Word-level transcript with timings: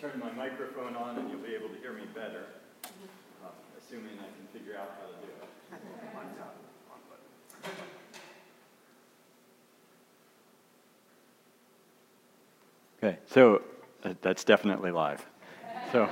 turn 0.00 0.20
my 0.20 0.30
microphone 0.30 0.94
on 0.94 1.18
and 1.18 1.28
you'll 1.28 1.40
be 1.40 1.56
able 1.56 1.68
to 1.68 1.74
hear 1.80 1.92
me 1.92 2.02
better, 2.14 2.44
uh, 2.84 3.48
assuming 3.76 4.12
I 4.20 4.26
can 4.26 4.46
figure 4.52 4.78
out 4.78 4.92
how 5.00 5.08
to 5.08 5.14
do 5.26 5.26
it. 5.32 5.48
Okay, 13.02 13.18
so 13.26 13.62
uh, 14.04 14.14
that's 14.22 14.44
definitely 14.44 14.92
live. 14.92 15.26
So, 15.90 16.08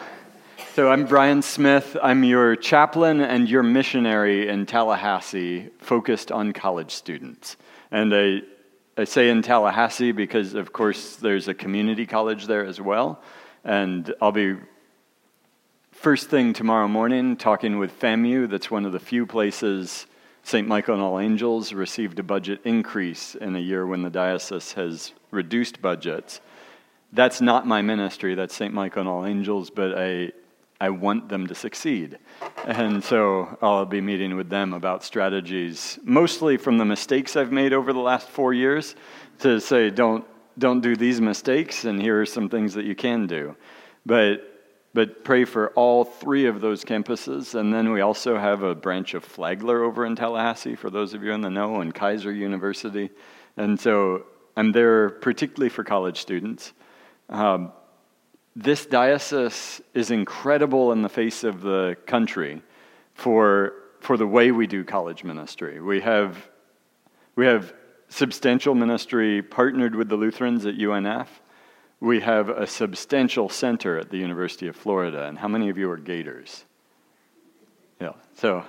so 0.75 0.91
I'm 0.91 1.07
Brian 1.07 1.41
Smith. 1.41 1.97
I'm 2.03 2.25
your 2.25 2.57
chaplain 2.57 3.21
and 3.21 3.49
your 3.49 3.63
missionary 3.63 4.49
in 4.49 4.67
Tallahassee, 4.67 5.71
focused 5.79 6.33
on 6.33 6.53
college 6.53 6.91
students. 6.91 7.57
And 7.93 8.13
I, 8.13 8.41
I 8.97 9.05
say 9.05 9.29
in 9.29 9.43
Tallahassee 9.43 10.11
because, 10.11 10.55
of 10.55 10.73
course, 10.73 11.15
there's 11.17 11.47
a 11.47 11.55
community 11.55 12.05
college 12.05 12.49
there 12.49 12.65
as 12.65 12.81
well. 12.81 13.23
And 13.67 14.15
I'll 14.23 14.33
be 14.33 14.57
first 15.93 16.31
thing 16.31 16.55
tomorrow 16.55 16.89
morning 16.89 17.37
talking 17.37 17.79
with 17.79 18.01
FAMU. 18.01 18.49
That's 18.49 18.71
one 18.71 18.87
of 18.87 18.93
the 18.93 19.01
few 19.01 19.27
places 19.27 20.07
St. 20.43 20.67
Michael 20.67 20.95
and 20.95 21.03
All 21.03 21.21
Angels 21.21 21.75
received 21.75 22.19
a 22.19 22.23
budget 22.23 22.63
increase 22.65 23.35
in 23.35 23.55
a 23.57 23.61
year 23.61 23.87
when 23.87 24.01
the 24.01 24.11
diocese 24.11 24.73
has 24.73 25.13
reduced 25.31 25.83
budgets 25.83 26.41
that's 27.13 27.41
not 27.41 27.67
my 27.67 27.83
ministry, 27.83 28.35
that's 28.35 28.55
St. 28.55 28.73
Michael 28.73 29.01
and 29.01 29.09
All 29.09 29.25
Angels, 29.25 29.71
but 29.71 29.97
I, 29.97 30.33
I 30.81 30.91
want 30.91 31.29
them 31.29 31.47
to 31.47 31.55
succeed. 31.55 32.19
And 32.67 33.03
so 33.03 33.57
I'll 33.63 33.87
be 33.87 34.01
meeting 34.01 34.37
with 34.37 34.49
them 34.49 34.73
about 34.73 35.05
strategies, 35.05 35.99
mostly 36.05 36.57
from 36.57 36.79
the 36.79 36.85
mistakes 36.85 37.37
I've 37.37 37.53
made 37.53 37.73
over 37.73 37.93
the 37.93 38.01
last 38.01 38.29
four 38.29 38.53
years, 38.53 38.97
to 39.41 39.61
say, 39.61 39.91
don't, 39.91 40.25
don't 40.59 40.81
do 40.81 40.97
these 40.97 41.21
mistakes, 41.21 41.85
and 41.85 42.01
here 42.01 42.21
are 42.21 42.27
some 42.27 42.49
things 42.49 42.75
that 42.75 42.85
you 42.85 42.95
can 42.95 43.27
do. 43.27 43.57
But, 44.05 44.39
but 44.95 45.25
pray 45.25 45.45
for 45.45 45.71
all 45.71 46.05
three 46.05 46.47
of 46.47 46.61
those 46.61 46.85
campuses. 46.85 47.55
And 47.55 47.73
then 47.73 47.93
we 47.93 48.01
also 48.01 48.39
have 48.39 48.63
a 48.63 48.75
branch 48.75 49.15
of 49.15 49.25
Flagler 49.25 49.85
over 49.85 50.07
in 50.07 50.17
Tallahassee, 50.17 50.77
for 50.77 50.91
those 50.91 51.13
of 51.13 51.23
you 51.23 51.33
in 51.33 51.43
the 51.43 51.51
know, 51.51 51.81
and 51.81 51.95
Keiser 51.95 52.35
University. 52.35 53.11
And 53.57 53.79
so 53.79 54.25
I'm 54.57 54.73
there 54.73 55.11
particularly 55.11 55.69
for 55.69 55.85
college 55.85 56.21
students. 56.21 56.73
Um, 57.29 57.73
this 58.55 58.87
diocese 58.87 59.83
is 59.93 60.11
incredible 60.11 60.93
in 60.93 61.03
the 61.03 61.11
face 61.11 61.45
of 61.45 61.61
the 61.61 61.97
country 62.07 62.63
for, 63.13 63.75
for 64.01 64.17
the 64.17 64.27
way 64.27 64.51
we 64.51 64.67
do 64.67 64.83
college 64.83 65.25
ministry. 65.25 65.81
We 65.81 66.01
have, 66.01 66.49
we 67.35 67.45
have 67.45 67.75
substantial 68.09 68.75
ministry 68.75 69.43
partnered 69.43 69.95
with 69.95 70.09
the 70.09 70.17
Lutherans 70.17 70.67
at 70.67 70.77
UNF. 70.77 71.29
We 72.01 72.21
have 72.21 72.49
a 72.49 72.67
substantial 72.67 73.49
center 73.49 73.99
at 73.99 74.11
the 74.11 74.19
University 74.19 74.69
of 74.69 74.77
Florida. 74.77 75.27
And 75.27 75.39
how 75.39 75.49
many 75.49 75.69
of 75.69 75.79
you 75.79 75.91
are 75.91 75.97
Gators? 75.97 76.65
Yeah, 78.01 78.13
so 78.35 78.65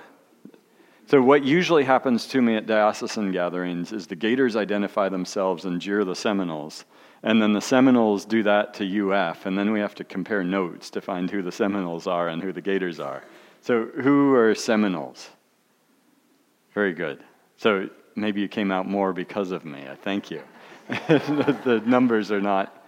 so, 1.08 1.22
what 1.22 1.42
usually 1.42 1.84
happens 1.84 2.26
to 2.26 2.42
me 2.42 2.56
at 2.56 2.66
diocesan 2.66 3.32
gatherings 3.32 3.92
is 3.92 4.06
the 4.06 4.14
Gators 4.14 4.56
identify 4.56 5.08
themselves 5.08 5.64
and 5.64 5.80
jeer 5.80 6.04
the 6.04 6.14
Seminoles. 6.14 6.84
And 7.22 7.40
then 7.40 7.54
the 7.54 7.62
Seminoles 7.62 8.26
do 8.26 8.42
that 8.42 8.74
to 8.74 9.10
UF, 9.10 9.46
and 9.46 9.56
then 9.56 9.72
we 9.72 9.80
have 9.80 9.94
to 9.94 10.04
compare 10.04 10.44
notes 10.44 10.90
to 10.90 11.00
find 11.00 11.30
who 11.30 11.40
the 11.40 11.50
Seminoles 11.50 12.06
are 12.06 12.28
and 12.28 12.42
who 12.42 12.52
the 12.52 12.60
Gators 12.60 13.00
are. 13.00 13.24
So, 13.62 13.86
who 13.86 14.34
are 14.34 14.54
Seminoles? 14.54 15.30
Very 16.74 16.92
good. 16.92 17.24
So, 17.56 17.88
maybe 18.20 18.40
you 18.40 18.48
came 18.48 18.70
out 18.70 18.86
more 18.86 19.12
because 19.12 19.50
of 19.50 19.64
me. 19.64 19.86
I 19.88 19.94
thank 19.94 20.30
you. 20.30 20.42
the, 20.88 21.82
numbers 21.84 22.30
are 22.30 22.40
not, 22.40 22.84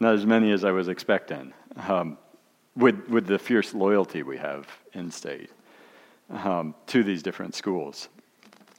not 0.00 0.14
as 0.14 0.26
many 0.26 0.50
as 0.50 0.64
I 0.64 0.72
was 0.72 0.88
expecting 0.88 1.52
um, 1.88 2.18
with, 2.76 3.08
with 3.08 3.26
the 3.26 3.38
fierce 3.38 3.74
loyalty 3.74 4.22
we 4.22 4.38
have 4.38 4.66
in 4.92 5.10
state 5.10 5.50
um, 6.30 6.74
to 6.88 7.04
these 7.04 7.22
different 7.22 7.54
schools. 7.54 8.08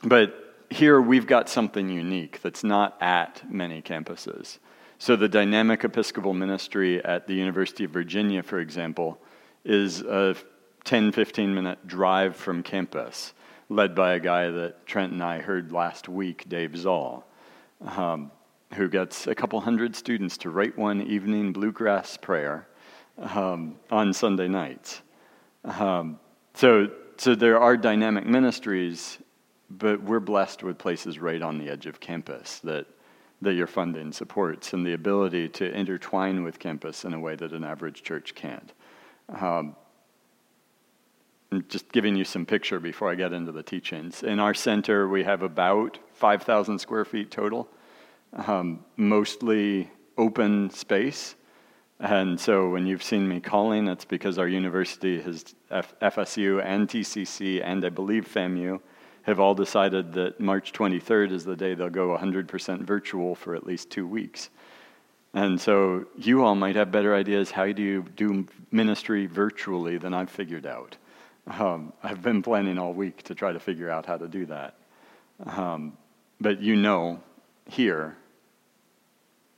But 0.04 0.56
here 0.70 1.00
we've 1.00 1.28
got 1.28 1.50
something 1.50 1.90
unique 1.90 2.42
that's 2.42 2.64
not 2.64 2.98
at 3.02 3.50
many 3.50 3.82
campuses. 3.82 4.58
So, 4.98 5.16
the 5.16 5.28
dynamic 5.28 5.84
Episcopal 5.84 6.34
ministry 6.34 7.04
at 7.04 7.28
the 7.28 7.34
University 7.34 7.84
of 7.84 7.92
Virginia, 7.92 8.42
for 8.42 8.60
example, 8.60 9.20
is 9.66 10.02
a 10.02 10.36
10 10.86 11.12
15 11.12 11.54
minute 11.54 11.86
drive 11.88 12.36
from 12.36 12.64
campus, 12.64 13.34
led 13.74 13.96
by 13.96 14.14
a 14.14 14.20
guy 14.20 14.50
that 14.50 14.86
Trent 14.86 15.14
and 15.14 15.24
I 15.24 15.40
heard 15.40 15.72
last 15.72 16.08
week, 16.08 16.48
Dave 16.48 16.78
Zoll, 16.78 17.26
um, 17.82 18.32
who 18.76 18.88
gets 18.88 19.28
a 19.28 19.36
couple 19.36 19.60
hundred 19.62 19.96
students 19.96 20.38
to 20.40 20.50
write 20.50 20.78
one 20.78 21.02
evening 21.02 21.54
bluegrass 21.54 22.18
prayer 22.18 22.68
um, 23.18 23.76
on 23.90 24.14
Sunday 24.14 24.48
nights. 24.48 25.02
Um, 25.64 26.20
so, 26.54 26.90
so, 27.18 27.36
there 27.36 27.60
are 27.60 27.78
dynamic 27.78 28.26
ministries 28.26 29.20
but 29.80 30.02
we're 30.04 30.20
blessed 30.20 30.64
with 30.64 30.78
places 30.78 31.20
right 31.20 31.42
on 31.42 31.58
the 31.58 31.70
edge 31.70 31.86
of 31.86 32.00
campus 32.00 32.60
that, 32.60 32.86
that 33.42 33.54
your 33.54 33.68
funding 33.68 34.12
supports 34.12 34.74
and 34.74 34.86
the 34.86 34.94
ability 34.94 35.50
to 35.50 35.72
intertwine 35.74 36.44
with 36.44 36.60
campus 36.60 37.06
in 37.06 37.14
a 37.14 37.20
way 37.20 37.36
that 37.36 37.52
an 37.52 37.64
average 37.64 38.04
church 38.04 38.36
can't. 38.36 38.74
Um, 39.30 39.76
just 41.62 41.92
giving 41.92 42.16
you 42.16 42.24
some 42.24 42.46
picture 42.46 42.80
before 42.80 43.12
I 43.12 43.16
get 43.16 43.34
into 43.34 43.52
the 43.52 43.64
teachings. 43.64 44.24
In 44.24 44.40
our 44.40 44.54
center, 44.54 45.08
we 45.08 45.24
have 45.24 45.42
about 45.42 46.00
5,000 46.14 46.80
square 46.80 47.06
feet 47.06 47.32
total, 47.32 47.68
um, 48.48 48.84
mostly 48.98 49.90
open 50.18 50.70
space. 50.70 51.36
And 52.00 52.40
so 52.40 52.70
when 52.70 52.86
you've 52.86 53.04
seen 53.04 53.28
me 53.28 53.40
calling, 53.40 53.88
it's 53.88 54.06
because 54.06 54.38
our 54.38 54.48
university 54.48 55.22
has 55.22 55.56
F- 55.72 55.96
FSU 56.02 56.64
and 56.64 56.88
TCC 56.88 57.62
and 57.64 57.86
I 57.86 57.90
believe 57.90 58.28
FAMU 58.28 58.80
have 59.24 59.40
all 59.40 59.56
decided 59.56 60.12
that 60.14 60.40
March 60.40 60.74
23rd 60.74 61.32
is 61.32 61.46
the 61.46 61.56
day 61.56 61.74
they'll 61.76 61.90
go 61.90 62.10
100% 62.18 62.82
virtual 62.82 63.36
for 63.36 63.56
at 63.56 63.66
least 63.66 63.90
two 63.90 64.06
weeks. 64.06 64.50
And 65.34 65.60
so 65.60 66.06
you 66.18 66.44
all 66.44 66.56
might 66.56 66.76
have 66.76 66.92
better 66.92 67.16
ideas 67.16 67.50
how 67.50 67.72
do 67.72 67.82
you 67.82 68.06
do 68.16 68.46
ministry 68.72 69.26
virtually 69.26 69.98
than 69.98 70.14
I've 70.14 70.30
figured 70.30 70.66
out. 70.66 70.98
Um, 71.48 71.94
I've 72.02 72.22
been 72.22 72.42
planning 72.42 72.78
all 72.78 72.94
week 72.94 73.24
to 73.24 73.36
try 73.36 73.52
to 73.52 73.60
figure 73.60 73.90
out 73.90 74.06
how 74.06 74.18
to 74.18 74.28
do 74.28 74.46
that. 74.46 74.76
Um, 75.46 75.98
but 76.40 76.62
you 76.62 76.76
know, 76.76 77.22
here, 77.68 78.18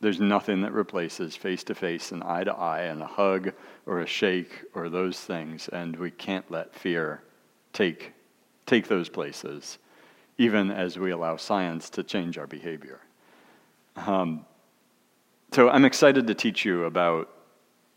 there's 0.01 0.19
nothing 0.19 0.62
that 0.62 0.73
replaces 0.73 1.35
face 1.35 1.63
to 1.66 1.75
face 1.75 2.12
and 2.12 2.23
eye 2.23 2.44
to 2.44 2.53
eye 2.53 2.84
and 2.84 3.01
a 3.01 3.07
hug 3.07 3.53
or 3.85 4.01
a 4.01 4.07
shake 4.07 4.63
or 4.73 4.90
those 4.90 5.19
things. 5.19 5.68
And 5.69 5.96
we 5.96 6.12
can't 6.12 6.50
let 6.50 6.75
fear 6.75 7.22
take 7.73 8.13
take 8.66 8.88
those 8.88 9.09
places, 9.09 9.78
even 10.38 10.72
as 10.72 10.97
we 10.97 11.12
allow 11.12 11.38
science 11.38 11.90
to 11.91 12.03
change 12.03 12.38
our 12.38 12.47
behavior. 12.47 13.00
Um, 13.96 14.46
so 15.52 15.69
I'm 15.69 15.85
excited 15.85 16.28
to 16.28 16.34
teach 16.34 16.66
you 16.66 16.85
about 16.85 17.29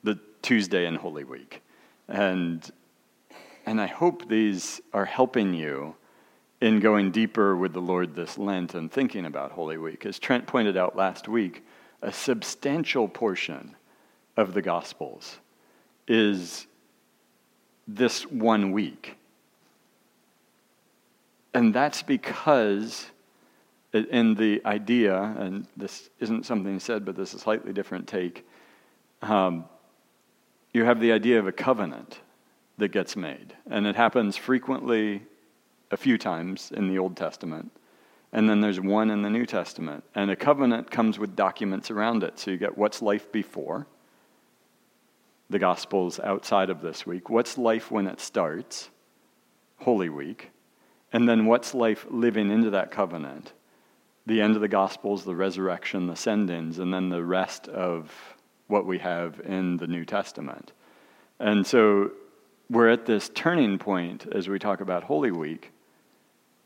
the 0.04 0.18
Tuesday 0.42 0.86
in 0.86 0.94
Holy 0.94 1.24
Week. 1.24 1.62
And, 2.06 2.70
and 3.68 3.82
I 3.82 3.86
hope 3.86 4.26
these 4.26 4.80
are 4.94 5.04
helping 5.04 5.52
you 5.52 5.94
in 6.62 6.80
going 6.80 7.10
deeper 7.10 7.54
with 7.54 7.74
the 7.74 7.82
Lord 7.82 8.16
this 8.16 8.38
Lent 8.38 8.74
and 8.74 8.90
thinking 8.90 9.26
about 9.26 9.52
Holy 9.52 9.76
Week. 9.76 10.06
As 10.06 10.18
Trent 10.18 10.46
pointed 10.46 10.78
out 10.78 10.96
last 10.96 11.28
week, 11.28 11.66
a 12.00 12.10
substantial 12.10 13.08
portion 13.08 13.76
of 14.38 14.54
the 14.54 14.62
Gospels 14.62 15.36
is 16.06 16.66
this 17.86 18.22
one 18.22 18.72
week. 18.72 19.18
And 21.52 21.74
that's 21.74 22.02
because, 22.02 23.10
in 23.92 24.34
the 24.34 24.62
idea, 24.64 25.20
and 25.38 25.66
this 25.76 26.08
isn't 26.20 26.46
something 26.46 26.80
said, 26.80 27.04
but 27.04 27.16
this 27.16 27.34
is 27.34 27.34
a 27.34 27.38
slightly 27.40 27.74
different 27.74 28.08
take, 28.08 28.48
um, 29.20 29.66
you 30.72 30.84
have 30.84 31.00
the 31.00 31.12
idea 31.12 31.38
of 31.38 31.46
a 31.46 31.52
covenant 31.52 32.20
that 32.78 32.88
gets 32.88 33.16
made. 33.16 33.54
And 33.70 33.86
it 33.86 33.96
happens 33.96 34.36
frequently 34.36 35.22
a 35.90 35.96
few 35.96 36.16
times 36.18 36.72
in 36.74 36.88
the 36.88 36.98
Old 36.98 37.16
Testament. 37.16 37.72
And 38.32 38.48
then 38.48 38.60
there's 38.60 38.80
one 38.80 39.10
in 39.10 39.22
the 39.22 39.30
New 39.30 39.46
Testament. 39.46 40.04
And 40.14 40.30
a 40.30 40.36
covenant 40.36 40.90
comes 40.90 41.18
with 41.18 41.36
documents 41.36 41.90
around 41.90 42.22
it. 42.22 42.38
So 42.38 42.50
you 42.50 42.56
get 42.56 42.76
what's 42.76 43.02
life 43.02 43.30
before, 43.32 43.86
the 45.50 45.58
Gospels 45.58 46.20
outside 46.20 46.70
of 46.70 46.82
this 46.82 47.06
week, 47.06 47.30
what's 47.30 47.56
life 47.56 47.90
when 47.90 48.06
it 48.06 48.20
starts, 48.20 48.90
Holy 49.78 50.10
Week, 50.10 50.50
and 51.12 51.26
then 51.26 51.46
what's 51.46 51.72
life 51.72 52.06
living 52.10 52.50
into 52.50 52.70
that 52.70 52.90
covenant? 52.90 53.54
The 54.26 54.42
end 54.42 54.56
of 54.56 54.60
the 54.60 54.68
Gospels, 54.68 55.24
the 55.24 55.34
resurrection, 55.34 56.06
the 56.06 56.16
send-ins, 56.16 56.78
and 56.78 56.92
then 56.92 57.08
the 57.08 57.24
rest 57.24 57.66
of 57.68 58.12
what 58.66 58.84
we 58.84 58.98
have 58.98 59.40
in 59.40 59.78
the 59.78 59.86
New 59.86 60.04
Testament. 60.04 60.72
And 61.40 61.66
so 61.66 62.10
we're 62.70 62.88
at 62.88 63.06
this 63.06 63.30
turning 63.34 63.78
point 63.78 64.26
as 64.32 64.48
we 64.48 64.58
talk 64.58 64.80
about 64.80 65.04
Holy 65.04 65.30
Week 65.30 65.72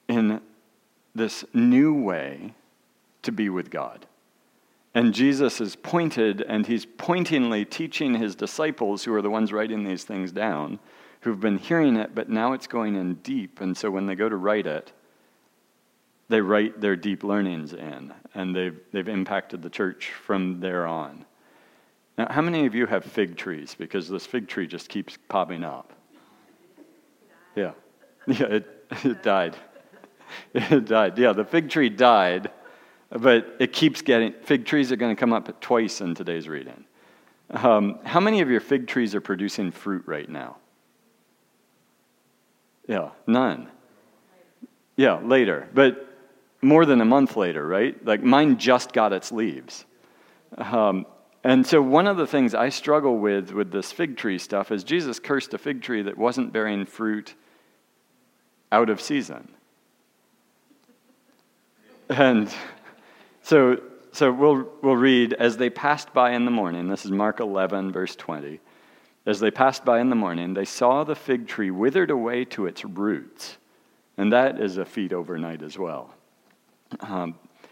in 0.09 0.41
this 1.15 1.45
new 1.55 1.95
way 1.95 2.55
to 3.23 3.33
be 3.33 3.49
with 3.49 3.71
God. 3.71 4.07
And 4.95 5.15
Jesus 5.15 5.61
is 5.61 5.77
pointed, 5.77 6.43
and 6.43 6.67
he's 6.67 6.85
pointingly 6.85 7.65
teaching 7.65 8.15
his 8.15 8.35
disciples, 8.35 9.05
who 9.05 9.15
are 9.15 9.23
the 9.23 9.31
ones 9.31 9.53
writing 9.53 9.85
these 9.85 10.05
things 10.05 10.33
down, 10.33 10.81
who've 11.21 11.41
been 11.41 11.59
hearing 11.59 11.97
it, 11.97 12.15
but 12.15 12.29
now 12.29 12.53
it's 12.53 12.67
going 12.67 12.97
in 12.97 13.15
deep. 13.15 13.61
And 13.61 13.77
so 13.77 13.91
when 13.91 14.07
they 14.07 14.15
go 14.15 14.29
to 14.29 14.37
write 14.37 14.67
it, 14.67 14.93
they 16.29 16.41
write 16.41 16.81
their 16.81 16.97
deep 16.97 17.25
learnings 17.25 17.73
in, 17.73 18.13
and 18.35 18.55
they've, 18.55 18.79
they've 18.93 19.09
impacted 19.09 19.63
the 19.63 19.71
church 19.71 20.13
from 20.13 20.61
there 20.61 20.87
on. 20.87 21.25
Now, 22.19 22.29
how 22.31 22.43
many 22.43 22.67
of 22.67 22.75
you 22.75 22.87
have 22.87 23.05
fig 23.05 23.37
trees? 23.37 23.75
Because 23.79 24.09
this 24.09 24.27
fig 24.27 24.49
tree 24.49 24.67
just 24.67 24.89
keeps 24.89 25.17
popping 25.29 25.65
up. 25.65 25.93
Yeah. 27.57 27.73
Yeah, 28.29 28.47
it, 28.47 28.87
it 29.03 29.23
died. 29.23 29.57
It 30.55 30.87
died. 30.87 31.19
Yeah, 31.19 31.33
the 31.33 31.45
fig 31.45 31.69
tree 31.69 31.89
died, 31.89 32.51
but 33.11 33.57
it 33.59 33.73
keeps 33.73 34.01
getting, 34.01 34.33
fig 34.45 34.65
trees 34.65 34.93
are 34.93 34.97
going 34.97 35.15
to 35.15 35.19
come 35.19 35.33
up 35.33 35.61
twice 35.61 36.01
in 36.01 36.15
today's 36.15 36.49
reading. 36.49 36.85
Um, 37.51 37.99
how 38.05 38.21
many 38.21 38.41
of 38.41 38.49
your 38.49 38.61
fig 38.61 38.87
trees 38.87 39.15
are 39.15 39.21
producing 39.21 39.73
fruit 39.73 40.05
right 40.07 40.29
now? 40.29 40.57
Yeah, 42.87 43.11
none. 43.27 43.69
Yeah, 44.97 45.19
later. 45.19 45.69
But 45.75 46.09
more 46.63 46.87
than 46.87 47.01
a 47.01 47.05
month 47.05 47.37
later, 47.37 47.67
right? 47.67 48.03
Like 48.05 48.23
mine 48.23 48.57
just 48.59 48.93
got 48.93 49.13
its 49.13 49.33
leaves. 49.33 49.85
Um, 50.57 51.07
and 51.45 51.67
so, 51.67 51.83
one 51.83 52.07
of 52.07 52.17
the 52.17 52.27
things 52.27 52.55
I 52.55 52.69
struggle 52.69 53.19
with 53.19 53.53
with 53.53 53.73
this 53.73 53.93
fig 53.93 54.17
tree 54.17 54.39
stuff 54.39 54.71
is 54.71 54.85
Jesus 54.85 55.19
cursed 55.19 55.55
a 55.55 55.59
fig 55.59 55.83
tree 55.83 56.03
that 56.03 56.17
wasn't 56.17 56.53
bearing 56.53 56.87
fruit 56.87 57.35
out 58.71 58.89
of 58.89 59.01
season. 59.01 59.49
And 62.09 62.53
so, 63.43 63.81
so 64.13 64.33
we'll, 64.33 64.69
we'll 64.83 64.97
read, 64.97 65.33
as 65.35 65.57
they 65.57 65.71
passed 65.71 66.13
by 66.13 66.33
in 66.33 66.45
the 66.45 66.51
morning, 66.51 66.89
this 66.89 67.05
is 67.05 67.11
Mark 67.11 67.41
11, 67.41 67.93
verse 67.93 68.15
20. 68.17 68.61
As 69.25 69.41
they 69.41 69.51
passed 69.51 69.85
by 69.85 70.01
in 70.01 70.11
the 70.11 70.17
morning, 70.17 70.55
they 70.55 70.65
saw 70.65 71.05
the 71.05 71.15
fig 71.15 71.47
tree 71.47 71.71
withered 71.71 72.11
away 72.11 72.45
to 72.47 72.67
its 72.67 72.85
roots. 72.85 73.57
And 74.19 74.33
that 74.33 74.61
is 74.61 74.77
a 74.77 74.85
feat 74.85 75.13
overnight 75.13 75.63
as 75.63 75.79
well. 75.79 76.15
Um, 77.01 77.37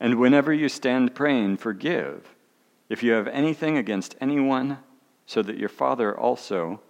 And 0.00 0.18
whenever 0.18 0.52
you 0.52 0.68
stand 0.68 1.14
praying, 1.14 1.58
forgive 1.58 2.34
if 2.88 3.02
you 3.02 3.12
have 3.12 3.28
anything 3.28 3.76
against 3.76 4.16
anyone, 4.20 4.78
so 5.26 5.42
that 5.42 5.58
your 5.58 5.68
Father 5.68 6.18
also, 6.18 6.80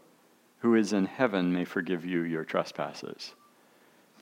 who 0.61 0.75
is 0.75 0.95
in 0.95 1.05
heaven, 1.05 1.53
may 1.53 1.65
forgive 1.65 2.07
you 2.07 2.23
your 2.23 2.45
trespasses. 2.45 3.35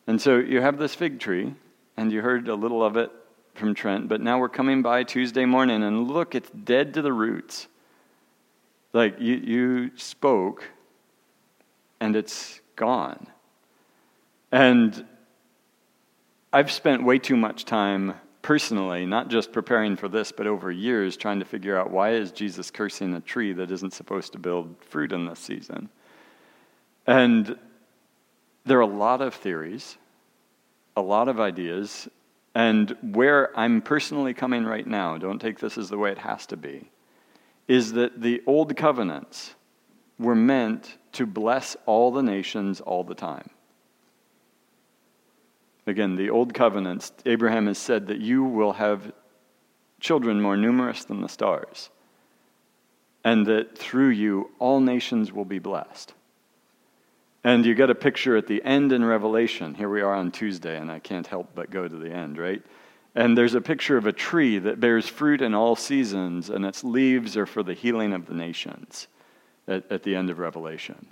And 0.08 0.20
so 0.20 0.38
you 0.38 0.60
have 0.60 0.78
this 0.78 0.94
fig 0.94 1.20
tree, 1.20 1.54
and 1.96 2.10
you 2.10 2.22
heard 2.22 2.48
a 2.48 2.54
little 2.54 2.82
of 2.82 2.96
it 2.96 3.12
from 3.54 3.74
Trent, 3.74 4.08
but 4.08 4.20
now 4.20 4.40
we're 4.40 4.48
coming 4.48 4.82
by 4.82 5.04
Tuesday 5.04 5.44
morning, 5.44 5.82
and 5.82 6.08
look, 6.08 6.34
it's 6.34 6.50
dead 6.50 6.94
to 6.94 7.02
the 7.02 7.12
roots. 7.12 7.68
Like 8.92 9.20
you, 9.20 9.36
you 9.36 9.90
spoke, 9.96 10.64
and 12.00 12.16
it's 12.16 12.60
gone. 12.74 13.26
And 14.50 15.04
I've 16.52 16.72
spent 16.72 17.04
way 17.04 17.18
too 17.18 17.36
much 17.36 17.64
time 17.64 18.14
personally, 18.48 19.04
not 19.04 19.28
just 19.28 19.52
preparing 19.52 19.94
for 19.94 20.08
this, 20.08 20.32
but 20.32 20.46
over 20.46 20.72
years 20.72 21.18
trying 21.18 21.38
to 21.38 21.44
figure 21.44 21.78
out 21.78 21.90
why 21.90 22.14
is 22.14 22.32
Jesus 22.32 22.70
cursing 22.70 23.12
a 23.12 23.20
tree 23.20 23.52
that 23.52 23.70
isn't 23.70 23.92
supposed 23.92 24.32
to 24.32 24.38
build 24.38 24.74
fruit 24.88 25.12
in 25.12 25.26
this 25.26 25.38
season. 25.38 25.90
And 27.06 27.58
there 28.64 28.78
are 28.78 28.80
a 28.80 28.86
lot 28.86 29.20
of 29.20 29.34
theories, 29.34 29.98
a 30.96 31.02
lot 31.02 31.28
of 31.28 31.38
ideas, 31.38 32.08
and 32.54 32.96
where 33.02 33.54
I'm 33.54 33.82
personally 33.82 34.32
coming 34.32 34.64
right 34.64 34.86
now, 34.86 35.18
don't 35.18 35.40
take 35.40 35.58
this 35.58 35.76
as 35.76 35.90
the 35.90 35.98
way 35.98 36.10
it 36.10 36.16
has 36.16 36.46
to 36.46 36.56
be, 36.56 36.90
is 37.68 37.92
that 37.92 38.22
the 38.22 38.42
old 38.46 38.74
covenants 38.78 39.56
were 40.18 40.34
meant 40.34 40.96
to 41.12 41.26
bless 41.26 41.76
all 41.84 42.10
the 42.12 42.22
nations 42.22 42.80
all 42.80 43.04
the 43.04 43.14
time. 43.14 43.50
Again, 45.88 46.16
the 46.16 46.28
old 46.28 46.52
covenants, 46.52 47.12
Abraham 47.24 47.66
has 47.66 47.78
said 47.78 48.08
that 48.08 48.20
you 48.20 48.44
will 48.44 48.74
have 48.74 49.10
children 50.00 50.40
more 50.40 50.56
numerous 50.56 51.04
than 51.04 51.22
the 51.22 51.30
stars, 51.30 51.88
and 53.24 53.46
that 53.46 53.78
through 53.78 54.10
you 54.10 54.50
all 54.58 54.80
nations 54.80 55.32
will 55.32 55.46
be 55.46 55.58
blessed. 55.58 56.12
And 57.42 57.64
you 57.64 57.74
get 57.74 57.88
a 57.88 57.94
picture 57.94 58.36
at 58.36 58.46
the 58.46 58.62
end 58.62 58.92
in 58.92 59.02
Revelation. 59.02 59.74
Here 59.74 59.88
we 59.88 60.02
are 60.02 60.14
on 60.14 60.30
Tuesday, 60.30 60.76
and 60.76 60.90
I 60.92 60.98
can't 60.98 61.26
help 61.26 61.54
but 61.54 61.70
go 61.70 61.88
to 61.88 61.96
the 61.96 62.10
end, 62.10 62.36
right? 62.36 62.62
And 63.14 63.36
there's 63.36 63.54
a 63.54 63.60
picture 63.62 63.96
of 63.96 64.06
a 64.06 64.12
tree 64.12 64.58
that 64.58 64.80
bears 64.80 65.08
fruit 65.08 65.40
in 65.40 65.54
all 65.54 65.74
seasons, 65.74 66.50
and 66.50 66.66
its 66.66 66.84
leaves 66.84 67.34
are 67.34 67.46
for 67.46 67.62
the 67.62 67.72
healing 67.72 68.12
of 68.12 68.26
the 68.26 68.34
nations 68.34 69.06
at, 69.66 69.90
at 69.90 70.02
the 70.02 70.14
end 70.14 70.28
of 70.28 70.38
Revelation. 70.38 71.06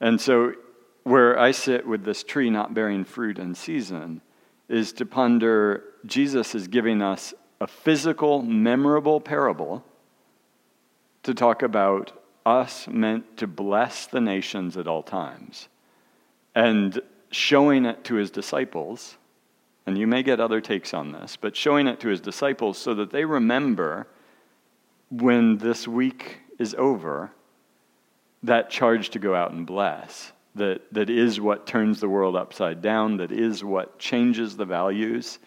And 0.00 0.20
so 0.20 0.54
where 1.10 1.36
I 1.36 1.50
sit 1.50 1.84
with 1.84 2.04
this 2.04 2.22
tree 2.22 2.50
not 2.50 2.72
bearing 2.72 3.04
fruit 3.04 3.40
in 3.40 3.56
season 3.56 4.20
is 4.68 4.92
to 4.92 5.04
ponder 5.04 5.82
Jesus 6.06 6.54
is 6.54 6.68
giving 6.68 7.02
us 7.02 7.34
a 7.60 7.66
physical, 7.66 8.42
memorable 8.42 9.20
parable 9.20 9.84
to 11.24 11.34
talk 11.34 11.62
about 11.62 12.12
us 12.46 12.86
meant 12.86 13.36
to 13.38 13.48
bless 13.48 14.06
the 14.06 14.20
nations 14.20 14.76
at 14.76 14.86
all 14.86 15.02
times 15.02 15.68
and 16.54 17.00
showing 17.32 17.86
it 17.86 18.04
to 18.04 18.14
his 18.14 18.30
disciples. 18.30 19.16
And 19.86 19.98
you 19.98 20.06
may 20.06 20.22
get 20.22 20.38
other 20.38 20.60
takes 20.60 20.94
on 20.94 21.10
this, 21.10 21.36
but 21.36 21.56
showing 21.56 21.88
it 21.88 21.98
to 22.00 22.08
his 22.08 22.20
disciples 22.20 22.78
so 22.78 22.94
that 22.94 23.10
they 23.10 23.24
remember 23.24 24.06
when 25.10 25.58
this 25.58 25.88
week 25.88 26.38
is 26.60 26.72
over 26.78 27.32
that 28.44 28.70
charge 28.70 29.10
to 29.10 29.18
go 29.18 29.34
out 29.34 29.50
and 29.50 29.66
bless 29.66 30.30
that, 30.54 30.82
that 30.92 31.10
is 31.10 31.40
what 31.40 31.66
turns 31.66 32.00
the 32.00 32.08
world 32.08 32.36
upside 32.36 32.82
down, 32.82 33.18
that 33.18 33.32
is 33.32 33.62
what 33.62 33.98
changes 33.98 34.56
the 34.56 34.64
values 34.64 35.38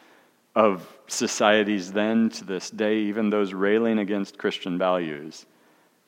of 0.55 0.87
societies 1.07 1.91
then 1.91 2.29
to 2.29 2.45
this 2.45 2.69
day, 2.69 2.99
even 2.99 3.29
those 3.29 3.53
railing 3.53 3.99
against 3.99 4.37
Christian 4.37 4.77
values, 4.77 5.45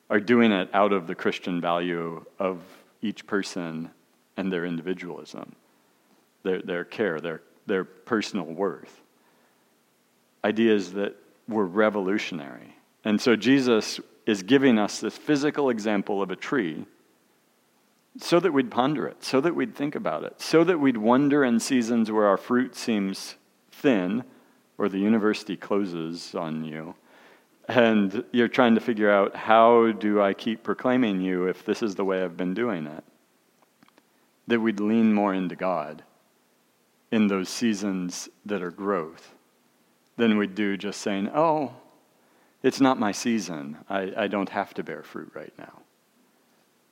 are 0.08 0.20
doing 0.20 0.52
it 0.52 0.70
out 0.72 0.92
of 0.92 1.06
the 1.06 1.14
Christian 1.14 1.60
value 1.60 2.24
of 2.38 2.60
each 3.02 3.26
person 3.26 3.90
and 4.36 4.52
their 4.52 4.64
individualism, 4.64 5.54
their, 6.42 6.62
their 6.62 6.84
care, 6.84 7.20
their, 7.20 7.42
their 7.66 7.84
personal 7.84 8.46
worth. 8.46 9.02
Ideas 10.44 10.92
that 10.92 11.16
were 11.48 11.66
revolutionary. 11.66 12.76
And 13.04 13.20
so 13.20 13.34
Jesus 13.34 14.00
is 14.26 14.42
giving 14.42 14.78
us 14.78 15.00
this 15.00 15.16
physical 15.16 15.70
example 15.70 16.22
of 16.22 16.30
a 16.30 16.36
tree 16.36 16.86
so 18.18 18.40
that 18.40 18.52
we'd 18.52 18.70
ponder 18.70 19.06
it, 19.06 19.22
so 19.22 19.40
that 19.40 19.54
we'd 19.54 19.74
think 19.74 19.94
about 19.94 20.24
it, 20.24 20.40
so 20.40 20.64
that 20.64 20.80
we'd 20.80 20.96
wonder 20.96 21.44
in 21.44 21.60
seasons 21.60 22.10
where 22.10 22.26
our 22.26 22.36
fruit 22.36 22.74
seems 22.74 23.36
thin 23.70 24.24
or 24.78 24.88
the 24.88 24.98
university 24.98 25.56
closes 25.56 26.34
on 26.34 26.64
you 26.64 26.94
and 27.68 28.24
you're 28.32 28.48
trying 28.48 28.74
to 28.74 28.80
figure 28.80 29.10
out 29.10 29.34
how 29.34 29.90
do 29.92 30.22
I 30.22 30.34
keep 30.34 30.62
proclaiming 30.62 31.20
you 31.20 31.46
if 31.46 31.64
this 31.64 31.82
is 31.82 31.94
the 31.94 32.04
way 32.04 32.22
I've 32.22 32.36
been 32.36 32.54
doing 32.54 32.86
it. 32.86 33.04
That 34.46 34.60
we'd 34.60 34.78
lean 34.78 35.12
more 35.12 35.34
into 35.34 35.56
God 35.56 36.04
in 37.10 37.26
those 37.26 37.48
seasons 37.48 38.28
that 38.44 38.62
are 38.62 38.70
growth 38.70 39.34
than 40.16 40.38
we'd 40.38 40.54
do 40.54 40.76
just 40.76 41.00
saying, 41.00 41.30
oh, 41.34 41.72
it's 42.62 42.80
not 42.80 42.98
my 42.98 43.12
season. 43.12 43.76
I, 43.88 44.12
I 44.16 44.26
don't 44.28 44.48
have 44.48 44.72
to 44.74 44.84
bear 44.84 45.02
fruit 45.02 45.32
right 45.34 45.52
now 45.58 45.82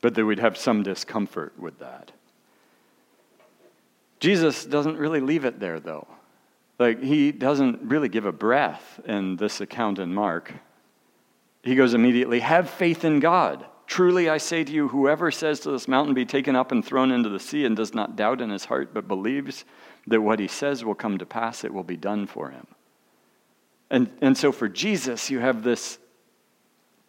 but 0.04 0.12
that 0.12 0.26
we'd 0.26 0.38
have 0.38 0.58
some 0.58 0.82
discomfort 0.82 1.58
with 1.58 1.78
that. 1.78 2.12
Jesus 4.20 4.66
doesn't 4.66 4.98
really 4.98 5.20
leave 5.20 5.46
it 5.46 5.58
there, 5.58 5.80
though. 5.80 6.06
Like, 6.78 7.02
he 7.02 7.32
doesn't 7.32 7.80
really 7.80 8.10
give 8.10 8.26
a 8.26 8.32
breath 8.32 9.00
in 9.06 9.36
this 9.36 9.62
account 9.62 9.98
in 9.98 10.12
Mark. 10.12 10.52
He 11.62 11.74
goes 11.74 11.94
immediately, 11.94 12.40
Have 12.40 12.68
faith 12.68 13.06
in 13.06 13.18
God. 13.18 13.64
Truly, 13.86 14.28
I 14.28 14.36
say 14.36 14.62
to 14.62 14.70
you, 14.70 14.88
whoever 14.88 15.30
says 15.30 15.60
to 15.60 15.70
this 15.70 15.88
mountain, 15.88 16.12
Be 16.12 16.26
taken 16.26 16.54
up 16.54 16.70
and 16.70 16.84
thrown 16.84 17.10
into 17.10 17.30
the 17.30 17.40
sea, 17.40 17.64
and 17.64 17.74
does 17.74 17.94
not 17.94 18.14
doubt 18.14 18.42
in 18.42 18.50
his 18.50 18.66
heart, 18.66 18.92
but 18.92 19.08
believes 19.08 19.64
that 20.06 20.20
what 20.20 20.38
he 20.38 20.48
says 20.48 20.84
will 20.84 20.94
come 20.94 21.16
to 21.16 21.24
pass, 21.24 21.64
it 21.64 21.72
will 21.72 21.82
be 21.82 21.96
done 21.96 22.26
for 22.26 22.50
him. 22.50 22.66
And, 23.88 24.10
and 24.20 24.36
so 24.36 24.52
for 24.52 24.68
Jesus, 24.68 25.30
you 25.30 25.38
have 25.38 25.62
this 25.62 25.98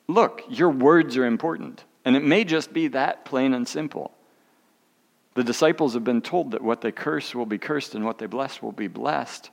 look, 0.07 0.43
your 0.47 0.69
words 0.69 1.17
are 1.17 1.25
important. 1.25 1.83
And 2.05 2.15
it 2.15 2.23
may 2.23 2.43
just 2.43 2.71
be 2.71 2.87
that 2.89 3.25
plain 3.25 3.53
and 3.53 3.67
simple. 3.67 4.11
The 5.33 5.43
disciples 5.43 5.95
have 5.95 6.03
been 6.03 6.21
told 6.21 6.51
that 6.51 6.63
what 6.63 6.81
they 6.81 6.91
curse 6.91 7.35
will 7.35 7.45
be 7.45 7.57
cursed 7.57 7.95
and 7.95 8.05
what 8.05 8.19
they 8.19 8.27
bless 8.27 8.61
will 8.61 8.71
be 8.71 8.87
blessed. 8.87 9.49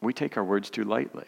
We 0.00 0.12
take 0.12 0.36
our 0.36 0.44
words 0.44 0.70
too 0.70 0.84
lightly. 0.84 1.26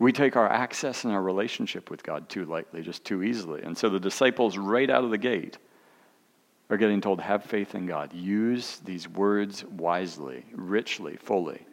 We 0.00 0.12
take 0.12 0.36
our 0.36 0.48
access 0.48 1.04
and 1.04 1.12
our 1.12 1.22
relationship 1.22 1.90
with 1.90 2.02
God 2.02 2.28
too 2.28 2.44
lightly, 2.44 2.82
just 2.82 3.04
too 3.04 3.22
easily. 3.22 3.62
And 3.62 3.76
so 3.76 3.88
the 3.88 4.00
disciples, 4.00 4.56
right 4.56 4.88
out 4.88 5.04
of 5.04 5.10
the 5.10 5.18
gate, 5.18 5.58
are 6.70 6.76
getting 6.76 7.00
told, 7.00 7.20
have 7.20 7.44
faith 7.44 7.74
in 7.74 7.86
God. 7.86 8.12
Use 8.12 8.78
these 8.84 9.08
words 9.08 9.64
wisely, 9.64 10.44
richly, 10.52 11.16
fully. 11.16 11.64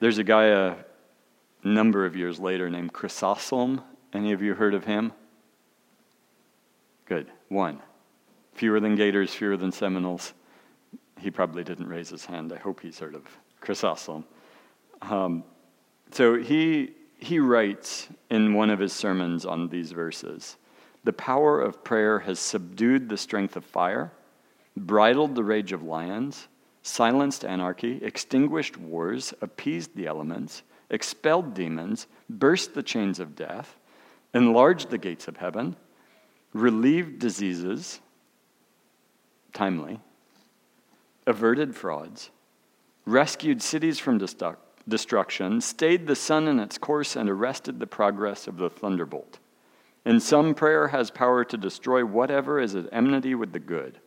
There's 0.00 0.18
a 0.18 0.24
guy 0.24 0.46
a 0.46 0.76
number 1.62 2.06
of 2.06 2.16
years 2.16 2.40
later 2.40 2.70
named 2.70 2.92
Chrysostom. 2.92 3.82
Any 4.12 4.32
of 4.32 4.42
you 4.42 4.54
heard 4.54 4.74
of 4.74 4.84
him? 4.84 5.12
Good. 7.06 7.30
One. 7.48 7.80
Fewer 8.54 8.80
than 8.80 8.96
gators, 8.96 9.32
fewer 9.32 9.56
than 9.56 9.72
Seminoles. 9.72 10.32
He 11.18 11.30
probably 11.30 11.64
didn't 11.64 11.88
raise 11.88 12.08
his 12.08 12.24
hand. 12.24 12.52
I 12.52 12.58
hope 12.58 12.80
he's 12.80 12.98
heard 12.98 13.14
of 13.14 13.24
Chrysostom. 13.60 14.24
Um, 15.02 15.44
so 16.10 16.36
he, 16.36 16.94
he 17.18 17.38
writes 17.38 18.08
in 18.30 18.54
one 18.54 18.70
of 18.70 18.78
his 18.78 18.92
sermons 18.92 19.44
on 19.44 19.68
these 19.68 19.92
verses 19.92 20.56
The 21.04 21.12
power 21.12 21.60
of 21.60 21.84
prayer 21.84 22.20
has 22.20 22.38
subdued 22.38 23.08
the 23.08 23.16
strength 23.16 23.56
of 23.56 23.64
fire, 23.64 24.12
bridled 24.76 25.34
the 25.34 25.44
rage 25.44 25.72
of 25.72 25.82
lions, 25.82 26.48
silenced 26.82 27.44
anarchy, 27.44 28.02
extinguished 28.02 28.76
wars, 28.76 29.34
appeased 29.40 29.94
the 29.94 30.06
elements, 30.06 30.62
expelled 30.90 31.54
demons, 31.54 32.06
burst 32.28 32.74
the 32.74 32.82
chains 32.82 33.20
of 33.20 33.36
death, 33.36 33.76
enlarged 34.34 34.90
the 34.90 34.98
gates 34.98 35.28
of 35.28 35.36
heaven, 35.36 35.76
relieved 36.52 37.18
diseases 37.18 38.00
timely, 39.52 40.00
averted 41.26 41.74
frauds, 41.74 42.30
rescued 43.04 43.62
cities 43.62 43.98
from 43.98 44.18
destruction, 44.88 45.60
stayed 45.60 46.06
the 46.06 46.16
sun 46.16 46.46
in 46.46 46.60
its 46.60 46.78
course, 46.78 47.16
and 47.16 47.28
arrested 47.28 47.78
the 47.78 47.86
progress 47.86 48.46
of 48.46 48.56
the 48.56 48.70
thunderbolt. 48.70 49.38
In 50.04 50.20
some, 50.20 50.54
prayer 50.54 50.88
has 50.88 51.10
power 51.10 51.44
to 51.44 51.56
destroy 51.56 52.04
whatever 52.04 52.60
is 52.60 52.74
at 52.74 52.88
enmity 52.92 53.34
with 53.34 53.52
the 53.52 53.58
good. 53.58 53.98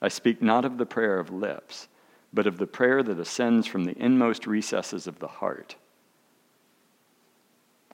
I 0.00 0.08
speak 0.08 0.42
not 0.42 0.64
of 0.64 0.78
the 0.78 0.86
prayer 0.86 1.18
of 1.18 1.30
lips, 1.30 1.88
but 2.32 2.46
of 2.46 2.58
the 2.58 2.66
prayer 2.66 3.02
that 3.02 3.18
ascends 3.18 3.66
from 3.66 3.84
the 3.84 3.96
inmost 3.98 4.46
recesses 4.46 5.06
of 5.06 5.18
the 5.18 5.28
heart. 5.28 5.76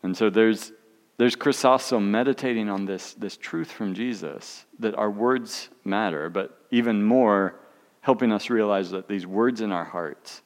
And 0.03 0.17
so 0.17 0.31
there's, 0.31 0.73
there's 1.19 1.35
Chrysostom 1.35 2.11
meditating 2.11 2.71
on 2.71 2.87
this, 2.87 3.15
this 3.15 3.37
truth 3.37 3.71
from 3.71 3.93
Jesus 3.93 4.65
that 4.79 4.95
our 4.95 5.11
words 5.11 5.69
matter, 5.85 6.31
but 6.31 6.57
even 6.71 7.03
more, 7.03 7.57
helping 8.01 8.33
us 8.33 8.49
realize 8.49 8.91
that 8.93 9.09
these 9.09 9.27
words 9.27 9.61
in 9.61 9.73
our 9.73 9.85
hearts, 9.85 10.43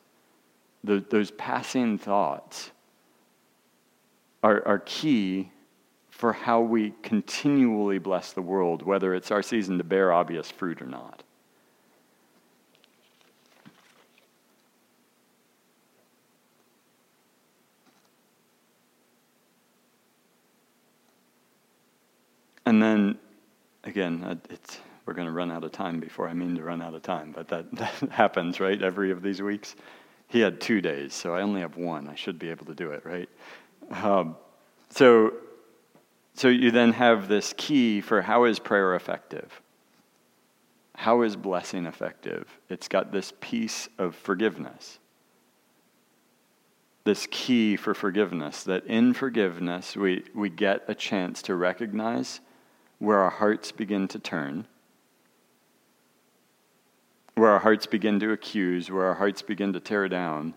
the, 0.82 1.04
those 1.10 1.30
passing 1.30 1.98
thoughts, 1.98 2.70
are, 4.42 4.66
are 4.66 4.78
key 4.80 5.50
for 6.08 6.32
how 6.32 6.60
we 6.60 6.94
continually 7.02 7.98
bless 7.98 8.32
the 8.32 8.42
world, 8.42 8.82
whether 8.82 9.14
it's 9.14 9.30
our 9.30 9.42
season 9.42 9.78
to 9.78 9.84
bear 9.84 10.10
obvious 10.10 10.50
fruit 10.50 10.80
or 10.80 10.86
not. 10.86 11.22
And 22.72 22.82
then, 22.82 23.18
again, 23.84 24.40
it's, 24.48 24.80
we're 25.04 25.12
going 25.12 25.26
to 25.26 25.32
run 25.32 25.50
out 25.50 25.62
of 25.62 25.72
time 25.72 26.00
before 26.00 26.26
I 26.26 26.32
mean 26.32 26.56
to 26.56 26.62
run 26.62 26.80
out 26.80 26.94
of 26.94 27.02
time, 27.02 27.30
but 27.30 27.46
that, 27.48 27.70
that 27.76 28.08
happens, 28.08 28.60
right, 28.60 28.80
every 28.80 29.10
of 29.10 29.20
these 29.20 29.42
weeks. 29.42 29.76
He 30.28 30.40
had 30.40 30.58
two 30.58 30.80
days, 30.80 31.12
so 31.12 31.34
I 31.34 31.42
only 31.42 31.60
have 31.60 31.76
one. 31.76 32.08
I 32.08 32.14
should 32.14 32.38
be 32.38 32.48
able 32.48 32.64
to 32.64 32.74
do 32.74 32.92
it, 32.92 33.04
right? 33.04 33.28
Um, 33.90 34.36
so, 34.88 35.34
so 36.32 36.48
you 36.48 36.70
then 36.70 36.94
have 36.94 37.28
this 37.28 37.52
key 37.58 38.00
for 38.00 38.22
how 38.22 38.44
is 38.44 38.58
prayer 38.58 38.94
effective? 38.94 39.60
How 40.94 41.20
is 41.20 41.36
blessing 41.36 41.84
effective? 41.84 42.48
It's 42.70 42.88
got 42.88 43.12
this 43.12 43.34
piece 43.42 43.90
of 43.98 44.16
forgiveness. 44.16 44.98
This 47.04 47.28
key 47.30 47.76
for 47.76 47.92
forgiveness, 47.92 48.64
that 48.64 48.86
in 48.86 49.12
forgiveness 49.12 49.94
we, 49.94 50.24
we 50.34 50.48
get 50.48 50.84
a 50.88 50.94
chance 50.94 51.42
to 51.42 51.54
recognize 51.54 52.40
where 53.02 53.18
our 53.18 53.30
hearts 53.30 53.72
begin 53.72 54.06
to 54.06 54.16
turn, 54.16 54.64
where 57.34 57.50
our 57.50 57.58
hearts 57.58 57.84
begin 57.84 58.20
to 58.20 58.30
accuse, 58.30 58.92
where 58.92 59.06
our 59.06 59.14
hearts 59.14 59.42
begin 59.42 59.72
to 59.72 59.80
tear 59.80 60.08
down. 60.08 60.54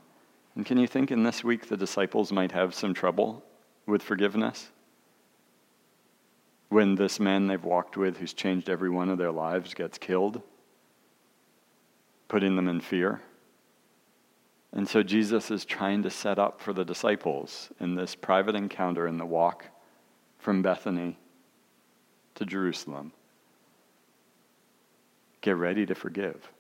And 0.54 0.64
can 0.64 0.78
you 0.78 0.86
think 0.86 1.10
in 1.10 1.24
this 1.24 1.44
week 1.44 1.68
the 1.68 1.76
disciples 1.76 2.32
might 2.32 2.52
have 2.52 2.76
some 2.76 2.94
trouble 2.94 3.44
with 3.88 4.04
forgiveness? 4.04 4.70
When 6.70 6.94
this 6.94 7.20
man 7.20 7.48
they've 7.48 7.64
walked 7.64 7.98
with, 7.98 8.18
who's 8.18 8.36
changed 8.36 8.70
every 8.70 8.92
one 8.92 9.10
of 9.10 9.18
their 9.18 9.32
lives, 9.32 9.74
gets 9.74 9.98
killed, 9.98 10.44
putting 12.28 12.56
them 12.56 12.68
in 12.68 12.80
fear. 12.80 13.22
And 14.72 14.88
so 14.88 15.02
Jesus 15.02 15.50
is 15.50 15.66
trying 15.66 16.04
to 16.04 16.12
set 16.12 16.38
up 16.38 16.62
for 16.62 16.74
the 16.74 16.86
disciples 16.86 17.72
in 17.80 17.96
this 17.96 18.14
private 18.14 18.54
encounter 18.54 19.08
in 19.08 19.18
the 19.18 19.26
walk 19.26 19.66
from 20.38 20.62
Bethany 20.62 21.18
to 22.36 22.46
Jerusalem. 22.46 23.12
Get 25.42 25.56
ready 25.58 25.86
to 25.86 25.96
forgive. 25.96 26.52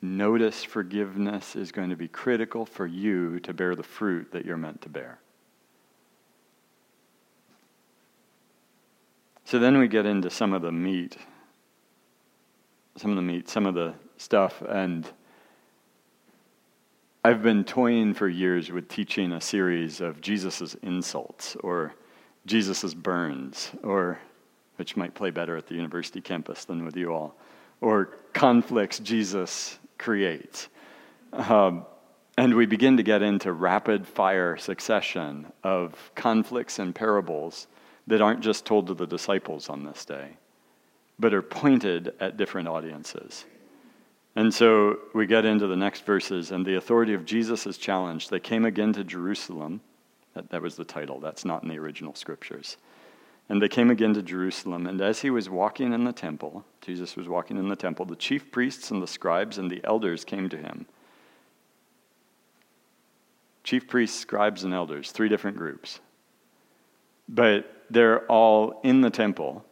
Notice 0.00 0.62
forgiveness 0.62 1.56
is 1.56 1.72
going 1.72 1.90
to 1.90 1.96
be 1.96 2.08
critical 2.08 2.64
for 2.64 2.86
you 2.86 3.40
to 3.40 3.52
bear 3.52 3.74
the 3.74 3.82
fruit 3.82 4.30
that 4.32 4.44
you're 4.44 4.56
meant 4.56 4.82
to 4.82 4.88
bear. 4.88 5.18
So 9.44 9.58
then 9.58 9.78
we 9.78 9.88
get 9.88 10.06
into 10.06 10.30
some 10.30 10.52
of 10.52 10.62
the 10.62 10.70
meat, 10.70 11.16
some 12.96 13.10
of 13.10 13.16
the 13.16 13.22
meat, 13.22 13.48
some 13.48 13.66
of 13.66 13.74
the 13.74 13.94
stuff, 14.18 14.62
and 14.62 15.10
I've 17.24 17.42
been 17.42 17.64
toying 17.64 18.14
for 18.14 18.28
years 18.28 18.70
with 18.70 18.88
teaching 18.88 19.32
a 19.32 19.40
series 19.40 20.00
of 20.00 20.20
Jesus' 20.20 20.76
insults 20.82 21.56
or 21.56 21.94
Jesus' 22.48 22.94
burns, 22.94 23.70
or 23.82 24.18
which 24.76 24.96
might 24.96 25.14
play 25.14 25.30
better 25.30 25.56
at 25.56 25.66
the 25.66 25.74
university 25.74 26.20
campus 26.20 26.64
than 26.64 26.84
with 26.84 26.96
you 26.96 27.12
all, 27.12 27.36
or 27.80 28.06
conflicts 28.32 28.98
Jesus 28.98 29.78
creates. 29.98 30.68
Um, 31.32 31.84
and 32.36 32.54
we 32.54 32.66
begin 32.66 32.96
to 32.96 33.02
get 33.02 33.22
into 33.22 33.52
rapid 33.52 34.06
fire 34.06 34.56
succession 34.56 35.52
of 35.62 36.10
conflicts 36.14 36.78
and 36.78 36.94
parables 36.94 37.66
that 38.06 38.20
aren't 38.20 38.40
just 38.40 38.64
told 38.64 38.86
to 38.86 38.94
the 38.94 39.06
disciples 39.06 39.68
on 39.68 39.84
this 39.84 40.04
day, 40.04 40.30
but 41.18 41.34
are 41.34 41.42
pointed 41.42 42.14
at 42.20 42.36
different 42.36 42.68
audiences. 42.68 43.44
And 44.36 44.54
so 44.54 44.98
we 45.14 45.26
get 45.26 45.44
into 45.44 45.66
the 45.66 45.76
next 45.76 46.06
verses, 46.06 46.52
and 46.52 46.64
the 46.64 46.76
authority 46.76 47.12
of 47.12 47.24
Jesus 47.24 47.66
is 47.66 47.76
challenged. 47.76 48.30
They 48.30 48.40
came 48.40 48.64
again 48.64 48.92
to 48.94 49.04
Jerusalem 49.04 49.80
that, 50.34 50.50
that 50.50 50.62
was 50.62 50.76
the 50.76 50.84
title. 50.84 51.20
That's 51.20 51.44
not 51.44 51.62
in 51.62 51.68
the 51.68 51.78
original 51.78 52.14
scriptures. 52.14 52.76
And 53.48 53.62
they 53.62 53.68
came 53.68 53.90
again 53.90 54.12
to 54.14 54.22
Jerusalem, 54.22 54.86
and 54.86 55.00
as 55.00 55.20
he 55.20 55.30
was 55.30 55.48
walking 55.48 55.94
in 55.94 56.04
the 56.04 56.12
temple, 56.12 56.64
Jesus 56.82 57.16
was 57.16 57.28
walking 57.28 57.56
in 57.56 57.68
the 57.68 57.76
temple, 57.76 58.04
the 58.04 58.16
chief 58.16 58.50
priests 58.50 58.90
and 58.90 59.02
the 59.02 59.06
scribes 59.06 59.56
and 59.56 59.70
the 59.70 59.80
elders 59.84 60.24
came 60.24 60.50
to 60.50 60.56
him. 60.58 60.86
Chief 63.64 63.88
priests, 63.88 64.18
scribes, 64.18 64.64
and 64.64 64.74
elders, 64.74 65.12
three 65.12 65.28
different 65.28 65.56
groups. 65.56 66.00
But 67.28 67.84
they're 67.90 68.26
all 68.26 68.80
in 68.82 69.00
the 69.00 69.10
temple. 69.10 69.64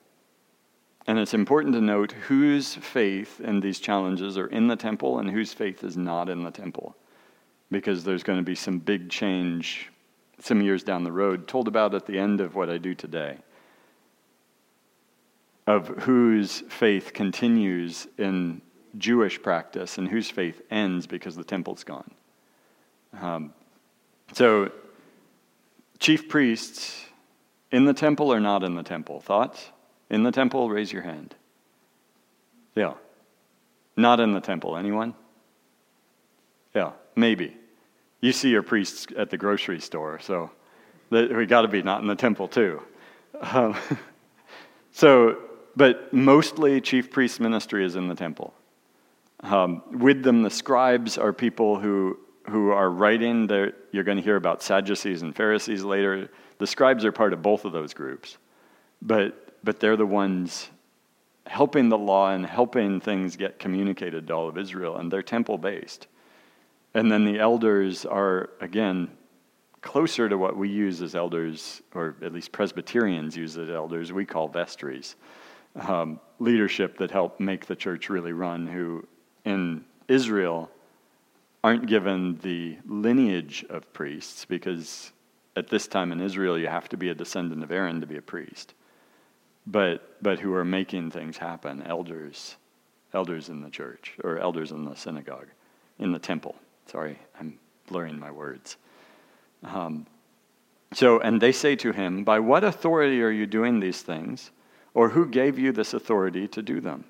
And 1.07 1.19
it's 1.19 1.35
important 1.35 1.75
to 1.75 1.81
note 1.81 2.13
whose 2.13 2.75
faith 2.75 3.41
in 3.41 3.61
these 3.61 3.79
challenges 3.79 4.37
are 4.37 4.49
in 4.49 4.69
the 4.69 4.77
temple 4.77 5.19
and 5.19 5.31
whose 5.31 5.53
faith 5.53 5.85
is 5.85 5.97
not 5.97 6.29
in 6.29 6.43
the 6.43 6.51
temple. 6.51 6.97
Because 7.71 8.05
there's 8.05 8.23
going 8.23 8.39
to 8.39 8.45
be 8.45 8.55
some 8.55 8.79
big 8.79 9.09
change 9.09 9.91
some 10.41 10.61
years 10.63 10.83
down 10.83 11.05
the 11.05 11.13
road, 11.13 11.49
told 11.49 11.69
about 11.69 11.95
at 11.95 12.07
the 12.07 12.19
end 12.19 12.41
of 12.41 12.55
what 12.55 12.69
I 12.69 12.79
do 12.79 12.95
today, 12.95 13.39
of 15.67 15.89
whose 15.89 16.61
faith 16.69 17.13
continues 17.13 18.07
in 18.19 18.61
Jewish 18.99 19.43
practice 19.43 19.99
and 19.99 20.09
whose 20.09 20.31
faith 20.31 20.63
ends 20.71 21.07
because 21.07 21.37
the 21.37 21.45
temple's 21.45 21.85
gone. 21.85 22.11
Um, 23.21 23.53
so, 24.33 24.71
chief 25.99 26.29
priests 26.29 27.07
in 27.73 27.85
the 27.85 27.95
temple 27.95 28.33
or 28.33 28.41
not 28.41 28.63
in 28.63 28.75
the 28.75 28.83
temple? 28.83 29.21
Thoughts? 29.21 29.71
In 30.11 30.23
the 30.23 30.33
temple, 30.33 30.69
raise 30.69 30.93
your 30.93 31.03
hand. 31.03 31.35
Yeah. 32.75 32.95
Not 33.97 34.21
in 34.21 34.33
the 34.33 34.41
temple. 34.41 34.77
Anyone? 34.77 35.15
Yeah, 36.75 36.93
maybe. 37.17 37.57
You 38.21 38.33
see 38.33 38.51
your 38.51 38.63
priests 38.63 39.07
at 39.17 39.31
the 39.31 39.37
grocery 39.37 39.81
store, 39.81 40.19
so 40.21 40.51
we 41.11 41.47
got 41.47 41.63
to 41.63 41.69
be 41.69 41.83
not 41.83 42.01
in 42.01 42.07
the 42.07 42.15
temple 42.15 42.49
too. 42.49 42.83
Um, 43.41 43.77
so, 44.93 45.39
but 45.77 46.13
mostly 46.13 46.81
chief 46.81 47.11
priest 47.11 47.41
ministry 47.41 47.85
is 47.85 47.97
in 47.97 48.09
the 48.09 48.15
temple. 48.15 48.55
Um, 49.41 49.83
with 49.93 50.23
them, 50.23 50.43
the 50.43 50.51
scribes 50.51 51.19
are 51.19 51.33
people 51.33 51.79
who, 51.79 52.19
who 52.49 52.71
are 52.71 52.91
writing. 52.91 53.49
You're 53.93 54.05
going 54.05 54.17
to 54.17 54.23
hear 54.23 54.37
about 54.37 54.63
Sadducees 54.63 55.23
and 55.23 55.37
Pharisees 55.37 55.85
later. 55.85 56.31
The 56.59 56.67
scribes 56.67 57.05
are 57.05 57.13
part 57.13 57.35
of 57.35 57.43
both 57.43 57.67
of 57.67 57.73
those 57.73 57.93
groups, 57.93 58.39
but, 59.03 59.59
but 59.63 59.79
they're 59.79 59.97
the 59.97 60.07
ones 60.07 60.71
helping 61.47 61.91
the 61.91 61.99
law 61.99 62.33
and 62.33 62.45
helping 62.45 63.01
things 63.01 63.37
get 63.37 63.59
communicated 63.59 64.27
to 64.27 64.33
all 64.33 64.49
of 64.49 64.59
Israel, 64.59 64.97
and 64.97 65.13
they're 65.13 65.23
temple 65.23 65.59
based. 65.59 66.07
And 66.97 67.13
then 67.13 67.27
the 67.27 67.39
elders 67.39 68.07
are, 68.07 68.49
again, 68.59 69.11
closer 69.83 70.31
to 70.31 70.39
what 70.39 70.57
we 70.57 70.71
use 70.71 71.03
as 71.03 71.15
elders, 71.15 71.83
or 71.95 72.17
at 72.23 72.33
least 72.33 72.53
Presbyterians 72.53 73.37
use 73.37 73.59
as 73.59 73.69
elders, 73.69 74.15
we 74.15 74.25
call 74.25 74.49
vestries. 74.49 75.15
Um, 75.75 76.19
leadership 76.39 76.97
that 76.97 77.11
help 77.11 77.39
make 77.39 77.67
the 77.67 77.77
church 77.77 78.09
really 78.09 78.33
run, 78.33 78.67
who 78.67 79.07
in 79.45 79.85
Israel 80.09 80.71
aren't 81.63 81.87
given 81.87 82.39
the 82.39 82.79
lineage 82.87 83.67
of 83.69 83.93
priests 83.93 84.47
because 84.47 85.13
at 85.55 85.69
this 85.69 85.87
time 85.87 86.13
in 86.13 86.23
Israel 86.23 86.59
you 86.59 86.69
have 86.69 86.89
to 86.89 86.97
be 86.97 87.11
a 87.11 87.15
descendant 87.15 87.63
of 87.63 87.71
Aaron 87.71 88.01
to 88.01 88.07
be 88.07 88.17
a 88.17 88.23
priest. 88.23 88.73
But 89.67 90.23
but 90.23 90.39
who 90.41 90.55
are 90.55 90.65
making 90.65 91.11
things 91.11 91.37
happen, 91.37 91.83
elders, 91.83 92.57
elders 93.13 93.51
in 93.51 93.61
the 93.61 93.69
church 93.69 94.15
or 94.25 94.39
elders 94.39 94.73
in 94.73 94.87
the 94.87 94.95
synagogue, 94.95 95.49
in 95.99 96.13
the 96.13 96.19
temple. 96.19 96.55
Sorry, 96.87 97.19
I'm 97.39 97.59
blurring 97.89 98.19
my 98.19 98.31
words. 98.31 98.77
Um, 99.63 100.07
so, 100.93 101.21
and 101.21 101.41
they 101.41 101.53
say 101.53 101.77
to 101.77 101.93
him, 101.93 102.25
By 102.25 102.39
what 102.39 102.65
authority 102.65 103.23
are 103.23 103.31
you 103.31 103.47
doing 103.47 103.81
these 103.81 104.03
things? 104.03 104.51
Or 104.95 105.11
who 105.11 105.27
gave 105.27 105.59
you 105.59 105.73
this 105.73 105.93
authority 105.93 106.49
to 106.49 106.63
do 106.63 106.81
them? 106.81 107.05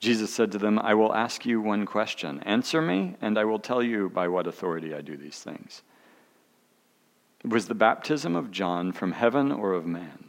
Jesus 0.00 0.32
said 0.32 0.52
to 0.52 0.58
them, 0.58 0.78
I 0.78 0.94
will 0.94 1.12
ask 1.12 1.44
you 1.44 1.60
one 1.60 1.86
question. 1.86 2.40
Answer 2.44 2.80
me, 2.80 3.16
and 3.20 3.36
I 3.36 3.44
will 3.44 3.58
tell 3.58 3.82
you 3.82 4.08
by 4.08 4.28
what 4.28 4.46
authority 4.46 4.94
I 4.94 5.00
do 5.00 5.16
these 5.16 5.40
things. 5.40 5.82
Was 7.44 7.66
the 7.66 7.74
baptism 7.74 8.36
of 8.36 8.52
John 8.52 8.92
from 8.92 9.12
heaven 9.12 9.50
or 9.50 9.72
of 9.72 9.86
man? 9.86 10.26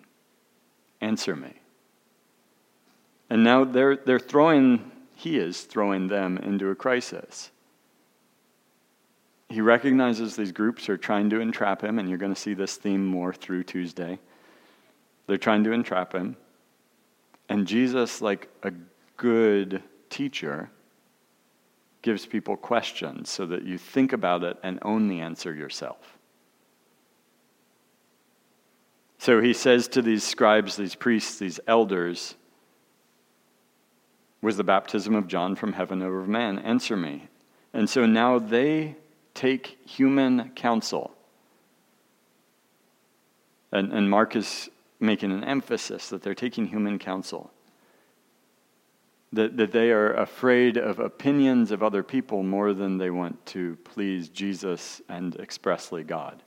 Answer 1.01 1.36
me. 1.36 1.54
And 3.30 3.44
now 3.44 3.63
they're, 3.63 3.96
they're 3.96 4.20
throwing, 4.20 4.92
he 5.20 5.38
is 5.38 5.64
throwing 5.64 6.08
them 6.08 6.38
into 6.38 6.70
a 6.70 6.76
crisis. 6.76 7.52
He 9.50 9.60
recognizes 9.60 10.38
these 10.38 10.54
groups 10.54 10.88
are 10.88 10.98
trying 10.98 11.30
to 11.32 11.42
entrap 11.42 11.84
him, 11.84 12.00
and 12.00 12.08
you're 12.08 12.18
going 12.18 12.34
to 12.34 12.40
see 12.40 12.54
this 12.54 12.78
theme 12.78 13.06
more 13.06 13.34
through 13.34 13.64
Tuesday. 13.66 14.18
They're 15.28 15.36
trying 15.36 15.66
to 15.66 15.74
entrap 15.74 16.14
him. 16.14 16.38
And 17.50 17.68
Jesus, 17.68 18.22
like 18.22 18.48
a 18.64 18.72
good 19.18 19.84
teacher 20.10 20.70
gives 22.02 22.26
people 22.26 22.56
questions 22.56 23.30
so 23.30 23.46
that 23.48 23.64
you 23.64 23.78
think 23.78 24.14
about 24.14 24.46
it 24.46 24.58
and 24.64 24.80
own 24.84 25.10
the 25.10 25.20
answer 25.20 25.54
yourself. 25.54 26.18
So 29.18 29.42
he 29.42 29.52
says 29.52 29.90
to 29.90 30.02
these 30.02 30.24
scribes, 30.24 30.78
these 30.78 30.96
priests, 30.96 31.40
these 31.40 31.60
elders, 31.68 32.36
Was 34.41 34.58
the 34.58 34.63
baptism 34.63 35.15
of 35.15 35.27
John 35.27 35.55
from 35.55 35.74
heaven 35.74 36.01
or 36.01 36.22
of 36.22 36.27
man? 36.27 36.60
Answer 36.60 36.96
me. 36.96 37.27
And 37.74 37.89
so 37.89 38.05
now 38.05 38.39
they 38.39 38.96
take 39.34 39.77
human 39.86 40.51
counsel. 40.51 41.12
And, 43.72 43.91
and 43.91 44.10
Mark 44.10 44.36
is 44.36 44.69
making 45.00 45.31
an 45.31 45.43
emphasis 45.43 46.09
that 46.09 46.24
they're 46.24 46.33
taking 46.33 46.68
human 46.68 47.00
counsel 47.00 47.51
that, 49.33 49.57
that 49.57 49.72
they 49.72 49.92
are 49.92 50.14
afraid 50.14 50.77
of 50.77 51.00
opinions 51.00 51.72
of 51.72 51.83
other 51.83 52.03
people 52.03 52.44
more 52.44 52.74
than 52.74 52.98
they 52.98 53.09
want 53.09 53.46
to 53.48 53.77
please 53.83 54.29
Jesus 54.29 55.01
and 55.07 55.35
expressly 55.35 56.03
God. 56.03 56.42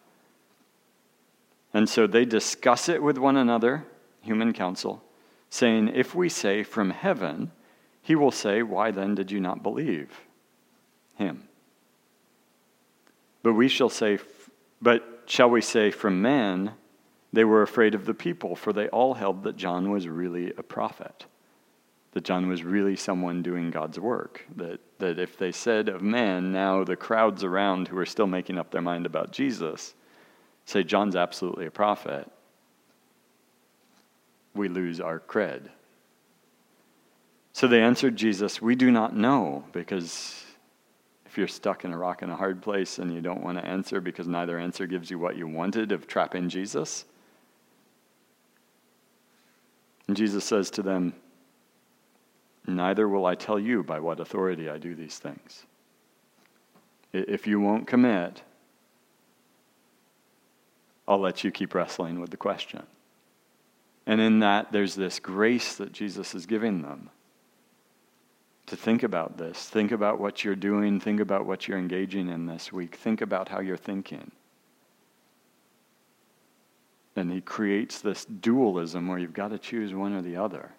And 1.73 1.89
so 1.89 2.07
they 2.07 2.25
discuss 2.25 2.89
it 2.89 3.03
with 3.03 3.19
one 3.19 3.37
another, 3.37 3.87
human 4.21 4.53
counsel, 4.53 5.03
saying, 5.49 5.89
If 5.95 6.15
we 6.15 6.29
say 6.29 6.63
from 6.65 6.91
heaven, 6.91 7.53
he 8.03 8.15
will 8.15 8.31
say, 8.31 8.63
Why 8.63 8.91
then 8.91 9.15
did 9.15 9.31
you 9.31 9.41
not 9.41 9.63
believe 9.63 10.21
him? 11.15 11.49
But 13.43 13.55
we 13.55 13.69
shall 13.69 13.89
say, 13.89 14.19
But 14.81 15.23
shall 15.27 15.51
we 15.51 15.61
say 15.61 15.91
from 15.91 16.21
man? 16.21 16.73
They 17.33 17.45
were 17.45 17.63
afraid 17.63 17.95
of 17.95 18.05
the 18.05 18.13
people, 18.13 18.55
for 18.55 18.75
they 18.75 18.89
all 18.89 19.15
held 19.15 19.45
that 19.45 19.57
John 19.57 19.91
was 19.91 20.07
really 20.07 20.53
a 20.59 20.63
prophet 20.63 21.25
that 22.13 22.25
John 22.25 22.47
was 22.49 22.63
really 22.63 22.95
someone 22.95 23.43
doing 23.43 23.71
God's 23.71 23.99
work. 23.99 24.47
That, 24.57 24.81
that 24.99 25.19
if 25.19 25.39
they 25.39 25.51
said 25.51 25.89
of 25.89 26.03
man, 26.03 26.53
now 26.53 26.85
the 26.85 26.97
crowds 26.97 27.43
around 27.43 27.89
who 27.89 27.99
are 27.99 28.07
still 28.07 28.27
making 28.27 28.59
up 28.59 28.71
their 28.71 28.83
mind 28.83 29.07
about 29.07 29.33
Jesus 29.33 29.95
say 30.65 30.85
John's 30.85 31.17
absolutely 31.17 31.67
a 31.67 31.71
prophet, 31.71 32.31
we 34.55 34.69
lose 34.69 35.01
our 35.01 35.19
cred. 35.19 35.71
So 37.53 37.69
they 37.69 37.83
answered 37.83 38.17
Jesus, 38.17 38.63
We 38.63 38.75
do 38.75 38.91
not 38.91 39.15
know, 39.15 39.65
because 39.73 40.43
if 41.27 41.39
you're 41.39 41.49
stuck 41.49 41.85
in 41.85 41.93
a 41.93 41.99
rock 41.99 42.23
in 42.23 42.31
a 42.31 42.37
hard 42.37 42.63
place 42.63 42.99
and 42.99 43.15
you 43.15 43.21
don't 43.21 43.43
want 43.43 43.59
to 43.59 43.65
answer 43.65 44.01
because 44.01 44.27
neither 44.27 44.59
answer 44.59 44.87
gives 44.87 45.11
you 45.11 45.19
what 45.19 45.37
you 45.37 45.47
wanted 45.47 45.93
of 45.93 46.07
trapping 46.07 46.49
Jesus. 46.49 47.07
And 50.09 50.17
Jesus 50.17 50.45
says 50.45 50.71
to 50.73 50.83
them, 50.83 51.15
Neither 52.67 53.09
will 53.09 53.27
I 53.27 53.35
tell 53.35 53.59
you 53.59 53.83
by 53.83 53.99
what 53.99 54.21
authority 54.21 54.69
I 54.69 54.79
do 54.79 54.95
these 54.95 55.19
things. 55.19 55.65
If 57.13 57.47
you 57.47 57.61
won't 57.61 57.87
commit, 57.87 58.43
I'll 61.09 61.19
let 61.19 61.43
you 61.45 61.51
keep 61.51 61.75
wrestling 61.75 62.21
with 62.21 62.31
the 62.31 62.37
question. 62.37 62.83
And 64.07 64.21
in 64.21 64.41
that, 64.41 64.71
there's 64.71 64.95
this 64.95 65.19
grace 65.19 65.77
that 65.77 65.93
Jesus 65.93 66.35
is 66.35 66.47
giving 66.47 66.83
them 66.83 67.11
to 68.73 68.77
think 68.77 69.03
about 69.03 69.37
this. 69.37 69.69
Think 69.69 69.93
about 69.93 70.19
what 70.19 70.45
you're 70.45 70.57
doing. 70.57 70.99
Think 70.99 71.21
about 71.21 71.45
what 71.45 71.69
you're 71.69 71.79
engaging 71.79 72.29
in 72.29 72.47
this 72.47 72.73
week. 72.73 72.97
Think 72.97 73.21
about 73.21 73.49
how 73.49 73.61
you're 73.61 73.77
thinking. 73.77 74.33
And 77.15 77.31
he 77.31 77.43
creates 77.43 78.01
this 78.01 78.25
dualism 78.25 79.09
where 79.09 79.19
you've 79.19 79.35
got 79.35 79.49
to 79.49 79.59
choose 79.59 79.93
one 79.93 80.15
or 80.15 80.23
the 80.23 80.37
other 80.37 80.71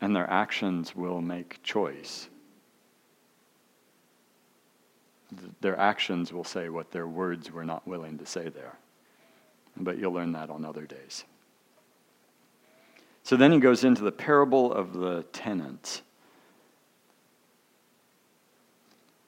and 0.00 0.14
their 0.14 0.28
actions 0.28 0.94
will 0.94 1.20
make 1.20 1.62
choice. 1.62 2.28
Their 5.60 5.78
actions 5.78 6.32
will 6.32 6.44
say 6.44 6.68
what 6.68 6.90
their 6.90 7.06
words 7.06 7.50
were 7.50 7.64
not 7.64 7.86
willing 7.86 8.18
to 8.18 8.26
say 8.26 8.48
there. 8.48 8.76
But 9.76 9.98
you'll 9.98 10.12
learn 10.12 10.32
that 10.32 10.50
on 10.50 10.64
other 10.64 10.86
days. 10.86 11.24
So 13.22 13.36
then 13.36 13.52
he 13.52 13.58
goes 13.58 13.84
into 13.84 14.02
the 14.02 14.12
parable 14.12 14.72
of 14.72 14.92
the 14.92 15.24
tenants. 15.32 16.02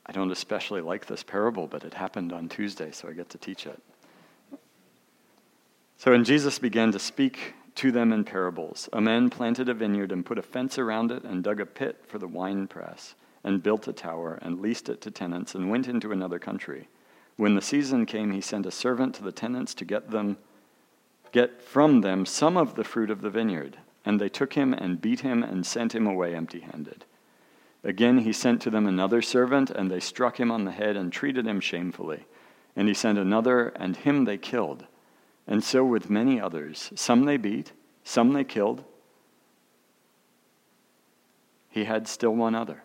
I 0.08 0.12
don't 0.12 0.30
especially 0.30 0.80
like 0.80 1.06
this 1.06 1.22
parable, 1.22 1.66
but 1.66 1.84
it 1.84 1.94
happened 1.94 2.32
on 2.32 2.48
Tuesday, 2.48 2.90
so 2.92 3.08
I 3.08 3.12
get 3.12 3.28
to 3.30 3.38
teach 3.38 3.66
it. 3.66 3.80
So, 5.98 6.12
when 6.12 6.24
Jesus 6.24 6.58
began 6.58 6.92
to 6.92 6.98
speak 6.98 7.54
to 7.78 7.92
them 7.92 8.12
in 8.12 8.24
parables. 8.24 8.88
A 8.92 9.00
man 9.00 9.30
planted 9.30 9.68
a 9.68 9.74
vineyard 9.74 10.10
and 10.10 10.26
put 10.26 10.36
a 10.36 10.42
fence 10.42 10.78
around 10.78 11.12
it 11.12 11.22
and 11.22 11.44
dug 11.44 11.60
a 11.60 11.66
pit 11.66 12.02
for 12.08 12.18
the 12.18 12.26
winepress 12.26 13.14
and 13.44 13.62
built 13.62 13.86
a 13.86 13.92
tower 13.92 14.36
and 14.42 14.60
leased 14.60 14.88
it 14.88 15.00
to 15.02 15.12
tenants 15.12 15.54
and 15.54 15.70
went 15.70 15.86
into 15.86 16.10
another 16.10 16.40
country. 16.40 16.88
When 17.36 17.54
the 17.54 17.62
season 17.62 18.04
came, 18.04 18.32
he 18.32 18.40
sent 18.40 18.66
a 18.66 18.72
servant 18.72 19.14
to 19.14 19.22
the 19.22 19.30
tenants 19.30 19.74
to 19.74 19.84
get 19.84 20.10
them 20.10 20.38
get 21.30 21.62
from 21.62 22.00
them 22.00 22.26
some 22.26 22.56
of 22.56 22.74
the 22.74 22.82
fruit 22.82 23.10
of 23.10 23.20
the 23.20 23.30
vineyard, 23.30 23.76
and 24.04 24.20
they 24.20 24.28
took 24.28 24.54
him 24.54 24.72
and 24.72 25.00
beat 25.00 25.20
him 25.20 25.44
and 25.44 25.64
sent 25.64 25.94
him 25.94 26.06
away 26.06 26.34
empty-handed. 26.34 27.04
Again 27.84 28.18
he 28.18 28.32
sent 28.32 28.60
to 28.62 28.70
them 28.70 28.86
another 28.86 29.22
servant, 29.22 29.70
and 29.70 29.90
they 29.90 30.00
struck 30.00 30.38
him 30.38 30.50
on 30.50 30.64
the 30.64 30.72
head 30.72 30.96
and 30.96 31.12
treated 31.12 31.46
him 31.46 31.60
shamefully. 31.60 32.26
And 32.74 32.88
he 32.88 32.94
sent 32.94 33.18
another, 33.18 33.68
and 33.68 33.96
him 33.96 34.24
they 34.24 34.38
killed. 34.38 34.86
And 35.46 35.62
so 35.62 35.84
with 35.84 36.10
many 36.10 36.40
others. 36.40 36.92
Some 36.94 37.24
they 37.24 37.36
beat, 37.36 37.72
some 38.04 38.32
they 38.32 38.44
killed. 38.44 38.84
He 41.70 41.84
had 41.84 42.08
still 42.08 42.34
one 42.34 42.54
other, 42.54 42.82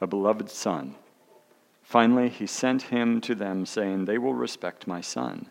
a 0.00 0.06
beloved 0.06 0.50
son. 0.50 0.94
Finally, 1.82 2.30
he 2.30 2.46
sent 2.46 2.82
him 2.82 3.20
to 3.20 3.34
them, 3.34 3.66
saying, 3.66 4.04
They 4.04 4.18
will 4.18 4.34
respect 4.34 4.86
my 4.86 5.00
son. 5.00 5.50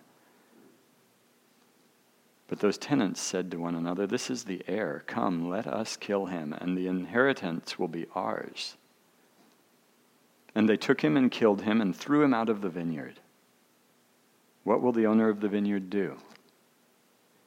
But 2.47 2.59
those 2.59 2.77
tenants 2.77 3.21
said 3.21 3.49
to 3.51 3.57
one 3.57 3.75
another, 3.75 4.05
This 4.05 4.29
is 4.29 4.43
the 4.43 4.61
heir. 4.67 5.03
Come, 5.07 5.49
let 5.49 5.65
us 5.65 5.97
kill 5.97 6.27
him, 6.27 6.53
and 6.53 6.77
the 6.77 6.87
inheritance 6.87 7.79
will 7.79 7.87
be 7.87 8.05
ours. 8.13 8.77
And 10.53 10.69
they 10.69 10.77
took 10.77 11.01
him 11.01 11.17
and 11.17 11.31
killed 11.31 11.63
him 11.63 11.81
and 11.81 11.95
threw 11.95 12.23
him 12.23 12.33
out 12.33 12.49
of 12.49 12.61
the 12.61 12.69
vineyard. 12.69 13.19
what 14.63 14.81
will 14.81 14.91
the 14.91 15.05
owner 15.05 15.29
of 15.29 15.41
the 15.41 15.49
vineyard 15.49 15.89
do? 15.89 16.17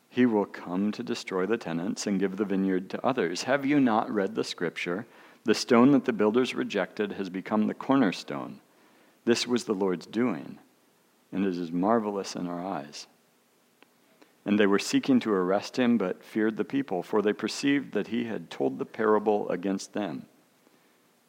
He 0.08 0.26
will 0.26 0.46
come 0.46 0.90
to 0.92 1.02
destroy 1.02 1.46
the 1.46 1.56
tenants 1.56 2.06
and 2.06 2.18
give 2.18 2.37
the 2.37 2.44
vineyard 2.44 2.90
to 2.90 3.06
others. 3.06 3.44
Have 3.44 3.64
you 3.64 3.78
not 3.80 4.11
read 4.11 4.34
the 4.34 4.44
scripture? 4.44 5.06
The 5.44 5.54
stone 5.54 5.92
that 5.92 6.04
the 6.04 6.12
builders 6.12 6.54
rejected 6.54 7.12
has 7.12 7.30
become 7.30 7.66
the 7.66 7.74
cornerstone. 7.74 8.61
This 9.24 9.46
was 9.46 9.64
the 9.64 9.74
Lord's 9.74 10.06
doing, 10.06 10.58
and 11.32 11.44
it 11.44 11.56
is 11.56 11.70
marvelous 11.70 12.34
in 12.34 12.46
our 12.46 12.64
eyes. 12.64 13.06
And 14.48 14.58
they 14.58 14.66
were 14.66 14.78
seeking 14.78 15.20
to 15.20 15.30
arrest 15.30 15.78
him, 15.78 15.98
but 15.98 16.24
feared 16.24 16.56
the 16.56 16.64
people, 16.64 17.02
for 17.02 17.20
they 17.20 17.34
perceived 17.34 17.92
that 17.92 18.06
he 18.06 18.24
had 18.24 18.48
told 18.48 18.78
the 18.78 18.87
parable 18.87 19.46
against 19.50 19.92
them. 19.92 20.24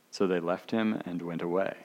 So 0.10 0.26
they 0.26 0.40
left 0.40 0.72
him 0.72 1.02
and 1.06 1.22
went 1.22 1.42
away. 1.42 1.76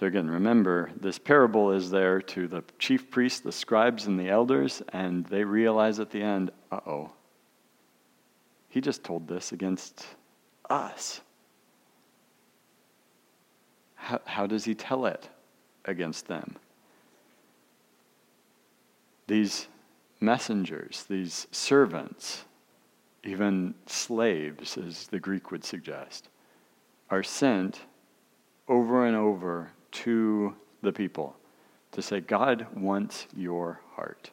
So 0.00 0.06
again, 0.06 0.30
remember, 0.30 0.90
this 0.98 1.18
parable 1.18 1.72
is 1.72 1.90
there 1.90 2.22
to 2.22 2.48
the 2.48 2.64
chief 2.78 3.10
priests, 3.10 3.40
the 3.40 3.52
scribes, 3.52 4.06
and 4.06 4.18
the 4.18 4.30
elders, 4.30 4.80
and 4.88 5.26
they 5.26 5.44
realize 5.44 6.00
at 6.00 6.08
the 6.08 6.22
end, 6.22 6.50
uh 6.70 6.80
oh, 6.86 7.12
he 8.70 8.80
just 8.80 9.04
told 9.04 9.28
this 9.28 9.52
against 9.52 10.06
us. 10.70 11.20
How, 13.96 14.22
how 14.24 14.46
does 14.46 14.64
he 14.64 14.74
tell 14.74 15.04
it 15.04 15.28
against 15.84 16.26
them? 16.26 16.56
These 19.32 19.66
messengers, 20.20 21.06
these 21.08 21.46
servants, 21.50 22.44
even 23.24 23.74
slaves, 23.86 24.76
as 24.76 25.06
the 25.06 25.18
Greek 25.18 25.50
would 25.50 25.64
suggest, 25.64 26.28
are 27.08 27.22
sent 27.22 27.80
over 28.68 29.06
and 29.06 29.16
over 29.16 29.70
to 29.92 30.54
the 30.82 30.92
people 30.92 31.34
to 31.92 32.02
say, 32.02 32.20
God 32.20 32.66
wants 32.76 33.26
your 33.34 33.80
heart. 33.94 34.30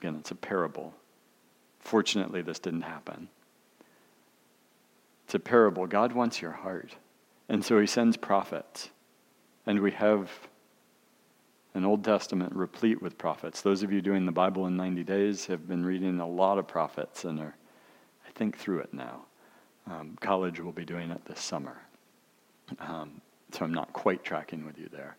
Again, 0.00 0.16
it's 0.16 0.30
a 0.30 0.36
parable. 0.36 0.94
Fortunately, 1.78 2.40
this 2.40 2.58
didn't 2.58 2.88
happen. 2.88 3.28
It's 5.26 5.34
a 5.34 5.38
parable. 5.38 5.86
God 5.86 6.14
wants 6.14 6.40
your 6.40 6.52
heart. 6.52 6.94
And 7.46 7.62
so 7.62 7.78
he 7.78 7.86
sends 7.86 8.16
prophets. 8.16 8.88
And 9.66 9.80
we 9.80 9.90
have 9.90 10.47
an 11.78 11.84
Old 11.84 12.02
Testament 12.02 12.52
replete 12.56 13.00
with 13.00 13.16
prophets. 13.16 13.62
Those 13.62 13.84
of 13.84 13.92
you 13.92 14.02
doing 14.02 14.26
the 14.26 14.32
Bible 14.32 14.66
in 14.66 14.76
90 14.76 15.04
days 15.04 15.46
have 15.46 15.68
been 15.68 15.86
reading 15.86 16.18
a 16.18 16.26
lot 16.26 16.58
of 16.58 16.66
prophets 16.66 17.24
and 17.24 17.38
are, 17.38 17.54
I 18.26 18.30
think, 18.32 18.58
through 18.58 18.80
it 18.80 18.92
now. 18.92 19.26
Um, 19.86 20.18
college 20.20 20.58
will 20.58 20.72
be 20.72 20.84
doing 20.84 21.12
it 21.12 21.24
this 21.24 21.38
summer. 21.38 21.80
Um, 22.80 23.20
so 23.52 23.64
I'm 23.64 23.72
not 23.72 23.92
quite 23.92 24.24
tracking 24.24 24.66
with 24.66 24.76
you 24.76 24.88
there. 24.90 25.16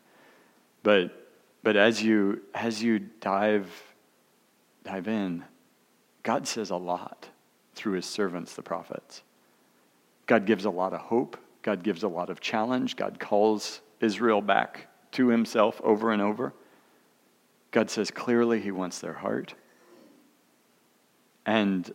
But 0.83 1.31
but 1.63 1.77
as 1.77 2.03
you 2.03 2.41
as 2.53 2.83
you 2.83 2.99
dive 2.99 3.71
dive 4.83 5.07
in, 5.07 5.45
God 6.23 6.45
says 6.45 6.71
a 6.71 6.75
lot 6.75 7.29
through 7.73 7.93
his 7.93 8.05
servants, 8.05 8.53
the 8.53 8.61
prophets. 8.61 9.23
God 10.25 10.45
gives 10.45 10.65
a 10.65 10.69
lot 10.69 10.91
of 10.91 10.99
hope. 10.99 11.37
God 11.61 11.83
gives 11.83 12.03
a 12.03 12.09
lot 12.09 12.29
of 12.29 12.41
challenge. 12.41 12.97
God 12.97 13.17
calls 13.17 13.79
Israel 14.01 14.41
back 14.41 14.88
to 15.11 15.29
himself 15.29 15.79
over 15.83 16.11
and 16.11 16.21
over. 16.21 16.53
God 17.71 17.89
says 17.89 18.11
clearly 18.11 18.59
he 18.59 18.71
wants 18.71 18.99
their 18.99 19.13
heart. 19.13 19.53
And 21.45 21.91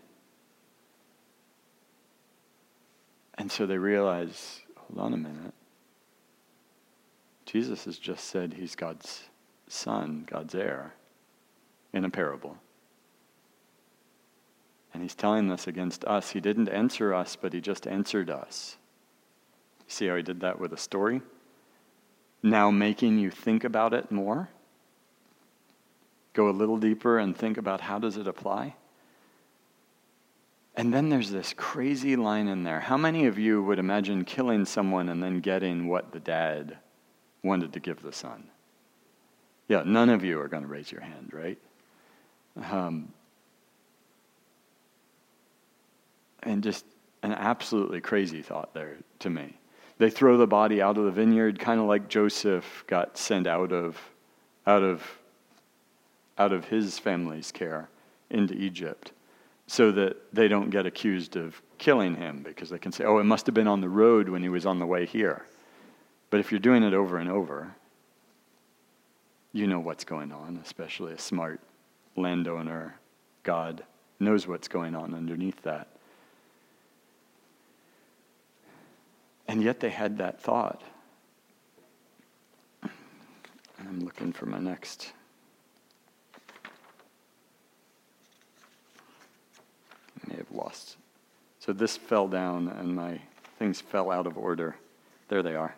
and 3.37 3.51
so 3.51 3.67
they 3.67 3.79
realize, 3.79 4.61
hold 4.77 5.01
on 5.01 5.13
a 5.13 5.17
minute. 5.17 5.55
Jesus 7.47 7.85
has 7.85 7.99
just 7.99 8.25
said 8.25 8.55
he's 8.55 8.77
God's 8.77 9.25
son, 9.69 10.25
God's 10.31 10.55
heir, 10.55 10.95
in 11.93 12.05
a 12.05 12.11
parable. 12.11 12.57
And 14.93 15.03
he's 15.03 15.17
telling 15.17 15.49
this 15.49 15.67
against 15.67 16.05
us. 16.05 16.31
He 16.31 16.41
didn't 16.41 16.69
answer 16.69 17.13
us, 17.13 17.37
but 17.41 17.53
he 17.53 17.61
just 17.61 17.89
answered 17.89 18.31
us. 18.31 18.77
See 19.89 20.07
how 20.07 20.17
he 20.17 20.23
did 20.23 20.41
that 20.41 20.61
with 20.61 20.73
a 20.73 20.77
story? 20.77 21.21
Now 22.45 22.71
making 22.71 23.19
you 23.19 23.31
think 23.31 23.65
about 23.65 23.95
it 23.95 24.13
more. 24.13 24.51
Go 26.35 26.51
a 26.51 26.53
little 26.53 26.77
deeper 26.77 27.19
and 27.19 27.35
think 27.35 27.57
about 27.57 27.81
how 27.81 27.99
does 27.99 28.19
it 28.19 28.29
apply? 28.29 28.75
And 30.77 30.93
then 30.93 31.09
there's 31.09 31.31
this 31.31 31.55
crazy 31.57 32.17
line 32.17 32.49
in 32.49 32.63
there. 32.63 32.81
How 32.81 32.99
many 32.99 33.25
of 33.25 33.39
you 33.39 33.63
would 33.63 33.79
imagine 33.79 34.27
killing 34.27 34.67
someone 34.67 35.09
and 35.09 35.23
then 35.23 35.41
getting 35.41 35.89
what 35.89 36.13
the 36.13 36.21
dad 36.21 36.77
wanted 37.43 37.73
to 37.73 37.81
give 37.81 38.03
the 38.03 38.13
son? 38.13 38.45
Yeah, 39.67 39.83
none 39.87 40.11
of 40.11 40.23
you 40.23 40.39
are 40.39 40.49
going 40.49 40.65
to 40.65 40.69
raise 40.69 40.93
your 40.93 41.01
hand, 41.01 41.31
right? 41.33 41.59
Um, 42.71 43.11
and 46.43 46.63
just 46.63 46.85
an 47.23 47.33
absolutely 47.33 48.03
crazy 48.03 48.43
thought 48.43 48.75
there 48.75 48.99
to 49.21 49.31
me. 49.31 49.57
They 49.99 50.11
throw 50.11 50.37
the 50.37 50.47
body 50.47 50.83
out 50.83 50.99
of 50.99 51.05
the 51.05 51.11
vineyard, 51.11 51.59
kind 51.59 51.81
of 51.81 51.87
like 51.87 52.09
Joseph 52.09 52.85
got 52.87 53.17
sent 53.17 53.47
out 53.47 53.73
of, 53.73 53.99
out 54.67 54.83
of, 54.83 55.19
out 56.37 56.53
of 56.53 56.67
his 56.67 56.99
family's 56.99 57.53
care 57.53 57.89
into 58.31 58.55
Egypt, 58.55 59.13
so 59.67 59.93
that 59.93 60.17
they 60.35 60.49
don't 60.49 60.71
get 60.71 60.87
accused 60.87 61.37
of 61.37 61.61
killing 61.79 62.17
him 62.17 62.43
because 62.43 62.71
they 62.71 62.79
can 62.79 62.93
say, 62.93 63.05
"Oh, 63.05 63.19
it 63.19 63.25
must 63.25 63.47
have 63.47 63.55
been 63.55 63.69
on 63.69 63.81
the 63.81 63.89
road 63.89 64.29
when 64.29 64.43
he 64.43 64.49
was 64.49 64.67
on 64.67 64.79
the 64.79 64.87
way 64.87 65.07
here." 65.07 65.47
But 66.31 66.41
if 66.41 66.51
you're 66.51 66.59
doing 66.59 66.83
it 66.83 66.95
over 66.95 67.19
and 67.19 67.31
over, 67.31 67.75
you 69.53 69.69
know 69.69 69.79
what's 69.79 70.05
going 70.05 70.33
on, 70.33 70.59
especially 70.63 71.13
a 71.13 71.19
smart 71.19 71.61
landowner. 72.17 72.97
God 73.45 73.85
knows 74.19 74.49
what's 74.49 74.67
going 74.67 74.97
on 74.97 75.15
underneath 75.15 75.63
that. 75.63 75.94
And 79.47 79.63
yet 79.63 79.81
they 79.81 79.91
had 79.91 80.19
that 80.19 80.41
thought. 80.41 80.83
I'm 82.83 84.01
looking 84.01 84.33
for 84.33 84.47
my 84.47 84.59
next. 84.59 85.13
I 90.23 90.29
may 90.29 90.37
have 90.37 90.51
lost. 90.51 90.97
So 91.61 91.73
this 91.73 91.97
fell 91.97 92.29
down 92.29 92.69
and 92.69 92.95
my 92.95 93.21
things 93.59 93.81
fell 93.81 94.11
out 94.11 94.27
of 94.27 94.37
order. 94.39 94.77
There 95.29 95.43
they 95.43 95.55
are 95.55 95.75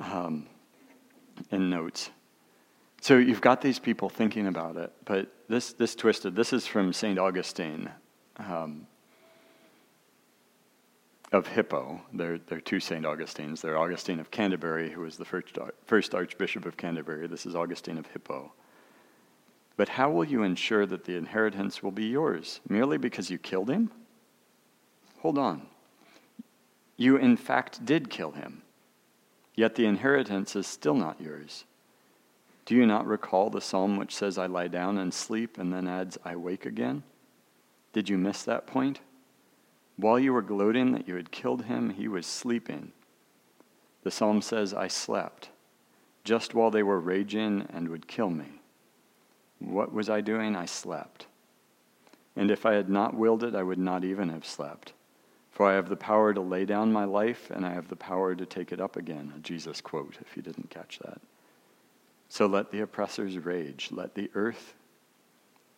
um, 0.00 0.46
in 1.50 1.70
notes. 1.70 2.10
So 3.00 3.18
you've 3.18 3.40
got 3.40 3.60
these 3.60 3.78
people 3.78 4.08
thinking 4.08 4.46
about 4.46 4.76
it, 4.76 4.92
but 5.04 5.32
this, 5.48 5.72
this 5.72 5.94
twisted, 5.94 6.34
this 6.34 6.52
is 6.52 6.66
from 6.66 6.92
St. 6.92 7.18
Augustine 7.18 7.90
um, 8.38 8.86
of 11.36 11.46
Hippo. 11.46 12.00
They're, 12.12 12.38
they're 12.38 12.60
two 12.60 12.80
St. 12.80 13.04
Augustines. 13.04 13.60
They're 13.60 13.78
Augustine 13.78 14.18
of 14.18 14.30
Canterbury, 14.30 14.90
who 14.90 15.02
was 15.02 15.16
the 15.16 15.24
first, 15.24 15.58
first 15.84 16.14
Archbishop 16.14 16.64
of 16.64 16.76
Canterbury. 16.76 17.26
This 17.26 17.46
is 17.46 17.54
Augustine 17.54 17.98
of 17.98 18.06
Hippo. 18.06 18.52
But 19.76 19.90
how 19.90 20.10
will 20.10 20.24
you 20.24 20.42
ensure 20.42 20.86
that 20.86 21.04
the 21.04 21.16
inheritance 21.16 21.82
will 21.82 21.90
be 21.90 22.06
yours? 22.06 22.60
Merely 22.68 22.96
because 22.96 23.30
you 23.30 23.38
killed 23.38 23.68
him? 23.68 23.90
Hold 25.18 25.36
on. 25.36 25.66
You, 26.96 27.16
in 27.16 27.36
fact, 27.36 27.84
did 27.84 28.08
kill 28.08 28.32
him. 28.32 28.62
Yet 29.54 29.74
the 29.74 29.86
inheritance 29.86 30.56
is 30.56 30.66
still 30.66 30.94
not 30.94 31.20
yours. 31.20 31.64
Do 32.64 32.74
you 32.74 32.86
not 32.86 33.06
recall 33.06 33.50
the 33.50 33.60
psalm 33.60 33.96
which 33.96 34.14
says, 34.14 34.38
I 34.38 34.46
lie 34.46 34.68
down 34.68 34.96
and 34.98 35.12
sleep, 35.12 35.58
and 35.58 35.72
then 35.72 35.86
adds, 35.86 36.18
I 36.24 36.36
wake 36.36 36.64
again? 36.64 37.02
Did 37.92 38.08
you 38.08 38.16
miss 38.16 38.42
that 38.44 38.66
point? 38.66 39.00
While 39.96 40.18
you 40.18 40.32
were 40.32 40.42
gloating 40.42 40.92
that 40.92 41.08
you 41.08 41.16
had 41.16 41.30
killed 41.30 41.64
him, 41.64 41.90
he 41.90 42.06
was 42.06 42.26
sleeping. 42.26 42.92
The 44.02 44.10
psalm 44.10 44.42
says, 44.42 44.74
I 44.74 44.88
slept, 44.88 45.48
just 46.22 46.54
while 46.54 46.70
they 46.70 46.82
were 46.82 47.00
raging 47.00 47.66
and 47.72 47.88
would 47.88 48.06
kill 48.06 48.30
me. 48.30 48.60
What 49.58 49.92
was 49.92 50.10
I 50.10 50.20
doing? 50.20 50.54
I 50.54 50.66
slept. 50.66 51.26
And 52.36 52.50
if 52.50 52.66
I 52.66 52.74
had 52.74 52.90
not 52.90 53.14
willed 53.14 53.42
it, 53.42 53.54
I 53.54 53.62
would 53.62 53.78
not 53.78 54.04
even 54.04 54.28
have 54.28 54.44
slept. 54.44 54.92
For 55.50 55.66
I 55.66 55.74
have 55.74 55.88
the 55.88 55.96
power 55.96 56.34
to 56.34 56.40
lay 56.42 56.66
down 56.66 56.92
my 56.92 57.04
life, 57.04 57.50
and 57.50 57.64
I 57.64 57.72
have 57.72 57.88
the 57.88 57.96
power 57.96 58.34
to 58.34 58.44
take 58.44 58.72
it 58.72 58.80
up 58.80 58.96
again. 58.96 59.32
A 59.34 59.38
Jesus 59.40 59.80
quote, 59.80 60.18
if 60.20 60.36
you 60.36 60.42
didn't 60.42 60.68
catch 60.68 60.98
that. 60.98 61.18
So 62.28 62.46
let 62.46 62.70
the 62.70 62.80
oppressors 62.80 63.38
rage. 63.38 63.88
Let 63.90 64.14
the 64.14 64.30
earth 64.34 64.74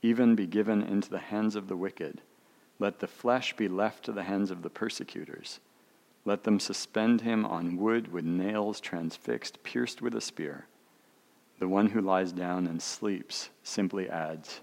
even 0.02 0.34
be 0.34 0.46
given 0.46 0.82
into 0.82 1.08
the 1.08 1.18
hands 1.18 1.54
of 1.54 1.68
the 1.68 1.76
wicked. 1.76 2.20
Let 2.78 3.00
the 3.00 3.06
flesh 3.08 3.56
be 3.56 3.68
left 3.68 4.04
to 4.04 4.12
the 4.12 4.22
hands 4.22 4.50
of 4.50 4.62
the 4.62 4.70
persecutors. 4.70 5.60
Let 6.24 6.44
them 6.44 6.60
suspend 6.60 7.22
him 7.22 7.44
on 7.44 7.76
wood 7.76 8.12
with 8.12 8.24
nails 8.24 8.80
transfixed, 8.80 9.62
pierced 9.62 10.00
with 10.00 10.14
a 10.14 10.20
spear. 10.20 10.66
The 11.58 11.68
one 11.68 11.88
who 11.88 12.00
lies 12.00 12.32
down 12.32 12.66
and 12.66 12.80
sleeps 12.80 13.50
simply 13.64 14.08
adds, 14.08 14.60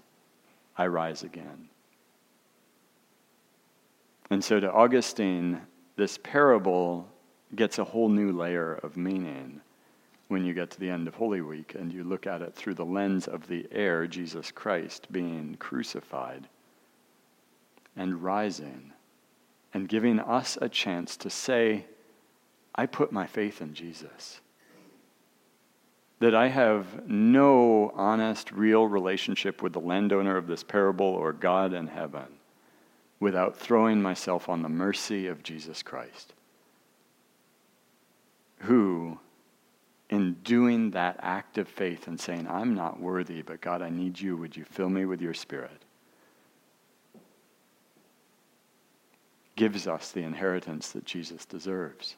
I 0.78 0.86
rise 0.86 1.22
again. 1.22 1.68
And 4.30 4.42
so 4.42 4.60
to 4.60 4.72
Augustine, 4.72 5.60
this 5.96 6.18
parable 6.22 7.08
gets 7.54 7.78
a 7.78 7.84
whole 7.84 8.08
new 8.08 8.32
layer 8.32 8.74
of 8.74 8.96
meaning 8.96 9.60
when 10.28 10.44
you 10.44 10.54
get 10.54 10.70
to 10.70 10.80
the 10.80 10.90
end 10.90 11.06
of 11.06 11.14
Holy 11.14 11.42
Week 11.42 11.74
and 11.78 11.92
you 11.92 12.02
look 12.02 12.26
at 12.26 12.42
it 12.42 12.54
through 12.54 12.74
the 12.74 12.84
lens 12.84 13.28
of 13.28 13.46
the 13.46 13.66
heir, 13.70 14.06
Jesus 14.06 14.50
Christ, 14.50 15.06
being 15.12 15.56
crucified 15.58 16.48
and 17.96 18.22
rising 18.22 18.92
and 19.72 19.88
giving 19.88 20.18
us 20.20 20.56
a 20.60 20.68
chance 20.68 21.16
to 21.18 21.30
say, 21.30 21.86
I 22.74 22.86
put 22.86 23.12
my 23.12 23.26
faith 23.26 23.60
in 23.60 23.74
Jesus. 23.74 24.40
That 26.18 26.34
I 26.34 26.48
have 26.48 27.08
no 27.08 27.90
honest, 27.94 28.52
real 28.52 28.86
relationship 28.86 29.62
with 29.62 29.72
the 29.72 29.80
landowner 29.80 30.36
of 30.36 30.46
this 30.46 30.62
parable 30.62 31.06
or 31.06 31.32
God 31.32 31.72
in 31.72 31.88
heaven 31.88 32.26
without 33.20 33.56
throwing 33.56 34.00
myself 34.00 34.48
on 34.48 34.62
the 34.62 34.68
mercy 34.68 35.26
of 35.26 35.42
Jesus 35.42 35.82
Christ, 35.82 36.34
who, 38.60 39.18
in 40.10 40.34
doing 40.42 40.90
that 40.90 41.16
act 41.20 41.58
of 41.58 41.68
faith 41.68 42.08
and 42.08 42.20
saying, 42.20 42.46
I'm 42.48 42.74
not 42.74 43.00
worthy, 43.00 43.42
but 43.42 43.60
God, 43.60 43.80
I 43.82 43.90
need 43.90 44.20
you, 44.20 44.36
would 44.36 44.56
you 44.56 44.64
fill 44.64 44.90
me 44.90 45.06
with 45.06 45.20
your 45.20 45.34
spirit? 45.34 45.82
Gives 49.56 49.88
us 49.88 50.12
the 50.12 50.22
inheritance 50.22 50.92
that 50.92 51.04
Jesus 51.04 51.44
deserves. 51.44 52.16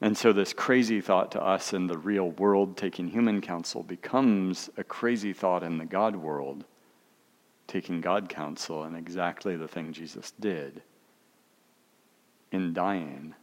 And 0.00 0.16
so, 0.16 0.32
this 0.32 0.52
crazy 0.52 1.00
thought 1.00 1.32
to 1.32 1.42
us 1.42 1.72
in 1.72 1.88
the 1.88 1.98
real 1.98 2.30
world, 2.30 2.76
taking 2.76 3.08
human 3.08 3.40
counsel, 3.40 3.82
becomes 3.82 4.70
a 4.76 4.84
crazy 4.84 5.32
thought 5.32 5.62
in 5.62 5.78
the 5.78 5.84
God 5.84 6.16
world, 6.16 6.64
taking 7.66 8.00
God 8.00 8.28
counsel, 8.28 8.84
and 8.84 8.96
exactly 8.96 9.56
the 9.56 9.68
thing 9.68 9.92
Jesus 9.92 10.32
did 10.38 10.82
in 12.52 12.72
dying 12.72 13.34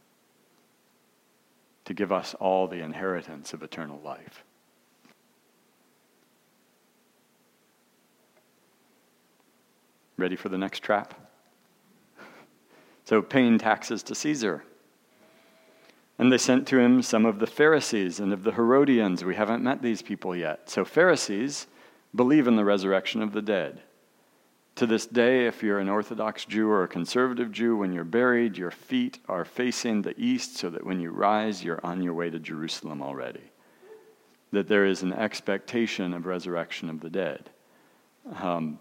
to 1.84 1.94
give 1.94 2.10
us 2.10 2.34
all 2.34 2.66
the 2.66 2.82
inheritance 2.82 3.52
of 3.52 3.62
eternal 3.62 4.00
life. 4.02 4.42
Ready 10.16 10.36
for 10.36 10.48
the 10.48 10.58
next 10.58 10.80
trap? 10.80 11.25
So, 13.06 13.22
paying 13.22 13.58
taxes 13.58 14.02
to 14.02 14.16
Caesar. 14.16 14.64
And 16.18 16.32
they 16.32 16.38
sent 16.38 16.66
to 16.68 16.80
him 16.80 17.02
some 17.02 17.24
of 17.24 17.38
the 17.38 17.46
Pharisees 17.46 18.18
and 18.18 18.32
of 18.32 18.42
the 18.42 18.52
Herodians. 18.52 19.24
We 19.24 19.36
haven't 19.36 19.62
met 19.62 19.80
these 19.80 20.02
people 20.02 20.34
yet. 20.34 20.68
So, 20.68 20.84
Pharisees 20.84 21.68
believe 22.16 22.48
in 22.48 22.56
the 22.56 22.64
resurrection 22.64 23.22
of 23.22 23.32
the 23.32 23.42
dead. 23.42 23.80
To 24.74 24.86
this 24.86 25.06
day, 25.06 25.46
if 25.46 25.62
you're 25.62 25.78
an 25.78 25.88
Orthodox 25.88 26.46
Jew 26.46 26.68
or 26.68 26.82
a 26.82 26.88
conservative 26.88 27.52
Jew, 27.52 27.76
when 27.76 27.92
you're 27.92 28.02
buried, 28.02 28.58
your 28.58 28.72
feet 28.72 29.20
are 29.28 29.44
facing 29.44 30.02
the 30.02 30.18
east 30.20 30.56
so 30.56 30.68
that 30.70 30.84
when 30.84 31.00
you 31.00 31.12
rise, 31.12 31.62
you're 31.62 31.84
on 31.86 32.02
your 32.02 32.12
way 32.12 32.28
to 32.28 32.40
Jerusalem 32.40 33.02
already. 33.02 33.52
That 34.50 34.66
there 34.66 34.84
is 34.84 35.02
an 35.02 35.12
expectation 35.12 36.12
of 36.12 36.26
resurrection 36.26 36.90
of 36.90 37.00
the 37.00 37.10
dead. 37.10 37.50
Um, 38.42 38.80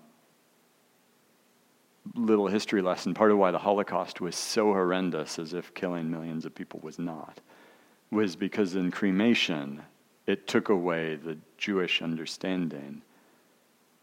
little 2.13 2.47
history 2.47 2.81
lesson, 2.81 3.13
part 3.13 3.31
of 3.31 3.37
why 3.37 3.51
the 3.51 3.59
Holocaust 3.59 4.21
was 4.21 4.35
so 4.35 4.73
horrendous, 4.73 5.39
as 5.39 5.53
if 5.53 5.73
killing 5.73 6.09
millions 6.09 6.45
of 6.45 6.53
people 6.53 6.79
was 6.83 6.99
not, 6.99 7.39
was 8.11 8.35
because 8.35 8.75
in 8.75 8.91
cremation, 8.91 9.81
it 10.27 10.47
took 10.47 10.69
away 10.69 11.15
the 11.15 11.37
Jewish 11.57 12.01
understanding 12.01 13.01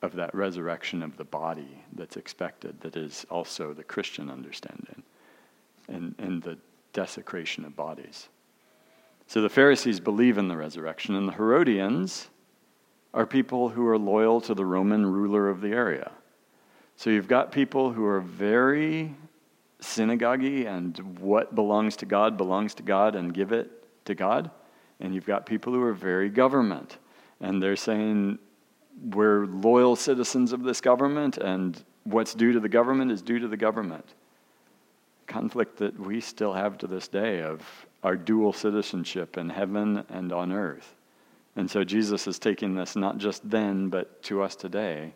of 0.02 0.14
that 0.16 0.34
resurrection 0.34 1.02
of 1.02 1.16
the 1.16 1.24
body 1.24 1.84
that's 1.94 2.16
expected, 2.16 2.80
that 2.80 2.96
is 2.96 3.24
also 3.30 3.72
the 3.72 3.84
Christian 3.84 4.28
understanding, 4.28 5.02
and, 5.88 6.14
and 6.18 6.42
the 6.42 6.58
desecration 6.92 7.64
of 7.64 7.76
bodies. 7.76 8.28
So 9.28 9.40
the 9.40 9.48
Pharisees 9.48 10.00
believe 10.00 10.38
in 10.38 10.48
the 10.48 10.56
resurrection, 10.56 11.14
and 11.14 11.28
the 11.28 11.32
Herodians 11.32 12.28
are 13.14 13.26
people 13.26 13.68
who 13.68 13.86
are 13.86 13.98
loyal 13.98 14.40
to 14.42 14.54
the 14.54 14.64
Roman 14.64 15.06
ruler 15.06 15.48
of 15.48 15.60
the 15.60 15.72
area. 15.72 16.10
So 17.02 17.10
you've 17.10 17.26
got 17.26 17.50
people 17.50 17.92
who 17.92 18.04
are 18.06 18.20
very 18.20 19.12
synagogue 19.80 20.44
and 20.44 20.96
what 21.18 21.52
belongs 21.52 21.96
to 21.96 22.06
God 22.06 22.36
belongs 22.36 22.74
to 22.74 22.84
God 22.84 23.16
and 23.16 23.34
give 23.34 23.50
it 23.50 23.88
to 24.04 24.14
God. 24.14 24.52
And 25.00 25.12
you've 25.12 25.26
got 25.26 25.44
people 25.44 25.72
who 25.72 25.82
are 25.82 25.94
very 25.94 26.28
government 26.28 26.98
and 27.40 27.60
they're 27.60 27.74
saying, 27.74 28.38
we're 29.04 29.46
loyal 29.46 29.96
citizens 29.96 30.52
of 30.52 30.62
this 30.62 30.80
government 30.80 31.38
and 31.38 31.82
what's 32.04 32.34
due 32.34 32.52
to 32.52 32.60
the 32.60 32.68
government 32.68 33.10
is 33.10 33.20
due 33.20 33.40
to 33.40 33.48
the 33.48 33.56
government. 33.56 34.14
Conflict 35.26 35.78
that 35.78 35.98
we 35.98 36.20
still 36.20 36.52
have 36.52 36.78
to 36.78 36.86
this 36.86 37.08
day 37.08 37.42
of 37.42 37.62
our 38.04 38.14
dual 38.14 38.52
citizenship 38.52 39.36
in 39.36 39.48
heaven 39.48 40.04
and 40.08 40.32
on 40.32 40.52
earth. 40.52 40.94
And 41.56 41.68
so 41.68 41.82
Jesus 41.82 42.28
is 42.28 42.38
taking 42.38 42.76
this 42.76 42.94
not 42.94 43.18
just 43.18 43.50
then, 43.50 43.88
but 43.88 44.22
to 44.22 44.40
us 44.40 44.54
today 44.54 45.14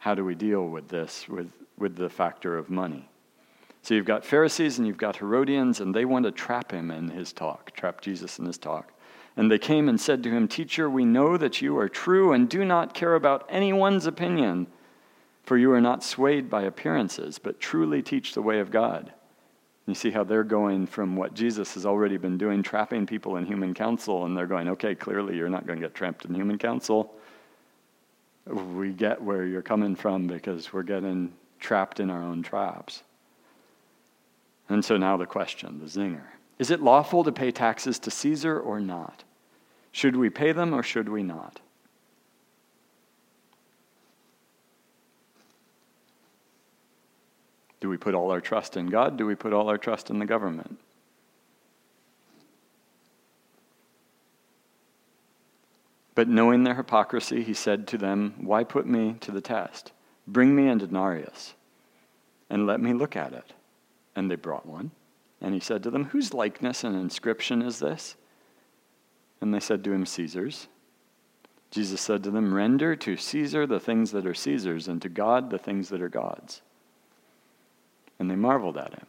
how 0.00 0.14
do 0.14 0.24
we 0.24 0.34
deal 0.34 0.66
with 0.66 0.88
this, 0.88 1.28
with, 1.28 1.52
with 1.76 1.94
the 1.94 2.08
factor 2.08 2.56
of 2.56 2.70
money? 2.70 3.06
So 3.82 3.92
you've 3.92 4.06
got 4.06 4.24
Pharisees 4.24 4.78
and 4.78 4.86
you've 4.86 4.96
got 4.96 5.16
Herodians, 5.16 5.80
and 5.80 5.94
they 5.94 6.06
want 6.06 6.24
to 6.24 6.32
trap 6.32 6.72
him 6.72 6.90
in 6.90 7.10
his 7.10 7.34
talk, 7.34 7.72
trap 7.72 8.00
Jesus 8.00 8.38
in 8.38 8.46
his 8.46 8.56
talk. 8.56 8.92
And 9.36 9.50
they 9.50 9.58
came 9.58 9.90
and 9.90 10.00
said 10.00 10.22
to 10.22 10.30
him, 10.30 10.48
Teacher, 10.48 10.88
we 10.88 11.04
know 11.04 11.36
that 11.36 11.60
you 11.60 11.78
are 11.78 11.88
true 11.88 12.32
and 12.32 12.48
do 12.48 12.64
not 12.64 12.94
care 12.94 13.14
about 13.14 13.46
anyone's 13.50 14.06
opinion, 14.06 14.68
for 15.42 15.58
you 15.58 15.70
are 15.72 15.82
not 15.82 16.02
swayed 16.02 16.48
by 16.48 16.62
appearances, 16.62 17.38
but 17.38 17.60
truly 17.60 18.00
teach 18.00 18.32
the 18.32 18.42
way 18.42 18.60
of 18.60 18.70
God. 18.70 19.12
You 19.86 19.94
see 19.94 20.10
how 20.10 20.24
they're 20.24 20.44
going 20.44 20.86
from 20.86 21.14
what 21.14 21.34
Jesus 21.34 21.74
has 21.74 21.84
already 21.84 22.16
been 22.16 22.38
doing, 22.38 22.62
trapping 22.62 23.06
people 23.06 23.36
in 23.36 23.44
human 23.44 23.74
counsel, 23.74 24.24
and 24.24 24.34
they're 24.34 24.46
going, 24.46 24.68
okay, 24.68 24.94
clearly 24.94 25.36
you're 25.36 25.50
not 25.50 25.66
going 25.66 25.78
to 25.78 25.86
get 25.86 25.94
trapped 25.94 26.24
in 26.24 26.34
human 26.34 26.56
counsel 26.56 27.14
we 28.46 28.90
get 28.90 29.22
where 29.22 29.44
you're 29.44 29.62
coming 29.62 29.94
from 29.94 30.26
because 30.26 30.72
we're 30.72 30.82
getting 30.82 31.32
trapped 31.58 32.00
in 32.00 32.10
our 32.10 32.22
own 32.22 32.42
traps. 32.42 33.02
And 34.68 34.84
so 34.84 34.96
now 34.96 35.16
the 35.16 35.26
question, 35.26 35.80
the 35.80 35.86
zinger. 35.86 36.22
Is 36.58 36.70
it 36.70 36.80
lawful 36.80 37.24
to 37.24 37.32
pay 37.32 37.50
taxes 37.50 37.98
to 38.00 38.10
Caesar 38.10 38.58
or 38.58 38.80
not? 38.80 39.24
Should 39.92 40.16
we 40.16 40.30
pay 40.30 40.52
them 40.52 40.74
or 40.74 40.82
should 40.82 41.08
we 41.08 41.22
not? 41.22 41.60
Do 47.80 47.88
we 47.88 47.96
put 47.96 48.14
all 48.14 48.30
our 48.30 48.40
trust 48.40 48.76
in 48.76 48.86
God? 48.86 49.16
Do 49.16 49.26
we 49.26 49.34
put 49.34 49.52
all 49.52 49.68
our 49.68 49.78
trust 49.78 50.10
in 50.10 50.18
the 50.18 50.26
government? 50.26 50.78
But 56.14 56.28
knowing 56.28 56.64
their 56.64 56.74
hypocrisy, 56.74 57.42
he 57.42 57.54
said 57.54 57.86
to 57.88 57.98
them, 57.98 58.34
Why 58.38 58.64
put 58.64 58.86
me 58.86 59.16
to 59.20 59.30
the 59.30 59.40
test? 59.40 59.92
Bring 60.26 60.54
me 60.54 60.68
a 60.68 60.76
denarius 60.76 61.54
and 62.50 62.66
let 62.66 62.80
me 62.80 62.92
look 62.92 63.16
at 63.16 63.32
it. 63.32 63.54
And 64.16 64.30
they 64.30 64.34
brought 64.34 64.66
one. 64.66 64.90
And 65.40 65.54
he 65.54 65.60
said 65.60 65.84
to 65.84 65.90
them, 65.90 66.06
Whose 66.06 66.34
likeness 66.34 66.84
and 66.84 66.96
inscription 66.96 67.62
is 67.62 67.78
this? 67.78 68.16
And 69.40 69.54
they 69.54 69.60
said 69.60 69.84
to 69.84 69.92
him, 69.92 70.04
Caesar's. 70.04 70.66
Jesus 71.70 72.00
said 72.00 72.24
to 72.24 72.30
them, 72.30 72.52
Render 72.52 72.96
to 72.96 73.16
Caesar 73.16 73.66
the 73.66 73.80
things 73.80 74.10
that 74.10 74.26
are 74.26 74.34
Caesar's, 74.34 74.88
and 74.88 75.00
to 75.00 75.08
God 75.08 75.50
the 75.50 75.58
things 75.58 75.88
that 75.90 76.02
are 76.02 76.08
God's. 76.08 76.60
And 78.18 78.30
they 78.30 78.34
marveled 78.34 78.76
at 78.76 78.92
him. 78.92 79.06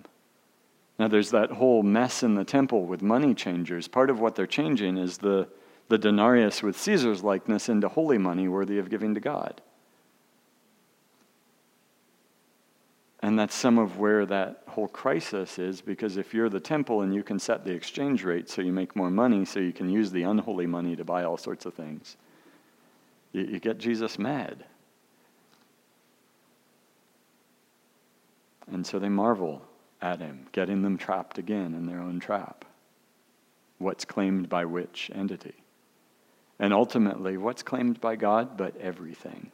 Now, 1.00 1.08
there's 1.08 1.32
that 1.32 1.50
whole 1.50 1.82
mess 1.82 2.22
in 2.22 2.36
the 2.36 2.46
temple 2.46 2.86
with 2.86 3.02
money 3.02 3.34
changers. 3.34 3.88
Part 3.88 4.12
of 4.12 4.20
what 4.20 4.36
they're 4.36 4.46
changing 4.46 4.98
is 4.98 5.18
the 5.18 5.48
the 5.92 5.98
denarius 5.98 6.64
with 6.64 6.80
Caesar's 6.80 7.22
likeness 7.22 7.68
into 7.68 7.90
holy 7.90 8.18
money 8.18 8.48
worthy 8.48 8.80
of 8.80 8.90
giving 8.90 9.14
to 9.14 9.20
God. 9.20 9.60
And 13.22 13.38
that's 13.38 13.54
some 13.54 13.78
of 13.78 14.00
where 14.00 14.26
that 14.26 14.64
whole 14.68 14.88
crisis 14.88 15.60
is 15.60 15.82
because 15.82 16.16
if 16.16 16.34
you're 16.34 16.48
the 16.48 16.62
temple 16.62 17.02
and 17.02 17.14
you 17.14 17.24
can 17.24 17.40
set 17.40 17.66
the 17.66 17.74
exchange 17.74 18.24
rate 18.24 18.50
so 18.50 18.62
you 18.62 18.72
make 18.72 18.96
more 18.96 19.12
money 19.12 19.44
so 19.44 19.60
you 19.60 19.74
can 19.74 19.90
use 19.90 20.12
the 20.12 20.24
unholy 20.24 20.66
money 20.66 20.96
to 20.96 21.04
buy 21.04 21.26
all 21.26 21.36
sorts 21.36 21.66
of 21.66 21.74
things, 21.74 22.16
you, 23.34 23.42
you 23.44 23.60
get 23.60 23.78
Jesus 23.78 24.18
mad. 24.18 24.64
And 28.72 28.88
so 28.88 28.98
they 28.98 29.10
marvel 29.10 29.62
at 30.02 30.20
him, 30.20 30.48
getting 30.54 30.84
them 30.84 30.98
trapped 30.98 31.38
again 31.38 31.74
in 31.74 31.86
their 31.86 32.00
own 32.00 32.22
trap. 32.22 32.64
What's 33.78 34.06
claimed 34.06 34.48
by 34.48 34.64
which 34.64 35.12
entity? 35.14 35.61
And 36.62 36.74
ultimately, 36.74 37.38
what's 37.38 37.64
claimed 37.64 38.00
by 38.00 38.16
God 38.16 38.56
but 38.56 38.78
everything? 38.78 39.52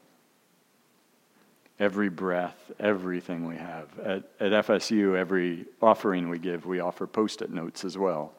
Every 1.79 2.09
breath, 2.09 2.69
everything 2.81 3.47
we 3.47 3.55
have. 3.55 3.97
At, 3.99 4.23
at 4.41 4.65
FSU, 4.65 5.15
every 5.15 5.65
offering 5.81 6.27
we 6.27 6.37
give, 6.37 6.65
we 6.65 6.81
offer 6.81 7.07
post 7.07 7.41
it 7.41 7.49
notes 7.49 7.85
as 7.85 7.97
well. 7.97 8.33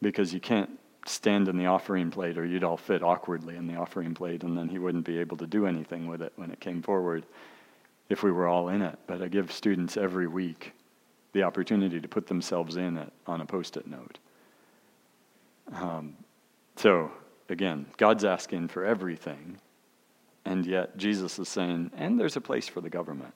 Because 0.00 0.32
you 0.32 0.38
can't 0.38 0.70
stand 1.04 1.48
in 1.48 1.58
the 1.58 1.66
offering 1.66 2.12
plate 2.12 2.38
or 2.38 2.46
you'd 2.46 2.62
all 2.62 2.76
fit 2.76 3.02
awkwardly 3.02 3.56
in 3.56 3.66
the 3.66 3.74
offering 3.74 4.14
plate 4.14 4.44
and 4.44 4.56
then 4.56 4.68
he 4.68 4.78
wouldn't 4.78 5.04
be 5.04 5.18
able 5.18 5.36
to 5.38 5.46
do 5.46 5.66
anything 5.66 6.06
with 6.06 6.22
it 6.22 6.32
when 6.36 6.50
it 6.52 6.60
came 6.60 6.82
forward 6.82 7.26
if 8.08 8.22
we 8.22 8.30
were 8.30 8.46
all 8.46 8.68
in 8.68 8.82
it. 8.82 8.98
But 9.08 9.20
I 9.20 9.26
give 9.26 9.50
students 9.50 9.96
every 9.96 10.28
week 10.28 10.72
the 11.32 11.42
opportunity 11.42 12.00
to 12.00 12.06
put 12.06 12.28
themselves 12.28 12.76
in 12.76 12.98
it 12.98 13.12
on 13.26 13.40
a 13.40 13.46
post 13.46 13.76
it 13.76 13.88
note 13.88 14.18
Um, 15.72 16.16
so, 16.76 17.10
again, 17.48 17.86
God's 17.96 18.24
asking 18.24 18.68
for 18.68 18.84
everything, 18.84 19.58
and 20.44 20.66
yet 20.66 20.96
Jesus 20.96 21.38
is 21.38 21.48
saying, 21.48 21.90
and 21.96 22.18
there's 22.18 22.36
a 22.36 22.40
place 22.40 22.68
for 22.68 22.80
the 22.80 22.90
government. 22.90 23.34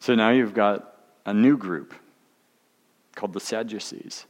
So 0.00 0.14
now 0.14 0.30
you've 0.30 0.54
got 0.54 0.96
a 1.26 1.34
new 1.34 1.56
group 1.56 1.94
called 3.14 3.32
the 3.32 3.40
Sadducees. 3.40 4.26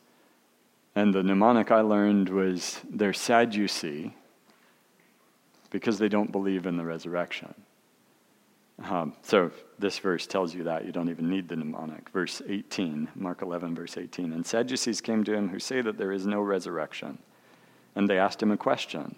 And 0.95 1.14
the 1.14 1.23
mnemonic 1.23 1.71
I 1.71 1.83
learned 1.83 2.29
was 2.29 2.81
they're 2.88 3.12
Sadducee 3.12 4.14
because 5.71 5.99
they 5.99 6.09
don't 6.09 6.33
believe 6.33 6.67
in 6.67 6.77
the 6.77 6.85
resurrection. 6.85 7.55
Um, 8.85 9.14
so 9.23 9.51
this 9.79 9.99
verse 9.99 10.27
tells 10.27 10.55
you 10.55 10.64
that. 10.64 10.85
You 10.85 10.93
don't 10.93 11.11
even 11.11 11.29
need 11.29 11.49
the 11.49 11.57
mnemonic. 11.57 12.09
Verse 12.11 12.41
18, 12.49 13.09
Mark 13.14 13.43
11, 13.43 13.75
verse 13.75 13.97
18. 13.97 14.33
And 14.33 14.47
Sadducees 14.47 15.01
came 15.01 15.25
to 15.25 15.35
him 15.35 15.49
who 15.49 15.59
say 15.59 15.83
that 15.83 15.99
there 15.99 16.12
is 16.12 16.27
no 16.27 16.41
resurrection. 16.41 17.19
And 17.99 18.09
they 18.09 18.17
asked 18.17 18.41
him 18.41 18.53
a 18.53 18.57
question, 18.57 19.17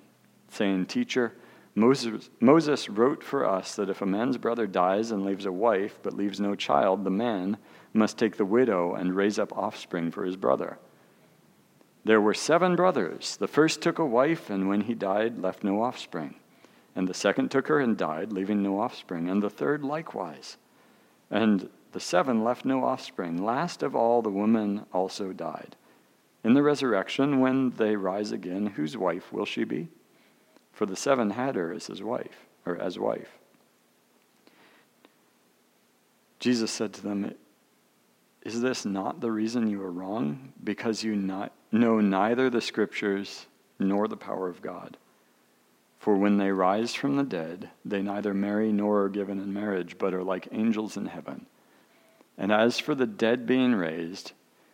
saying, 0.48 0.86
Teacher, 0.86 1.34
Moses, 1.74 2.30
Moses 2.40 2.88
wrote 2.88 3.22
for 3.22 3.46
us 3.46 3.76
that 3.76 3.90
if 3.90 4.00
a 4.00 4.06
man's 4.06 4.38
brother 4.38 4.66
dies 4.66 5.10
and 5.10 5.22
leaves 5.22 5.44
a 5.44 5.52
wife 5.52 5.98
but 6.02 6.14
leaves 6.14 6.40
no 6.40 6.54
child, 6.54 7.04
the 7.04 7.10
man 7.10 7.58
must 7.92 8.16
take 8.16 8.38
the 8.38 8.44
widow 8.46 8.94
and 8.94 9.14
raise 9.14 9.38
up 9.38 9.52
offspring 9.52 10.10
for 10.10 10.24
his 10.24 10.36
brother. 10.36 10.78
There 12.06 12.22
were 12.22 12.32
seven 12.32 12.74
brothers. 12.74 13.36
The 13.36 13.46
first 13.46 13.82
took 13.82 13.98
a 13.98 14.06
wife, 14.06 14.48
and 14.48 14.66
when 14.66 14.80
he 14.80 14.94
died, 14.94 15.38
left 15.38 15.62
no 15.62 15.82
offspring. 15.82 16.36
And 16.96 17.06
the 17.06 17.12
second 17.12 17.50
took 17.50 17.68
her 17.68 17.80
and 17.80 17.98
died, 17.98 18.32
leaving 18.32 18.62
no 18.62 18.80
offspring. 18.80 19.28
And 19.28 19.42
the 19.42 19.50
third 19.50 19.84
likewise. 19.84 20.56
And 21.30 21.68
the 21.92 22.00
seven 22.00 22.42
left 22.42 22.64
no 22.64 22.82
offspring. 22.82 23.44
Last 23.44 23.82
of 23.82 23.94
all, 23.94 24.22
the 24.22 24.30
woman 24.30 24.86
also 24.90 25.34
died. 25.34 25.76
In 26.42 26.54
the 26.54 26.62
resurrection, 26.62 27.40
when 27.40 27.70
they 27.70 27.96
rise 27.96 28.32
again, 28.32 28.66
whose 28.66 28.96
wife 28.96 29.32
will 29.32 29.44
she 29.44 29.64
be? 29.64 29.88
For 30.72 30.86
the 30.86 30.96
seven 30.96 31.30
had 31.30 31.56
her 31.56 31.72
as 31.72 31.88
his 31.88 32.02
wife, 32.02 32.46
or 32.64 32.76
as 32.76 32.98
wife. 32.98 33.38
Jesus 36.38 36.70
said 36.70 36.94
to 36.94 37.02
them, 37.02 37.34
Is 38.42 38.62
this 38.62 38.86
not 38.86 39.20
the 39.20 39.30
reason 39.30 39.68
you 39.68 39.82
are 39.82 39.92
wrong? 39.92 40.52
Because 40.64 41.04
you 41.04 41.14
not, 41.14 41.52
know 41.70 42.00
neither 42.00 42.48
the 42.48 42.62
scriptures 42.62 43.46
nor 43.78 44.08
the 44.08 44.16
power 44.16 44.48
of 44.48 44.62
God. 44.62 44.96
For 45.98 46.16
when 46.16 46.38
they 46.38 46.50
rise 46.50 46.94
from 46.94 47.16
the 47.16 47.24
dead, 47.24 47.68
they 47.84 48.00
neither 48.00 48.32
marry 48.32 48.72
nor 48.72 49.02
are 49.02 49.08
given 49.10 49.38
in 49.38 49.52
marriage, 49.52 49.98
but 49.98 50.14
are 50.14 50.24
like 50.24 50.48
angels 50.50 50.96
in 50.96 51.06
heaven. 51.06 51.44
And 52.38 52.50
as 52.50 52.78
for 52.78 52.94
the 52.94 53.06
dead 53.06 53.44
being 53.44 53.74
raised, 53.74 54.32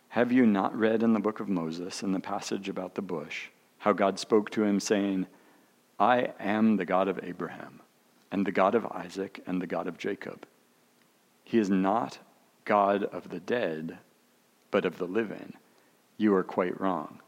have 0.09 0.31
you 0.31 0.45
not 0.45 0.77
read 0.77 1.03
in 1.03 1.13
the 1.13 1.19
book 1.19 1.39
of 1.39 1.49
Moses, 1.49 2.01
in 2.01 2.11
the 2.11 2.19
passage 2.19 2.69
about 2.69 2.95
the 2.95 3.01
bush, 3.01 3.47
how 3.79 3.93
God 3.93 4.19
spoke 4.19 4.49
to 4.51 4.63
him, 4.63 4.79
saying, 4.79 5.27
I 5.99 6.33
am 6.39 6.77
the 6.77 6.85
God 6.85 7.07
of 7.07 7.19
Abraham, 7.23 7.81
and 8.31 8.45
the 8.45 8.51
God 8.51 8.75
of 8.75 8.85
Isaac, 8.87 9.43
and 9.45 9.61
the 9.61 9.67
God 9.67 9.87
of 9.87 9.97
Jacob? 9.97 10.47
He 11.43 11.57
is 11.59 11.69
not 11.69 12.19
God 12.65 13.03
of 13.03 13.29
the 13.29 13.39
dead, 13.39 13.97
but 14.71 14.85
of 14.85 14.97
the 14.97 15.05
living. 15.05 15.53
You 16.17 16.35
are 16.35 16.43
quite 16.43 16.79
wrong. 16.79 17.19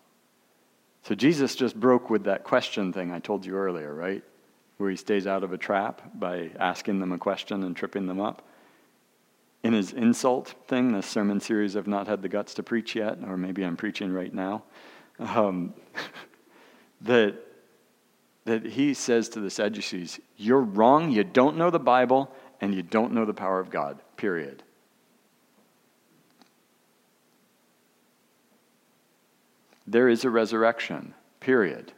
So 1.03 1.15
Jesus 1.15 1.55
just 1.55 1.79
broke 1.79 2.09
with 2.09 2.25
that 2.25 2.43
question 2.43 2.91
thing 2.91 3.11
I 3.11 3.19
told 3.19 3.45
you 3.45 3.55
earlier, 3.55 3.93
right? 3.93 4.23
Where 4.77 4.89
he 4.89 4.95
stays 4.95 5.27
out 5.27 5.43
of 5.43 5.53
a 5.53 5.57
trap 5.57 6.01
by 6.15 6.51
asking 6.59 6.99
them 6.99 7.11
a 7.11 7.17
question 7.17 7.63
and 7.63 7.75
tripping 7.75 8.07
them 8.07 8.19
up. 8.19 8.41
In 9.63 9.73
his 9.73 9.91
insult 9.91 10.55
thing, 10.67 10.93
the 10.93 11.01
sermon 11.01 11.39
series 11.39 11.75
I've 11.75 11.87
not 11.87 12.07
had 12.07 12.21
the 12.21 12.29
guts 12.29 12.53
to 12.55 12.63
preach 12.63 12.95
yet, 12.95 13.19
or 13.25 13.35
maybe 13.35 13.63
I'm 13.63 13.75
preaching 13.75 14.13
right 14.13 14.33
now, 14.33 14.63
um, 15.19 15.73
that, 17.01 17.35
that 18.45 18.65
he 18.65 18.93
says 18.93 19.27
to 19.29 19.41
the 19.41 19.49
Sadducees, 19.49 20.19
You're 20.37 20.61
wrong, 20.61 21.11
you 21.11 21.25
don't 21.25 21.57
know 21.57 21.69
the 21.69 21.79
Bible, 21.79 22.33
and 22.61 22.73
you 22.73 22.83
don't 22.83 23.13
know 23.13 23.25
the 23.25 23.33
power 23.33 23.59
of 23.59 23.69
God, 23.69 23.99
period. 24.15 24.63
There 29.85 30.07
is 30.07 30.23
a 30.23 30.29
resurrection, 30.29 31.15
period. 31.39 31.91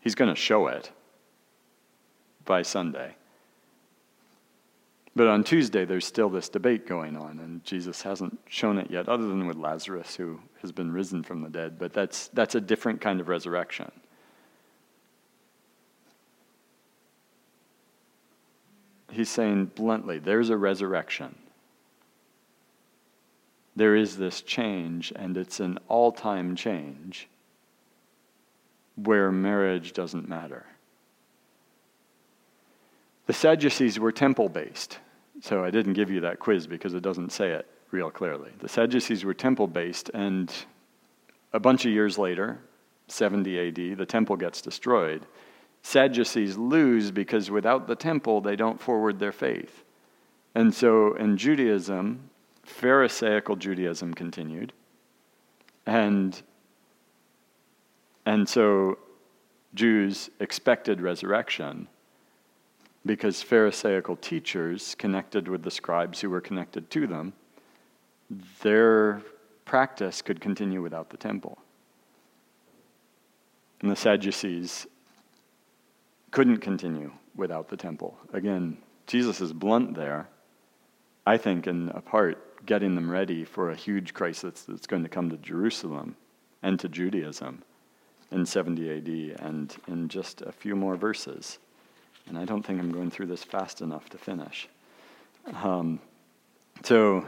He's 0.00 0.16
going 0.16 0.30
to 0.30 0.40
show 0.40 0.66
it 0.66 0.90
by 2.44 2.62
Sunday. 2.62 3.14
But 5.14 5.26
on 5.26 5.44
Tuesday, 5.44 5.84
there's 5.84 6.06
still 6.06 6.30
this 6.30 6.48
debate 6.48 6.86
going 6.86 7.16
on, 7.16 7.38
and 7.38 7.62
Jesus 7.64 8.00
hasn't 8.02 8.38
shown 8.48 8.78
it 8.78 8.90
yet, 8.90 9.08
other 9.08 9.26
than 9.26 9.46
with 9.46 9.58
Lazarus, 9.58 10.16
who 10.16 10.40
has 10.62 10.72
been 10.72 10.90
risen 10.90 11.22
from 11.22 11.42
the 11.42 11.50
dead. 11.50 11.78
But 11.78 11.92
that's, 11.92 12.28
that's 12.28 12.54
a 12.54 12.60
different 12.60 13.00
kind 13.00 13.20
of 13.20 13.28
resurrection. 13.28 13.92
He's 19.10 19.28
saying 19.28 19.72
bluntly, 19.74 20.18
there's 20.18 20.48
a 20.48 20.56
resurrection 20.56 21.34
there 23.74 23.96
is 23.96 24.16
this 24.16 24.42
change, 24.42 25.12
and 25.16 25.36
it's 25.36 25.60
an 25.60 25.78
all 25.88 26.12
time 26.12 26.56
change 26.56 27.28
where 28.96 29.32
marriage 29.32 29.92
doesn't 29.92 30.28
matter. 30.28 30.66
The 33.26 33.32
Sadducees 33.32 33.98
were 33.98 34.12
temple 34.12 34.48
based, 34.48 34.98
so 35.40 35.64
I 35.64 35.70
didn't 35.70 35.92
give 35.92 36.10
you 36.10 36.20
that 36.22 36.40
quiz 36.40 36.66
because 36.66 36.94
it 36.94 37.02
doesn't 37.02 37.30
say 37.30 37.50
it 37.50 37.66
real 37.90 38.10
clearly. 38.10 38.50
The 38.58 38.68
Sadducees 38.68 39.24
were 39.24 39.34
temple 39.34 39.68
based, 39.68 40.10
and 40.12 40.52
a 41.52 41.60
bunch 41.60 41.84
of 41.84 41.92
years 41.92 42.18
later, 42.18 42.58
70 43.08 43.68
AD, 43.68 43.98
the 43.98 44.06
temple 44.06 44.36
gets 44.36 44.60
destroyed. 44.60 45.26
Sadducees 45.82 46.56
lose 46.56 47.10
because 47.10 47.50
without 47.50 47.86
the 47.86 47.96
temple, 47.96 48.40
they 48.40 48.56
don't 48.56 48.80
forward 48.80 49.18
their 49.18 49.32
faith. 49.32 49.84
And 50.54 50.74
so 50.74 51.14
in 51.14 51.36
Judaism, 51.36 52.30
Pharisaical 52.64 53.56
Judaism 53.56 54.14
continued. 54.14 54.72
And, 55.86 56.40
and 58.24 58.48
so 58.48 58.98
Jews 59.74 60.30
expected 60.40 61.00
resurrection 61.00 61.88
because 63.04 63.42
Pharisaical 63.42 64.16
teachers 64.16 64.94
connected 64.96 65.48
with 65.48 65.62
the 65.62 65.70
scribes 65.70 66.20
who 66.20 66.30
were 66.30 66.40
connected 66.40 66.90
to 66.90 67.06
them, 67.06 67.32
their 68.62 69.22
practice 69.64 70.22
could 70.22 70.40
continue 70.40 70.80
without 70.80 71.10
the 71.10 71.16
temple. 71.16 71.58
And 73.80 73.90
the 73.90 73.96
Sadducees 73.96 74.86
couldn't 76.30 76.58
continue 76.58 77.12
without 77.34 77.68
the 77.68 77.76
temple. 77.76 78.16
Again, 78.32 78.78
Jesus 79.06 79.40
is 79.40 79.52
blunt 79.52 79.94
there, 79.94 80.28
I 81.26 81.36
think, 81.36 81.66
in 81.66 81.88
a 81.90 82.00
part 82.00 82.64
getting 82.64 82.94
them 82.94 83.10
ready 83.10 83.44
for 83.44 83.70
a 83.70 83.76
huge 83.76 84.14
crisis 84.14 84.62
that's 84.62 84.86
going 84.86 85.02
to 85.02 85.08
come 85.08 85.28
to 85.30 85.36
Jerusalem 85.36 86.16
and 86.62 86.78
to 86.78 86.88
Judaism 86.88 87.62
in 88.30 88.46
70 88.46 88.90
AD 88.98 89.40
and 89.44 89.76
in 89.88 90.08
just 90.08 90.42
a 90.42 90.52
few 90.52 90.76
more 90.76 90.96
verses. 90.96 91.58
And 92.28 92.38
I 92.38 92.44
don't 92.44 92.62
think 92.62 92.80
I'm 92.80 92.92
going 92.92 93.10
through 93.10 93.26
this 93.26 93.44
fast 93.44 93.80
enough 93.80 94.08
to 94.10 94.18
finish. 94.18 94.68
Um, 95.62 96.00
so, 96.82 97.26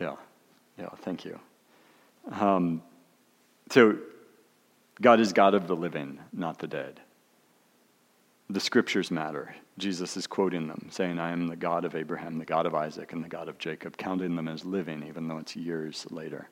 yeah, 0.00 0.16
yeah, 0.78 0.88
thank 0.98 1.24
you. 1.24 1.38
Um, 2.30 2.82
so, 3.70 3.98
God 5.00 5.20
is 5.20 5.32
God 5.32 5.54
of 5.54 5.66
the 5.66 5.76
living, 5.76 6.18
not 6.32 6.58
the 6.58 6.68
dead. 6.68 7.00
The 8.48 8.60
scriptures 8.60 9.10
matter. 9.10 9.54
Jesus 9.78 10.16
is 10.16 10.26
quoting 10.26 10.68
them, 10.68 10.88
saying, 10.90 11.18
I 11.18 11.32
am 11.32 11.48
the 11.48 11.56
God 11.56 11.84
of 11.84 11.94
Abraham, 11.94 12.38
the 12.38 12.44
God 12.44 12.66
of 12.66 12.74
Isaac, 12.74 13.12
and 13.12 13.24
the 13.24 13.28
God 13.28 13.48
of 13.48 13.58
Jacob, 13.58 13.96
counting 13.96 14.36
them 14.36 14.48
as 14.48 14.64
living, 14.64 15.02
even 15.08 15.26
though 15.26 15.38
it's 15.38 15.56
years 15.56 16.06
later. 16.10 16.48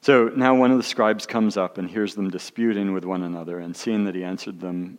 So 0.00 0.28
now 0.28 0.54
one 0.54 0.70
of 0.70 0.76
the 0.76 0.84
scribes 0.84 1.26
comes 1.26 1.56
up 1.56 1.78
and 1.78 1.88
hears 1.90 2.14
them 2.14 2.30
disputing 2.30 2.92
with 2.92 3.04
one 3.04 3.22
another, 3.22 3.58
and 3.58 3.76
seeing 3.76 4.04
that 4.04 4.14
he 4.14 4.24
answered 4.24 4.60
them 4.60 4.98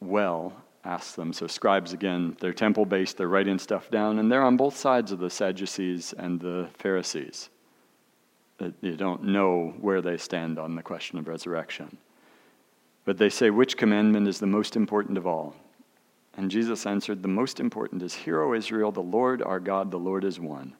well, 0.00 0.52
asks 0.84 1.14
them. 1.14 1.32
So, 1.32 1.46
scribes, 1.46 1.92
again, 1.92 2.36
they're 2.40 2.52
temple 2.52 2.86
based, 2.86 3.16
they're 3.16 3.28
writing 3.28 3.58
stuff 3.58 3.90
down, 3.90 4.18
and 4.18 4.30
they're 4.30 4.44
on 4.44 4.56
both 4.56 4.76
sides 4.76 5.12
of 5.12 5.18
the 5.18 5.30
Sadducees 5.30 6.14
and 6.16 6.40
the 6.40 6.68
Pharisees. 6.78 7.50
Uh, 8.60 8.70
you 8.80 8.96
don't 8.96 9.24
know 9.24 9.74
where 9.80 10.00
they 10.00 10.16
stand 10.16 10.58
on 10.58 10.74
the 10.74 10.82
question 10.82 11.18
of 11.18 11.28
resurrection. 11.28 11.96
But 13.04 13.18
they 13.18 13.28
say, 13.28 13.50
Which 13.50 13.76
commandment 13.76 14.28
is 14.28 14.40
the 14.40 14.46
most 14.46 14.76
important 14.76 15.18
of 15.18 15.26
all? 15.26 15.54
And 16.36 16.50
Jesus 16.50 16.86
answered, 16.86 17.22
The 17.22 17.28
most 17.28 17.60
important 17.60 18.02
is, 18.02 18.14
Hear, 18.14 18.42
O 18.42 18.54
Israel, 18.54 18.92
the 18.92 19.00
Lord 19.00 19.42
our 19.42 19.60
God, 19.60 19.90
the 19.90 19.98
Lord 19.98 20.24
is 20.24 20.38
one. 20.40 20.76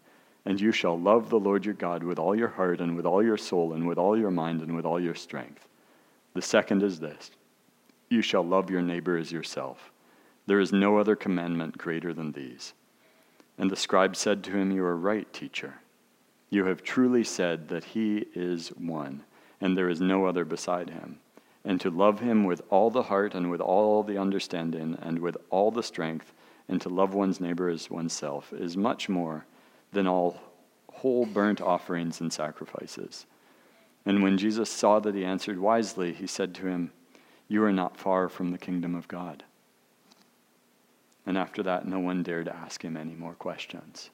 And 0.49 0.59
you 0.59 0.72
shall 0.72 0.99
love 0.99 1.28
the 1.28 1.38
Lord 1.38 1.66
your 1.66 1.74
God 1.74 2.03
with 2.03 2.18
all 2.18 2.34
your 2.34 2.49
heart, 2.49 2.80
and 2.80 2.96
with 2.96 3.05
all 3.05 3.22
your 3.22 3.36
soul, 3.36 3.74
and 3.74 3.86
with 3.86 3.99
all 3.99 4.16
your 4.16 4.30
mind, 4.30 4.62
and 4.62 4.74
with 4.74 4.86
all 4.86 4.99
your 4.99 5.14
strength. 5.14 5.68
The 6.32 6.40
second 6.40 6.82
is 6.82 7.01
this 7.01 7.32
You 8.09 8.22
shall 8.22 8.42
love 8.42 8.70
your 8.70 8.80
neighbor 8.80 9.18
as 9.18 9.30
yourself. 9.30 9.90
There 10.46 10.59
is 10.59 10.72
no 10.72 10.96
other 10.96 11.14
commandment 11.14 11.76
greater 11.76 12.14
than 12.14 12.32
these. 12.32 12.72
And 13.59 13.70
the 13.70 13.76
scribe 13.76 14.16
said 14.16 14.42
to 14.44 14.53
him, 14.53 14.72
You 14.72 14.86
are 14.86 14.96
right, 14.96 15.30
teacher. 15.34 15.74
You 16.49 16.64
have 16.64 16.82
truly 16.82 17.24
said 17.24 17.68
that 17.68 17.84
he 17.84 18.24
is 18.34 18.68
one, 18.68 19.24
and 19.61 19.76
there 19.76 19.90
is 19.90 20.01
no 20.01 20.24
other 20.24 20.46
beside 20.46 20.88
him. 20.88 21.18
And 21.62 21.78
to 21.82 21.90
love 21.90 22.20
him 22.20 22.44
with 22.44 22.62
all 22.70 22.88
the 22.88 23.03
heart 23.03 23.34
and 23.34 23.51
with 23.51 23.61
all 23.61 24.03
the 24.03 24.16
understanding 24.16 24.96
and 25.03 25.18
with 25.18 25.36
all 25.51 25.70
the 25.70 25.82
strength, 25.82 26.32
and 26.70 26.80
to 26.80 26.88
love 26.88 27.12
one's 27.12 27.38
neighbor 27.38 27.68
as 27.68 27.90
oneself, 27.90 28.51
is 28.55 28.78
much 28.78 29.11
more 29.11 29.44
than 29.93 30.07
all 30.07 30.41
whole 30.93 31.26
burnt 31.26 31.61
offerings 31.61 32.20
and 32.20 32.32
sacrifices. 32.32 33.26
And 34.05 34.22
when 34.22 34.39
Jesus 34.39 34.70
saw 34.70 34.99
that 35.01 35.14
he 35.14 35.24
answered 35.24 35.59
wisely, 35.59 36.12
he 36.12 36.26
said 36.26 36.55
to 36.57 36.66
him, 36.66 36.93
You 37.47 37.62
are 37.64 37.72
not 37.72 37.97
far 37.97 38.28
from 38.28 38.51
the 38.51 38.59
kingdom 38.59 38.95
of 38.95 39.09
God. 39.09 39.45
And 41.26 41.36
after 41.36 41.62
that, 41.62 41.86
no 41.86 41.99
one 41.99 42.22
dared 42.22 42.49
ask 42.49 42.82
him 42.82 42.97
any 42.97 43.14
more 43.14 43.34
questions. 43.34 44.11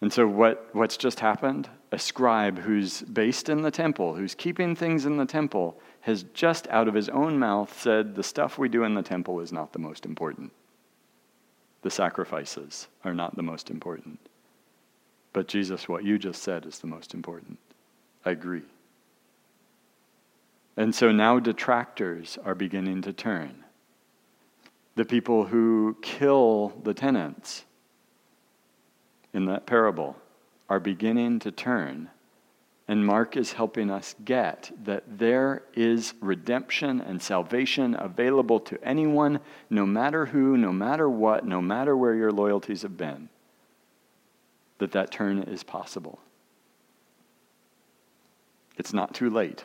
And 0.00 0.10
so, 0.10 0.26
what, 0.26 0.70
what's 0.72 0.96
just 0.96 1.20
happened? 1.20 1.68
A 1.92 1.98
scribe 1.98 2.58
who's 2.60 3.02
based 3.02 3.50
in 3.50 3.60
the 3.60 3.70
temple, 3.70 4.14
who's 4.14 4.34
keeping 4.34 4.74
things 4.74 5.04
in 5.04 5.18
the 5.18 5.26
temple, 5.26 5.78
has 6.00 6.22
just 6.32 6.66
out 6.68 6.88
of 6.88 6.94
his 6.94 7.10
own 7.10 7.38
mouth 7.38 7.78
said, 7.78 8.14
The 8.14 8.22
stuff 8.22 8.56
we 8.56 8.70
do 8.70 8.84
in 8.84 8.94
the 8.94 9.02
temple 9.02 9.40
is 9.40 9.52
not 9.52 9.74
the 9.74 9.78
most 9.78 10.06
important. 10.06 10.52
The 11.82 11.90
sacrifices 11.90 12.88
are 13.04 13.14
not 13.14 13.36
the 13.36 13.42
most 13.42 13.70
important. 13.70 14.18
But, 15.32 15.48
Jesus, 15.48 15.88
what 15.88 16.04
you 16.04 16.18
just 16.18 16.42
said 16.42 16.66
is 16.66 16.78
the 16.78 16.86
most 16.86 17.14
important. 17.14 17.58
I 18.24 18.30
agree. 18.30 18.62
And 20.76 20.94
so 20.94 21.12
now 21.12 21.38
detractors 21.38 22.38
are 22.44 22.54
beginning 22.54 23.02
to 23.02 23.12
turn. 23.12 23.64
The 24.96 25.04
people 25.04 25.46
who 25.46 25.96
kill 26.02 26.72
the 26.82 26.94
tenants 26.94 27.64
in 29.32 29.46
that 29.46 29.66
parable 29.66 30.16
are 30.68 30.80
beginning 30.80 31.38
to 31.40 31.50
turn. 31.50 32.10
And 32.90 33.06
Mark 33.06 33.36
is 33.36 33.52
helping 33.52 33.88
us 33.88 34.16
get 34.24 34.72
that 34.82 35.04
there 35.06 35.62
is 35.74 36.12
redemption 36.20 37.00
and 37.00 37.22
salvation 37.22 37.94
available 37.96 38.58
to 38.58 38.82
anyone, 38.82 39.38
no 39.70 39.86
matter 39.86 40.26
who, 40.26 40.56
no 40.56 40.72
matter 40.72 41.08
what, 41.08 41.46
no 41.46 41.62
matter 41.62 41.96
where 41.96 42.16
your 42.16 42.32
loyalties 42.32 42.82
have 42.82 42.96
been, 42.96 43.28
that 44.78 44.90
that 44.90 45.12
turn 45.12 45.38
is 45.38 45.62
possible. 45.62 46.18
It's 48.76 48.92
not 48.92 49.14
too 49.14 49.30
late. 49.30 49.64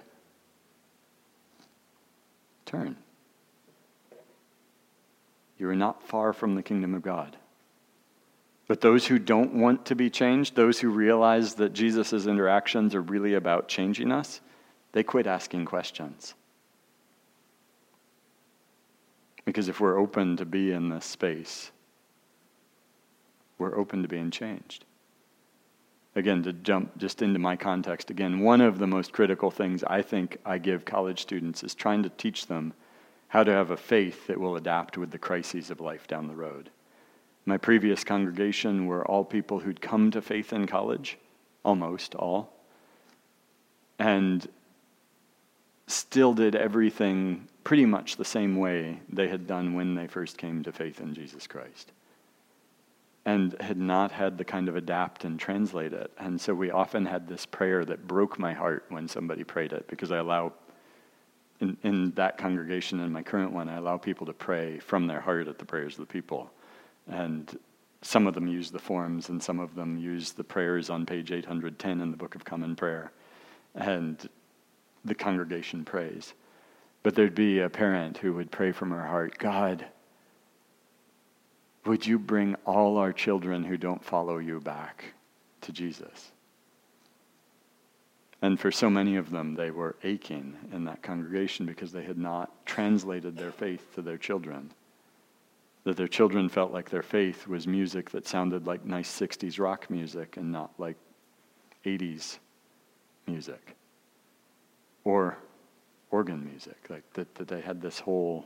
Turn. 2.67 2.95
You 5.57 5.67
are 5.69 5.75
not 5.75 6.03
far 6.03 6.31
from 6.31 6.53
the 6.53 6.61
kingdom 6.61 6.93
of 6.93 7.01
God. 7.01 7.37
But 8.67 8.81
those 8.81 9.05
who 9.07 9.19
don't 9.19 9.53
want 9.53 9.85
to 9.87 9.95
be 9.95 10.09
changed, 10.09 10.55
those 10.55 10.79
who 10.79 10.89
realize 10.89 11.55
that 11.55 11.73
Jesus' 11.73 12.25
interactions 12.25 12.95
are 12.95 13.01
really 13.01 13.35
about 13.35 13.67
changing 13.67 14.11
us, 14.11 14.41
they 14.91 15.03
quit 15.03 15.27
asking 15.27 15.65
questions. 15.65 16.33
Because 19.43 19.67
if 19.67 19.79
we're 19.79 19.99
open 19.99 20.37
to 20.37 20.45
be 20.45 20.71
in 20.71 20.89
this 20.89 21.05
space, 21.05 21.71
we're 23.59 23.77
open 23.77 24.01
to 24.01 24.07
being 24.07 24.31
changed. 24.31 24.85
Again, 26.15 26.43
to 26.43 26.53
jump 26.53 26.97
just 26.97 27.21
into 27.21 27.39
my 27.39 27.55
context, 27.55 28.09
again, 28.09 28.39
one 28.39 28.61
of 28.61 28.79
the 28.79 28.87
most 28.87 29.11
critical 29.11 29.51
things 29.51 29.83
I 29.83 30.01
think 30.01 30.37
I 30.45 30.57
give 30.57 30.85
college 30.85 31.21
students 31.21 31.61
is 31.61 31.75
trying 31.75 32.03
to 32.03 32.09
teach 32.09 32.47
them 32.47 32.73
how 33.27 33.43
to 33.43 33.51
have 33.51 33.69
a 33.69 33.77
faith 33.77 34.27
that 34.27 34.39
will 34.39 34.55
adapt 34.55 34.97
with 34.97 35.11
the 35.11 35.19
crises 35.19 35.69
of 35.69 35.81
life 35.81 36.07
down 36.07 36.27
the 36.27 36.35
road. 36.35 36.69
My 37.45 37.57
previous 37.57 38.03
congregation 38.03 38.87
were 38.87 39.05
all 39.05 39.23
people 39.23 39.59
who'd 39.59 39.79
come 39.81 40.09
to 40.11 40.21
faith 40.21 40.51
in 40.51 40.65
college, 40.65 41.17
almost 41.63 42.15
all, 42.15 42.51
and 43.99 44.47
still 45.87 46.33
did 46.33 46.55
everything 46.55 47.47
pretty 47.63 47.85
much 47.85 48.15
the 48.15 48.25
same 48.25 48.57
way 48.57 48.99
they 49.09 49.27
had 49.27 49.45
done 49.47 49.75
when 49.75 49.95
they 49.95 50.07
first 50.07 50.37
came 50.37 50.63
to 50.63 50.71
faith 50.71 50.99
in 50.99 51.13
Jesus 51.13 51.45
Christ. 51.45 51.91
And 53.25 53.59
had 53.59 53.77
not 53.77 54.11
had 54.11 54.37
the 54.37 54.45
kind 54.45 54.69
of 54.69 54.75
adapt 54.75 55.23
and 55.23 55.39
translate 55.39 55.93
it. 55.93 56.11
And 56.19 56.39
so 56.39 56.53
we 56.53 56.69
often 56.69 57.05
had 57.05 57.27
this 57.27 57.45
prayer 57.45 57.83
that 57.85 58.07
broke 58.07 58.37
my 58.37 58.53
heart 58.53 58.85
when 58.89 59.07
somebody 59.07 59.43
prayed 59.43 59.73
it 59.73 59.87
because 59.87 60.11
I 60.11 60.17
allow, 60.17 60.53
in, 61.59 61.75
in 61.83 62.11
that 62.11 62.37
congregation 62.37 62.99
and 62.99 63.11
my 63.11 63.23
current 63.23 63.51
one, 63.51 63.67
I 63.67 63.77
allow 63.77 63.97
people 63.97 64.27
to 64.27 64.33
pray 64.33 64.77
from 64.77 65.07
their 65.07 65.21
heart 65.21 65.47
at 65.47 65.57
the 65.57 65.65
prayers 65.65 65.93
of 65.93 66.07
the 66.07 66.13
people. 66.13 66.51
And 67.07 67.57
some 68.01 68.27
of 68.27 68.33
them 68.33 68.47
use 68.47 68.71
the 68.71 68.79
forms, 68.79 69.29
and 69.29 69.41
some 69.41 69.59
of 69.59 69.75
them 69.75 69.97
use 69.97 70.31
the 70.31 70.43
prayers 70.43 70.89
on 70.89 71.05
page 71.05 71.31
810 71.31 72.01
in 72.01 72.11
the 72.11 72.17
Book 72.17 72.35
of 72.35 72.45
Common 72.45 72.75
Prayer. 72.75 73.11
And 73.73 74.29
the 75.03 75.15
congregation 75.15 75.85
prays. 75.85 76.33
But 77.03 77.15
there'd 77.15 77.35
be 77.35 77.59
a 77.59 77.69
parent 77.69 78.17
who 78.17 78.33
would 78.33 78.51
pray 78.51 78.71
from 78.71 78.91
her 78.91 79.05
heart 79.05 79.37
God, 79.37 79.85
would 81.85 82.05
you 82.05 82.17
bring 82.17 82.55
all 82.65 82.97
our 82.97 83.13
children 83.13 83.63
who 83.63 83.77
don't 83.77 84.03
follow 84.03 84.39
you 84.39 84.59
back 84.59 85.13
to 85.61 85.71
Jesus? 85.71 86.31
And 88.41 88.59
for 88.59 88.71
so 88.71 88.89
many 88.89 89.15
of 89.15 89.29
them, 89.29 89.55
they 89.55 89.71
were 89.71 89.95
aching 90.03 90.57
in 90.73 90.85
that 90.85 91.03
congregation 91.03 91.65
because 91.65 91.91
they 91.91 92.03
had 92.03 92.17
not 92.17 92.65
translated 92.65 93.37
their 93.37 93.51
faith 93.51 93.93
to 93.95 94.01
their 94.01 94.17
children 94.17 94.71
that 95.85 95.95
their 95.95 96.07
children 96.07 96.49
felt 96.49 96.73
like 96.73 96.89
their 96.89 97.03
faith 97.03 97.47
was 97.47 97.67
music 97.67 98.09
that 98.09 98.27
sounded 98.27 98.67
like 98.67 98.83
nice 98.83 99.09
60s 99.19 99.59
rock 99.59 99.89
music 99.89 100.35
and 100.35 100.51
not 100.51 100.71
like 100.79 100.97
80s 101.85 102.39
music 103.27 103.75
or 105.03 105.37
organ 106.09 106.43
music 106.43 106.77
like 106.89 107.03
that, 107.13 107.33
that 107.35 107.47
they 107.47 107.61
had 107.61 107.81
this 107.81 107.99
whole 107.99 108.45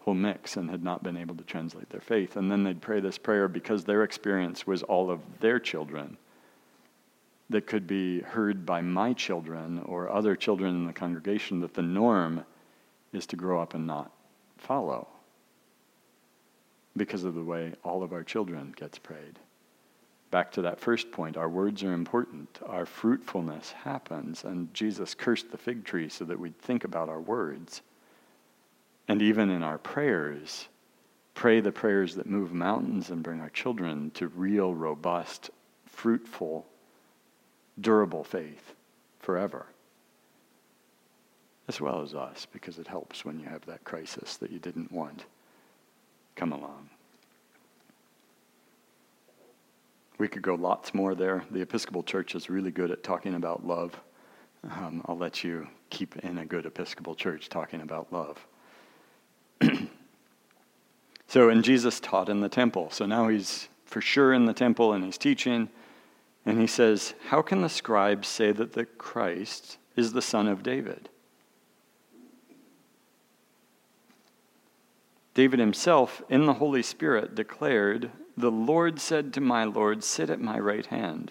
whole 0.00 0.14
mix 0.14 0.56
and 0.56 0.70
had 0.70 0.82
not 0.82 1.02
been 1.02 1.18
able 1.18 1.34
to 1.34 1.44
translate 1.44 1.90
their 1.90 2.00
faith. 2.00 2.36
And 2.36 2.50
then 2.50 2.64
they'd 2.64 2.80
pray 2.80 3.00
this 3.00 3.18
prayer 3.18 3.46
because 3.46 3.84
their 3.84 4.04
experience 4.04 4.66
was 4.66 4.82
all 4.84 5.10
of 5.10 5.20
their 5.40 5.58
children 5.58 6.16
that 7.50 7.66
could 7.66 7.86
be 7.86 8.20
heard 8.20 8.64
by 8.64 8.80
my 8.80 9.12
children 9.12 9.82
or 9.84 10.10
other 10.10 10.34
children 10.34 10.74
in 10.74 10.86
the 10.86 10.92
congregation 10.94 11.60
that 11.60 11.74
the 11.74 11.82
norm 11.82 12.44
is 13.12 13.26
to 13.26 13.36
grow 13.36 13.60
up 13.60 13.74
and 13.74 13.86
not 13.86 14.10
follow 14.56 15.08
because 16.98 17.24
of 17.24 17.34
the 17.34 17.42
way 17.42 17.72
all 17.84 18.02
of 18.02 18.12
our 18.12 18.24
children 18.24 18.74
gets 18.76 18.98
prayed. 18.98 19.38
Back 20.30 20.52
to 20.52 20.62
that 20.62 20.80
first 20.80 21.10
point, 21.10 21.38
our 21.38 21.48
words 21.48 21.82
are 21.82 21.94
important. 21.94 22.58
Our 22.66 22.84
fruitfulness 22.84 23.72
happens, 23.72 24.44
and 24.44 24.72
Jesus 24.74 25.14
cursed 25.14 25.50
the 25.50 25.56
fig 25.56 25.84
tree 25.84 26.10
so 26.10 26.26
that 26.26 26.38
we'd 26.38 26.58
think 26.58 26.84
about 26.84 27.08
our 27.08 27.20
words. 27.20 27.80
And 29.06 29.22
even 29.22 29.48
in 29.48 29.62
our 29.62 29.78
prayers, 29.78 30.68
pray 31.34 31.60
the 31.60 31.72
prayers 31.72 32.16
that 32.16 32.26
move 32.26 32.52
mountains 32.52 33.08
and 33.08 33.22
bring 33.22 33.40
our 33.40 33.48
children 33.48 34.10
to 34.12 34.28
real, 34.28 34.74
robust, 34.74 35.48
fruitful, 35.86 36.66
durable 37.80 38.24
faith 38.24 38.74
forever. 39.20 39.64
As 41.68 41.80
well 41.80 42.02
as 42.02 42.14
us, 42.14 42.46
because 42.52 42.78
it 42.78 42.86
helps 42.86 43.24
when 43.24 43.40
you 43.40 43.46
have 43.46 43.64
that 43.64 43.84
crisis 43.84 44.36
that 44.36 44.50
you 44.50 44.58
didn't 44.58 44.92
want 44.92 45.24
come 46.38 46.52
along. 46.52 46.88
We 50.18 50.28
could 50.28 50.42
go 50.42 50.54
lots 50.54 50.94
more 50.94 51.14
there. 51.14 51.44
The 51.50 51.60
Episcopal 51.60 52.04
Church 52.04 52.34
is 52.34 52.48
really 52.48 52.70
good 52.70 52.90
at 52.90 53.02
talking 53.02 53.34
about 53.34 53.66
love. 53.66 54.00
Um, 54.64 55.02
I'll 55.06 55.18
let 55.18 55.42
you 55.42 55.68
keep 55.90 56.16
in 56.18 56.38
a 56.38 56.44
good 56.44 56.64
Episcopal 56.64 57.14
church 57.14 57.48
talking 57.48 57.80
about 57.80 58.12
love. 58.12 58.46
so, 61.26 61.48
and 61.48 61.62
Jesus 61.62 62.00
taught 62.00 62.28
in 62.28 62.40
the 62.40 62.48
temple. 62.48 62.90
So 62.90 63.06
now 63.06 63.28
he's 63.28 63.68
for 63.84 64.00
sure 64.00 64.32
in 64.32 64.46
the 64.46 64.52
temple 64.52 64.92
and 64.92 65.04
he's 65.04 65.18
teaching. 65.18 65.68
And 66.44 66.60
he 66.60 66.66
says, 66.66 67.14
How 67.28 67.42
can 67.42 67.62
the 67.62 67.68
scribes 67.68 68.28
say 68.28 68.52
that 68.52 68.72
the 68.72 68.84
Christ 68.84 69.78
is 69.96 70.12
the 70.12 70.22
son 70.22 70.48
of 70.48 70.62
David? 70.62 71.08
David 75.38 75.60
himself, 75.60 76.20
in 76.28 76.46
the 76.46 76.54
Holy 76.54 76.82
Spirit, 76.82 77.36
declared, 77.36 78.10
The 78.36 78.50
Lord 78.50 78.98
said 78.98 79.32
to 79.34 79.40
my 79.40 79.62
Lord, 79.62 80.02
Sit 80.02 80.30
at 80.30 80.40
my 80.40 80.58
right 80.58 80.84
hand 80.86 81.30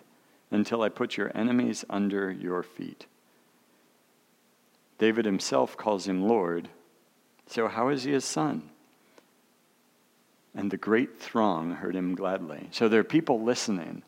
until 0.49 0.81
I 0.81 0.87
put 0.87 1.17
your 1.17 1.29
enemies 1.35 1.83
under 1.89 2.31
your 2.31 2.63
feet. 2.63 3.05
David 4.97 5.25
himself 5.25 5.75
calls 5.75 6.07
him 6.07 6.25
Lord. 6.25 6.69
So, 7.47 7.67
how 7.67 7.89
is 7.89 8.03
he 8.03 8.13
his 8.13 8.23
son? 8.23 8.69
And 10.55 10.71
the 10.71 10.77
great 10.77 11.19
throng 11.19 11.73
heard 11.73 11.93
him 11.93 12.15
gladly. 12.15 12.69
So, 12.71 12.87
there 12.87 13.01
are 13.01 13.03
people 13.03 13.41
listening. 13.41 14.03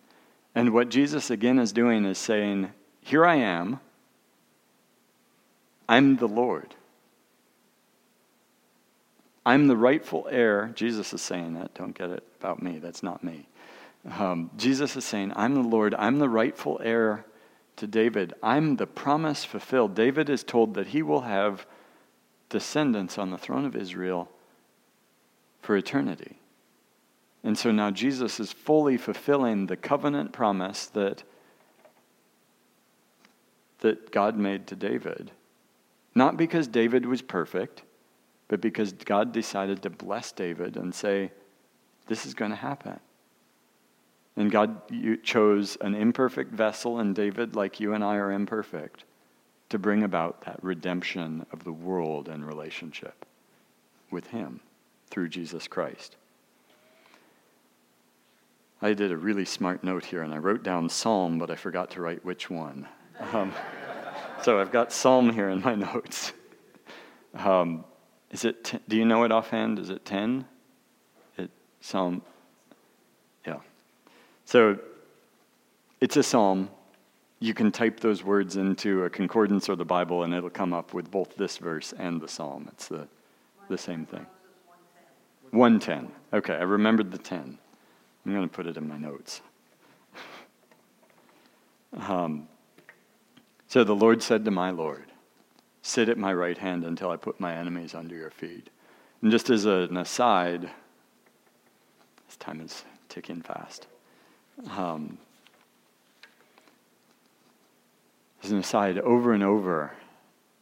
And 0.55 0.71
what 0.71 0.87
Jesus 0.87 1.29
again 1.29 1.59
is 1.59 1.73
doing 1.73 2.05
is 2.05 2.17
saying, 2.17 2.71
Here 3.01 3.25
I 3.25 3.35
am. 3.35 3.81
I'm 5.89 6.15
the 6.15 6.29
Lord. 6.29 6.73
I'm 9.45 9.67
the 9.67 9.77
rightful 9.77 10.27
heir. 10.29 10.71
Jesus 10.75 11.13
is 11.13 11.21
saying 11.21 11.53
that. 11.55 11.73
Don't 11.73 11.97
get 11.97 12.09
it 12.09 12.23
about 12.39 12.61
me. 12.61 12.79
That's 12.79 13.03
not 13.03 13.23
me. 13.23 13.47
Um, 14.17 14.51
Jesus 14.57 14.95
is 14.95 15.05
saying, 15.05 15.33
I'm 15.35 15.55
the 15.55 15.61
Lord, 15.61 15.93
I'm 15.95 16.19
the 16.19 16.29
rightful 16.29 16.79
heir 16.83 17.25
to 17.77 17.87
David, 17.87 18.33
I'm 18.43 18.75
the 18.75 18.87
promise 18.87 19.45
fulfilled. 19.45 19.95
David 19.95 20.29
is 20.29 20.43
told 20.43 20.73
that 20.73 20.87
he 20.87 21.01
will 21.01 21.21
have 21.21 21.65
descendants 22.49 23.17
on 23.17 23.31
the 23.31 23.37
throne 23.37 23.65
of 23.65 23.75
Israel 23.75 24.29
for 25.61 25.77
eternity. 25.77 26.39
And 27.41 27.57
so 27.57 27.71
now 27.71 27.89
Jesus 27.89 28.39
is 28.39 28.51
fully 28.51 28.97
fulfilling 28.97 29.67
the 29.67 29.77
covenant 29.77 30.33
promise 30.33 30.87
that, 30.87 31.23
that 33.79 34.11
God 34.11 34.37
made 34.37 34.67
to 34.67 34.75
David. 34.75 35.31
Not 36.13 36.35
because 36.35 36.67
David 36.67 37.05
was 37.05 37.21
perfect, 37.21 37.83
but 38.49 38.59
because 38.59 38.91
God 38.91 39.31
decided 39.31 39.81
to 39.83 39.89
bless 39.89 40.33
David 40.33 40.75
and 40.75 40.93
say, 40.93 41.31
This 42.07 42.25
is 42.25 42.33
going 42.33 42.51
to 42.51 42.57
happen. 42.57 42.99
And 44.35 44.51
God 44.51 44.81
chose 45.23 45.77
an 45.81 45.95
imperfect 45.95 46.51
vessel 46.51 46.99
in 46.99 47.13
David, 47.13 47.55
like 47.55 47.79
you 47.79 47.93
and 47.93 48.03
I 48.03 48.15
are 48.15 48.31
imperfect, 48.31 49.03
to 49.69 49.77
bring 49.77 50.03
about 50.03 50.41
that 50.41 50.61
redemption 50.63 51.45
of 51.51 51.63
the 51.63 51.71
world 51.71 52.27
and 52.27 52.45
relationship 52.45 53.25
with 54.11 54.27
Him 54.27 54.59
through 55.09 55.29
Jesus 55.29 55.67
Christ. 55.67 56.15
I 58.81 58.93
did 58.93 59.11
a 59.11 59.17
really 59.17 59.45
smart 59.45 59.83
note 59.83 60.05
here 60.05 60.21
and 60.21 60.33
I 60.33 60.37
wrote 60.37 60.63
down 60.63 60.89
Psalm, 60.89 61.37
but 61.37 61.51
I 61.51 61.55
forgot 61.55 61.91
to 61.91 62.01
write 62.01 62.23
which 62.23 62.49
one. 62.49 62.87
Um, 63.33 63.53
so 64.41 64.59
I've 64.59 64.71
got 64.71 64.93
Psalm 64.93 65.33
here 65.33 65.49
in 65.49 65.61
my 65.61 65.75
notes. 65.93 66.31
Um, 67.35 67.83
is 68.31 68.45
it, 68.45 68.63
t- 68.63 68.79
do 68.87 68.95
you 68.95 69.05
know 69.05 69.23
it 69.23 69.31
offhand? 69.31 69.79
Is 69.79 69.89
it 69.89 70.05
10? 70.05 70.45
It, 71.37 71.49
Psalm, 71.81 72.21
yeah. 73.45 73.57
So 74.45 74.77
it's 75.99 76.17
a 76.17 76.23
Psalm. 76.23 76.69
You 77.39 77.53
can 77.53 77.71
type 77.71 77.99
those 77.99 78.23
words 78.23 78.57
into 78.57 79.03
a 79.05 79.09
concordance 79.09 79.69
or 79.69 79.75
the 79.75 79.85
Bible 79.85 80.23
and 80.23 80.33
it'll 80.33 80.49
come 80.49 80.73
up 80.73 80.93
with 80.93 81.09
both 81.09 81.35
this 81.35 81.57
verse 81.57 81.93
and 81.97 82.21
the 82.21 82.27
Psalm. 82.27 82.67
It's 82.71 82.87
the, 82.87 83.07
the 83.69 83.77
same 83.77 84.05
thing. 84.05 84.25
110. 85.51 86.11
Okay, 86.33 86.53
I 86.53 86.61
remembered 86.61 87.11
the 87.11 87.17
10. 87.17 87.57
I'm 88.25 88.33
going 88.33 88.47
to 88.47 88.53
put 88.53 88.67
it 88.67 88.77
in 88.77 88.87
my 88.87 88.97
notes. 88.97 89.41
Um, 91.91 92.47
so 93.67 93.83
the 93.83 93.95
Lord 93.95 94.21
said 94.21 94.45
to 94.45 94.51
my 94.51 94.69
Lord, 94.69 95.08
Sit 95.81 96.09
at 96.09 96.17
my 96.17 96.33
right 96.33 96.57
hand 96.57 96.83
until 96.83 97.09
I 97.09 97.17
put 97.17 97.39
my 97.39 97.55
enemies 97.55 97.95
under 97.95 98.15
your 98.15 98.31
feet. 98.31 98.69
And 99.21 99.31
just 99.31 99.49
as 99.49 99.65
an 99.65 99.97
aside, 99.97 100.69
this 102.27 102.37
time 102.37 102.61
is 102.61 102.83
ticking 103.07 103.41
fast. 103.41 103.87
Um, 104.77 105.17
as 108.43 108.51
an 108.51 108.57
aside, 108.57 108.97
over 108.99 109.33
and 109.33 109.43
over, 109.43 109.93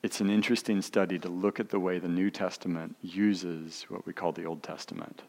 it's 0.04 0.22
an 0.22 0.30
interesting 0.30 0.82
study 0.82 1.20
to 1.20 1.30
look 1.30 1.60
at 1.60 1.70
the 1.70 1.80
way 1.80 2.00
the 2.00 2.08
New 2.08 2.30
Testament 2.30 2.96
uses 3.02 3.86
what 3.90 4.06
we 4.06 4.14
call 4.14 4.32
the 4.32 4.46
Old 4.46 4.64
Testament 4.64 5.22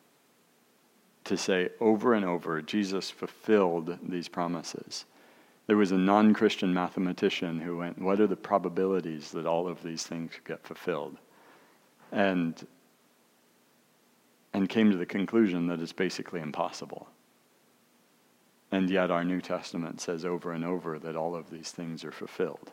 to 1.28 1.36
say 1.36 1.68
over 1.80 2.14
and 2.14 2.24
over, 2.24 2.60
Jesus 2.62 3.10
fulfilled 3.10 3.98
these 4.02 4.28
promises. 4.28 5.04
There 5.68 5.76
was 5.76 5.92
a 5.92 5.98
non 5.98 6.32
Christian 6.32 6.72
mathematician 6.72 7.60
who 7.60 7.76
went, 7.76 8.00
What 8.00 8.20
are 8.20 8.26
the 8.26 8.36
probabilities 8.36 9.30
that 9.32 9.46
all 9.46 9.68
of 9.68 9.82
these 9.82 10.02
things 10.02 10.32
get 10.44 10.66
fulfilled? 10.66 11.18
And, 12.10 12.66
and 14.54 14.66
came 14.66 14.90
to 14.90 14.96
the 14.96 15.06
conclusion 15.06 15.66
that 15.66 15.80
it's 15.80 15.92
basically 15.92 16.40
impossible. 16.40 17.06
And 18.72 18.88
yet, 18.88 19.10
our 19.10 19.24
New 19.24 19.42
Testament 19.42 20.00
says 20.00 20.24
over 20.24 20.52
and 20.52 20.64
over 20.64 20.98
that 20.98 21.16
all 21.16 21.36
of 21.36 21.50
these 21.50 21.70
things 21.70 22.02
are 22.02 22.12
fulfilled. 22.12 22.72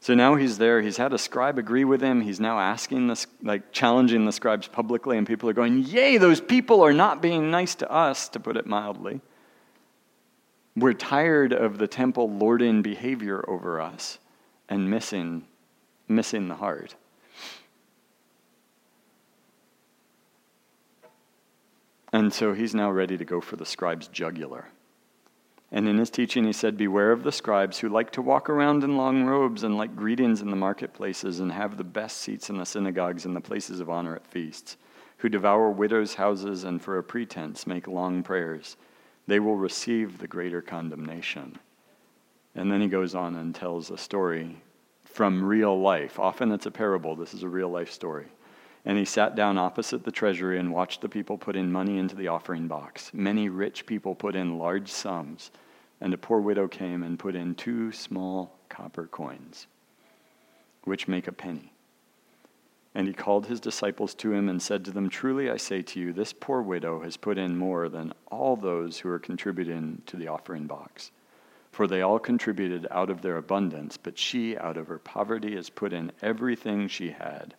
So 0.00 0.14
now 0.14 0.34
he's 0.36 0.58
there. 0.58 0.82
He's 0.82 0.98
had 0.98 1.14
a 1.14 1.18
scribe 1.18 1.58
agree 1.58 1.84
with 1.84 2.02
him. 2.02 2.20
He's 2.20 2.40
now 2.40 2.60
asking 2.60 3.06
this, 3.06 3.26
like 3.42 3.72
challenging 3.72 4.26
the 4.26 4.32
scribes 4.32 4.68
publicly, 4.68 5.16
and 5.16 5.26
people 5.26 5.48
are 5.48 5.54
going, 5.54 5.78
Yay, 5.78 6.18
those 6.18 6.42
people 6.42 6.82
are 6.82 6.92
not 6.92 7.22
being 7.22 7.50
nice 7.50 7.74
to 7.76 7.90
us, 7.90 8.28
to 8.28 8.38
put 8.38 8.58
it 8.58 8.66
mildly. 8.66 9.22
We're 10.76 10.92
tired 10.92 11.54
of 11.54 11.78
the 11.78 11.88
temple 11.88 12.30
lording 12.30 12.82
behavior 12.82 13.42
over 13.48 13.80
us 13.80 14.18
and 14.68 14.90
missing, 14.90 15.46
missing 16.06 16.48
the 16.48 16.56
heart. 16.56 16.94
And 22.12 22.32
so 22.32 22.52
he's 22.52 22.74
now 22.74 22.90
ready 22.90 23.16
to 23.16 23.24
go 23.24 23.40
for 23.40 23.56
the 23.56 23.66
scribe's 23.66 24.08
jugular. 24.08 24.66
And 25.72 25.88
in 25.88 25.98
his 25.98 26.10
teaching, 26.10 26.44
he 26.44 26.52
said, 26.52 26.76
Beware 26.76 27.10
of 27.10 27.24
the 27.24 27.32
scribes 27.32 27.78
who 27.78 27.88
like 27.88 28.10
to 28.12 28.22
walk 28.22 28.48
around 28.48 28.84
in 28.84 28.96
long 28.96 29.24
robes 29.24 29.64
and 29.64 29.76
like 29.76 29.96
greetings 29.96 30.40
in 30.40 30.50
the 30.50 30.56
marketplaces 30.56 31.40
and 31.40 31.50
have 31.52 31.76
the 31.76 31.84
best 31.84 32.18
seats 32.18 32.50
in 32.50 32.58
the 32.58 32.66
synagogues 32.66 33.24
and 33.24 33.34
the 33.34 33.40
places 33.40 33.80
of 33.80 33.90
honor 33.90 34.14
at 34.14 34.26
feasts, 34.26 34.76
who 35.18 35.28
devour 35.28 35.70
widows' 35.70 36.14
houses 36.14 36.64
and 36.64 36.80
for 36.80 36.98
a 36.98 37.02
pretense 37.02 37.66
make 37.66 37.88
long 37.88 38.22
prayers. 38.22 38.76
They 39.26 39.40
will 39.40 39.56
receive 39.56 40.18
the 40.18 40.28
greater 40.28 40.62
condemnation. 40.62 41.58
And 42.54 42.70
then 42.70 42.80
he 42.80 42.88
goes 42.88 43.14
on 43.14 43.36
and 43.36 43.54
tells 43.54 43.90
a 43.90 43.98
story 43.98 44.56
from 45.04 45.44
real 45.44 45.78
life. 45.78 46.18
Often 46.18 46.52
it's 46.52 46.66
a 46.66 46.70
parable, 46.70 47.16
this 47.16 47.34
is 47.34 47.42
a 47.42 47.48
real 47.48 47.68
life 47.68 47.90
story. 47.90 48.26
And 48.84 48.96
he 48.96 49.04
sat 49.04 49.34
down 49.34 49.58
opposite 49.58 50.04
the 50.04 50.12
treasury 50.12 50.58
and 50.58 50.72
watched 50.72 51.00
the 51.00 51.08
people 51.08 51.36
put 51.36 51.56
in 51.56 51.72
money 51.72 51.98
into 51.98 52.14
the 52.14 52.28
offering 52.28 52.68
box. 52.68 53.10
Many 53.12 53.48
rich 53.48 53.84
people 53.84 54.14
put 54.14 54.36
in 54.36 54.58
large 54.58 54.88
sums, 54.88 55.50
and 56.00 56.14
a 56.14 56.18
poor 56.18 56.40
widow 56.40 56.68
came 56.68 57.02
and 57.02 57.18
put 57.18 57.34
in 57.34 57.54
two 57.56 57.90
small 57.90 58.56
copper 58.68 59.06
coins, 59.06 59.66
which 60.84 61.08
make 61.08 61.26
a 61.26 61.32
penny. 61.32 61.72
And 62.96 63.06
he 63.06 63.12
called 63.12 63.46
his 63.46 63.60
disciples 63.60 64.14
to 64.14 64.32
him 64.32 64.48
and 64.48 64.60
said 64.60 64.82
to 64.86 64.90
them, 64.90 65.10
Truly 65.10 65.50
I 65.50 65.58
say 65.58 65.82
to 65.82 66.00
you, 66.00 66.14
this 66.14 66.32
poor 66.32 66.62
widow 66.62 67.02
has 67.02 67.18
put 67.18 67.36
in 67.36 67.58
more 67.58 67.90
than 67.90 68.14
all 68.30 68.56
those 68.56 68.98
who 68.98 69.10
are 69.10 69.18
contributing 69.18 70.00
to 70.06 70.16
the 70.16 70.28
offering 70.28 70.66
box. 70.66 71.10
For 71.72 71.86
they 71.86 72.00
all 72.00 72.18
contributed 72.18 72.86
out 72.90 73.10
of 73.10 73.20
their 73.20 73.36
abundance, 73.36 73.98
but 73.98 74.16
she, 74.16 74.56
out 74.56 74.78
of 74.78 74.88
her 74.88 74.98
poverty, 74.98 75.56
has 75.56 75.68
put 75.68 75.92
in 75.92 76.10
everything 76.22 76.88
she 76.88 77.10
had 77.10 77.54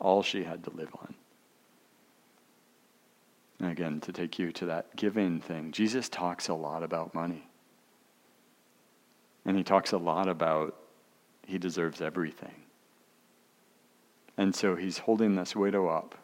all 0.00 0.22
she 0.22 0.44
had 0.44 0.62
to 0.62 0.70
live 0.70 0.94
on. 1.00 1.14
And 3.58 3.72
again, 3.72 4.00
to 4.02 4.12
take 4.12 4.38
you 4.38 4.52
to 4.52 4.66
that 4.66 4.94
giving 4.94 5.40
thing, 5.40 5.72
Jesus 5.72 6.08
talks 6.08 6.46
a 6.46 6.54
lot 6.54 6.84
about 6.84 7.12
money. 7.12 7.48
And 9.44 9.56
he 9.56 9.64
talks 9.64 9.90
a 9.90 9.98
lot 9.98 10.28
about 10.28 10.76
he 11.44 11.58
deserves 11.58 12.00
everything. 12.00 12.54
And 14.36 14.54
so 14.54 14.76
he's 14.76 14.98
holding 14.98 15.34
this 15.34 15.56
widow 15.56 15.88
up, 15.88 16.14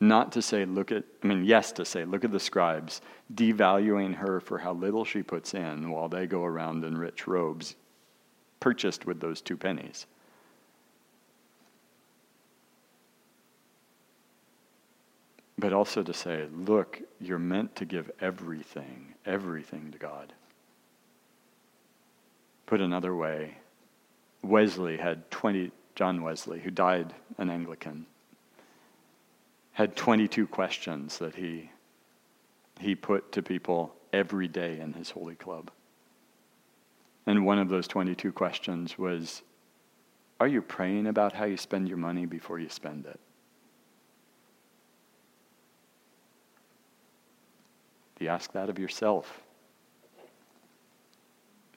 not 0.00 0.32
to 0.32 0.42
say, 0.42 0.64
look 0.64 0.90
at, 0.90 1.04
I 1.22 1.26
mean, 1.26 1.44
yes, 1.44 1.72
to 1.72 1.84
say, 1.84 2.04
look 2.04 2.24
at 2.24 2.32
the 2.32 2.40
scribes, 2.40 3.02
devaluing 3.32 4.14
her 4.16 4.40
for 4.40 4.58
how 4.58 4.72
little 4.72 5.04
she 5.04 5.22
puts 5.22 5.52
in 5.52 5.90
while 5.90 6.08
they 6.08 6.26
go 6.26 6.44
around 6.44 6.84
in 6.84 6.96
rich 6.96 7.26
robes, 7.26 7.76
purchased 8.60 9.04
with 9.04 9.20
those 9.20 9.40
two 9.40 9.56
pennies. 9.56 10.06
but 15.60 15.72
also 15.74 16.02
to 16.02 16.14
say, 16.14 16.46
look, 16.52 17.00
you're 17.20 17.38
meant 17.38 17.76
to 17.76 17.84
give 17.84 18.10
everything, 18.20 19.14
everything 19.26 19.92
to 19.92 19.98
God. 19.98 20.32
Put 22.66 22.80
another 22.80 23.14
way, 23.14 23.58
Wesley 24.42 24.96
had 24.96 25.30
20, 25.30 25.70
John 25.94 26.22
Wesley, 26.22 26.60
who 26.60 26.70
died 26.70 27.14
an 27.38 27.50
Anglican, 27.50 28.06
had 29.72 29.96
22 29.96 30.46
questions 30.46 31.18
that 31.18 31.34
he, 31.34 31.70
he 32.80 32.94
put 32.94 33.32
to 33.32 33.42
people 33.42 33.94
every 34.12 34.48
day 34.48 34.80
in 34.80 34.92
his 34.92 35.10
holy 35.10 35.34
club. 35.34 35.70
And 37.26 37.44
one 37.44 37.58
of 37.58 37.68
those 37.68 37.86
22 37.86 38.32
questions 38.32 38.98
was 38.98 39.42
Are 40.38 40.48
you 40.48 40.62
praying 40.62 41.06
about 41.06 41.32
how 41.32 41.44
you 41.44 41.56
spend 41.56 41.88
your 41.88 41.98
money 41.98 42.26
before 42.26 42.58
you 42.58 42.68
spend 42.68 43.06
it? 43.06 43.20
you 48.20 48.28
ask 48.28 48.52
that 48.52 48.68
of 48.68 48.78
yourself 48.78 49.40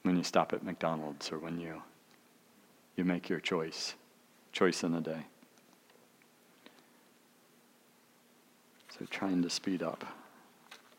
when 0.02 0.16
you 0.16 0.22
stop 0.22 0.52
at 0.52 0.62
McDonald's 0.62 1.32
or 1.32 1.38
when 1.38 1.58
you, 1.58 1.82
you 2.96 3.04
make 3.04 3.30
your 3.30 3.40
choice, 3.40 3.94
choice 4.54 4.82
in 4.84 4.94
a 4.94 5.00
day? 5.00 5.26
So 8.98 9.04
trying 9.10 9.42
to 9.42 9.50
speed 9.50 9.82
up. 9.82 10.04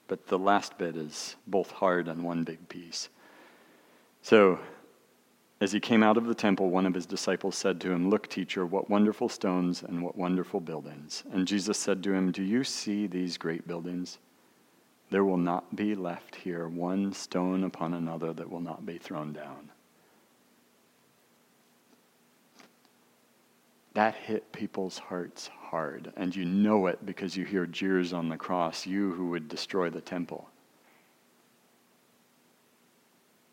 But 0.07 0.27
the 0.27 0.37
last 0.37 0.77
bit 0.77 0.95
is 0.95 1.35
both 1.47 1.71
hard 1.71 2.07
and 2.07 2.23
one 2.23 2.43
big 2.43 2.67
piece. 2.69 3.09
So, 4.21 4.59
as 5.61 5.71
he 5.71 5.79
came 5.79 6.03
out 6.03 6.17
of 6.17 6.25
the 6.25 6.35
temple, 6.35 6.69
one 6.69 6.85
of 6.85 6.93
his 6.93 7.05
disciples 7.05 7.55
said 7.55 7.79
to 7.81 7.91
him, 7.91 8.09
Look, 8.09 8.27
teacher, 8.27 8.65
what 8.65 8.89
wonderful 8.89 9.29
stones 9.29 9.81
and 9.81 10.03
what 10.03 10.17
wonderful 10.17 10.59
buildings. 10.59 11.23
And 11.31 11.47
Jesus 11.47 11.77
said 11.77 12.03
to 12.03 12.13
him, 12.13 12.31
Do 12.31 12.43
you 12.43 12.63
see 12.63 13.07
these 13.07 13.37
great 13.37 13.65
buildings? 13.67 14.19
There 15.09 15.23
will 15.23 15.37
not 15.37 15.75
be 15.75 15.95
left 15.95 16.35
here 16.35 16.67
one 16.67 17.13
stone 17.13 17.63
upon 17.63 17.93
another 17.93 18.33
that 18.33 18.49
will 18.49 18.59
not 18.59 18.85
be 18.85 18.97
thrown 18.97 19.31
down. 19.31 19.71
That 23.95 24.15
hit 24.15 24.51
people's 24.51 24.97
hearts 24.97 25.49
hard, 25.69 26.11
and 26.17 26.35
you 26.35 26.43
know 26.43 26.87
it 26.87 27.05
because 27.05 27.37
you 27.37 27.45
hear 27.45 27.65
jeers 27.65 28.11
on 28.11 28.27
the 28.27 28.35
cross, 28.35 28.85
you 28.85 29.13
who 29.13 29.29
would 29.29 29.47
destroy 29.47 29.89
the 29.89 30.01
temple. 30.01 30.49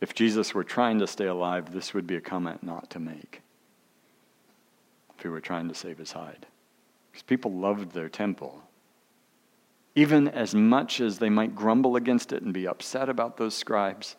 If 0.01 0.17
Jesus 0.17 0.53
were 0.53 0.65
trying 0.65 0.99
to 0.99 1.07
stay 1.07 1.27
alive, 1.27 1.73
this 1.73 1.95
would 1.95 2.09
be 2.09 2.17
a 2.17 2.21
comment 2.21 2.65
not 2.65 2.91
to 2.91 2.99
make. 2.99 3.41
If 5.17 5.23
he 5.23 5.29
were 5.29 5.41
trying 5.41 5.69
to 5.69 5.77
save 5.77 5.99
his 5.99 6.11
hide. 6.11 6.45
Because 7.13 7.23
people 7.23 7.53
loved 7.53 7.93
their 7.93 8.09
temple. 8.09 8.65
Even 9.95 10.27
as 10.27 10.57
much 10.57 11.01
as 11.01 11.21
they 11.21 11.31
might 11.31 11.55
grumble 11.55 11.95
against 11.95 12.33
it 12.33 12.43
and 12.43 12.53
be 12.53 12.67
upset 12.67 13.09
about 13.09 13.37
those 13.37 13.55
scribes, 13.55 14.17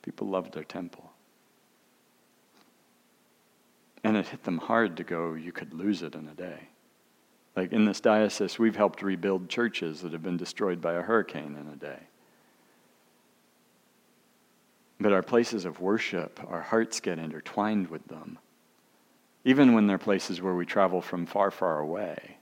people 0.00 0.26
loved 0.26 0.54
their 0.54 0.64
temple. 0.64 1.12
It 4.16 4.28
hit 4.28 4.44
them 4.44 4.58
hard 4.58 4.96
to 4.96 5.04
go, 5.04 5.34
you 5.34 5.52
could 5.52 5.74
lose 5.74 6.02
it 6.02 6.14
in 6.14 6.28
a 6.28 6.34
day. 6.34 6.68
Like 7.56 7.72
in 7.72 7.84
this 7.86 8.00
diocese, 8.00 8.58
we've 8.58 8.76
helped 8.76 9.02
rebuild 9.02 9.48
churches 9.48 10.02
that 10.02 10.12
have 10.12 10.22
been 10.22 10.36
destroyed 10.36 10.80
by 10.80 10.94
a 10.94 11.02
hurricane 11.02 11.56
in 11.58 11.72
a 11.72 11.76
day. 11.76 12.00
But 15.00 15.12
our 15.12 15.22
places 15.22 15.64
of 15.64 15.80
worship, 15.80 16.40
our 16.48 16.62
hearts 16.62 17.00
get 17.00 17.18
intertwined 17.18 17.88
with 17.88 18.06
them. 18.08 18.38
Even 19.44 19.74
when 19.74 19.86
they're 19.86 19.98
places 19.98 20.42
where 20.42 20.54
we 20.54 20.66
travel 20.66 21.00
from 21.00 21.24
far, 21.24 21.50
far 21.50 21.78
away. 21.78 22.36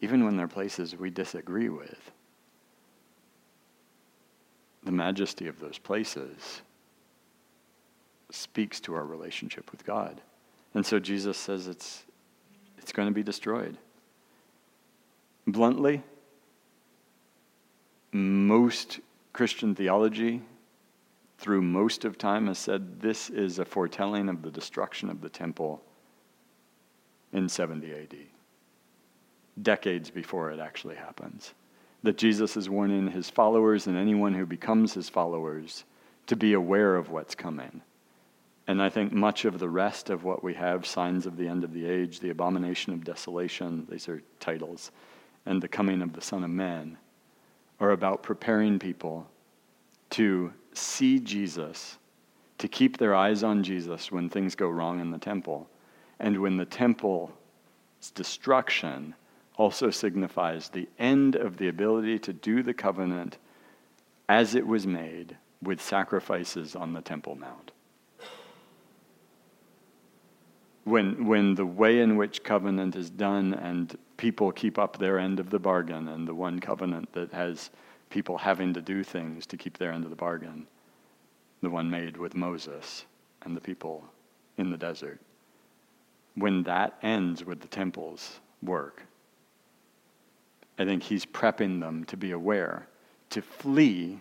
Even 0.00 0.24
when 0.24 0.36
they're 0.36 0.48
places 0.48 0.94
we 0.94 1.10
disagree 1.10 1.68
with. 1.68 2.12
The 4.84 4.92
majesty 4.92 5.48
of 5.48 5.58
those 5.58 5.78
places 5.78 6.62
speaks 8.30 8.80
to 8.80 8.94
our 8.94 9.04
relationship 9.04 9.70
with 9.70 9.84
God. 9.84 10.20
And 10.78 10.86
so 10.86 11.00
Jesus 11.00 11.36
says 11.36 11.66
it's, 11.66 12.04
it's 12.76 12.92
going 12.92 13.08
to 13.08 13.12
be 13.12 13.24
destroyed. 13.24 13.76
Bluntly, 15.44 16.04
most 18.12 19.00
Christian 19.32 19.74
theology 19.74 20.40
through 21.38 21.62
most 21.62 22.04
of 22.04 22.16
time 22.16 22.46
has 22.46 22.58
said 22.58 23.00
this 23.00 23.28
is 23.28 23.58
a 23.58 23.64
foretelling 23.64 24.28
of 24.28 24.42
the 24.42 24.52
destruction 24.52 25.10
of 25.10 25.20
the 25.20 25.28
temple 25.28 25.82
in 27.32 27.48
70 27.48 27.92
AD, 27.92 28.14
decades 29.60 30.10
before 30.10 30.52
it 30.52 30.60
actually 30.60 30.94
happens. 30.94 31.54
That 32.04 32.18
Jesus 32.18 32.56
is 32.56 32.70
warning 32.70 33.10
his 33.10 33.28
followers 33.28 33.88
and 33.88 33.96
anyone 33.96 34.34
who 34.34 34.46
becomes 34.46 34.94
his 34.94 35.08
followers 35.08 35.82
to 36.28 36.36
be 36.36 36.52
aware 36.52 36.94
of 36.94 37.10
what's 37.10 37.34
coming. 37.34 37.82
And 38.68 38.82
I 38.82 38.90
think 38.90 39.12
much 39.12 39.46
of 39.46 39.58
the 39.58 39.68
rest 39.68 40.10
of 40.10 40.24
what 40.24 40.44
we 40.44 40.52
have, 40.52 40.86
signs 40.86 41.24
of 41.24 41.38
the 41.38 41.48
end 41.48 41.64
of 41.64 41.72
the 41.72 41.86
age, 41.86 42.20
the 42.20 42.28
abomination 42.28 42.92
of 42.92 43.02
desolation, 43.02 43.86
these 43.90 44.10
are 44.10 44.22
titles, 44.40 44.92
and 45.46 45.62
the 45.62 45.68
coming 45.68 46.02
of 46.02 46.12
the 46.12 46.20
Son 46.20 46.44
of 46.44 46.50
Man, 46.50 46.98
are 47.80 47.92
about 47.92 48.22
preparing 48.22 48.78
people 48.78 49.26
to 50.10 50.52
see 50.74 51.18
Jesus, 51.18 51.96
to 52.58 52.68
keep 52.68 52.98
their 52.98 53.14
eyes 53.14 53.42
on 53.42 53.62
Jesus 53.64 54.12
when 54.12 54.28
things 54.28 54.54
go 54.54 54.68
wrong 54.68 55.00
in 55.00 55.10
the 55.12 55.18
temple. 55.18 55.66
And 56.20 56.42
when 56.42 56.58
the 56.58 56.66
temple's 56.66 57.30
destruction 58.14 59.14
also 59.56 59.88
signifies 59.88 60.68
the 60.68 60.88
end 60.98 61.36
of 61.36 61.56
the 61.56 61.68
ability 61.68 62.18
to 62.18 62.34
do 62.34 62.62
the 62.62 62.74
covenant 62.74 63.38
as 64.28 64.54
it 64.54 64.66
was 64.66 64.86
made 64.86 65.38
with 65.62 65.80
sacrifices 65.80 66.76
on 66.76 66.92
the 66.92 67.00
Temple 67.00 67.34
Mount. 67.34 67.72
When, 70.88 71.26
when 71.26 71.54
the 71.54 71.66
way 71.66 72.00
in 72.00 72.16
which 72.16 72.42
covenant 72.42 72.96
is 72.96 73.10
done 73.10 73.52
and 73.52 73.94
people 74.16 74.50
keep 74.52 74.78
up 74.78 74.96
their 74.96 75.18
end 75.18 75.38
of 75.38 75.50
the 75.50 75.58
bargain, 75.58 76.08
and 76.08 76.26
the 76.26 76.34
one 76.34 76.60
covenant 76.60 77.12
that 77.12 77.30
has 77.32 77.68
people 78.08 78.38
having 78.38 78.72
to 78.72 78.80
do 78.80 79.04
things 79.04 79.44
to 79.48 79.58
keep 79.58 79.76
their 79.76 79.92
end 79.92 80.04
of 80.04 80.10
the 80.10 80.16
bargain, 80.16 80.66
the 81.60 81.68
one 81.68 81.90
made 81.90 82.16
with 82.16 82.34
Moses 82.34 83.04
and 83.42 83.54
the 83.54 83.60
people 83.60 84.02
in 84.56 84.70
the 84.70 84.78
desert. 84.78 85.20
When 86.36 86.62
that 86.62 86.96
ends 87.02 87.44
with 87.44 87.60
the 87.60 87.68
temple's 87.68 88.40
work, 88.62 89.02
I 90.78 90.86
think 90.86 91.02
he's 91.02 91.26
prepping 91.26 91.80
them 91.80 92.04
to 92.04 92.16
be 92.16 92.30
aware, 92.30 92.88
to 93.28 93.42
flee 93.42 94.20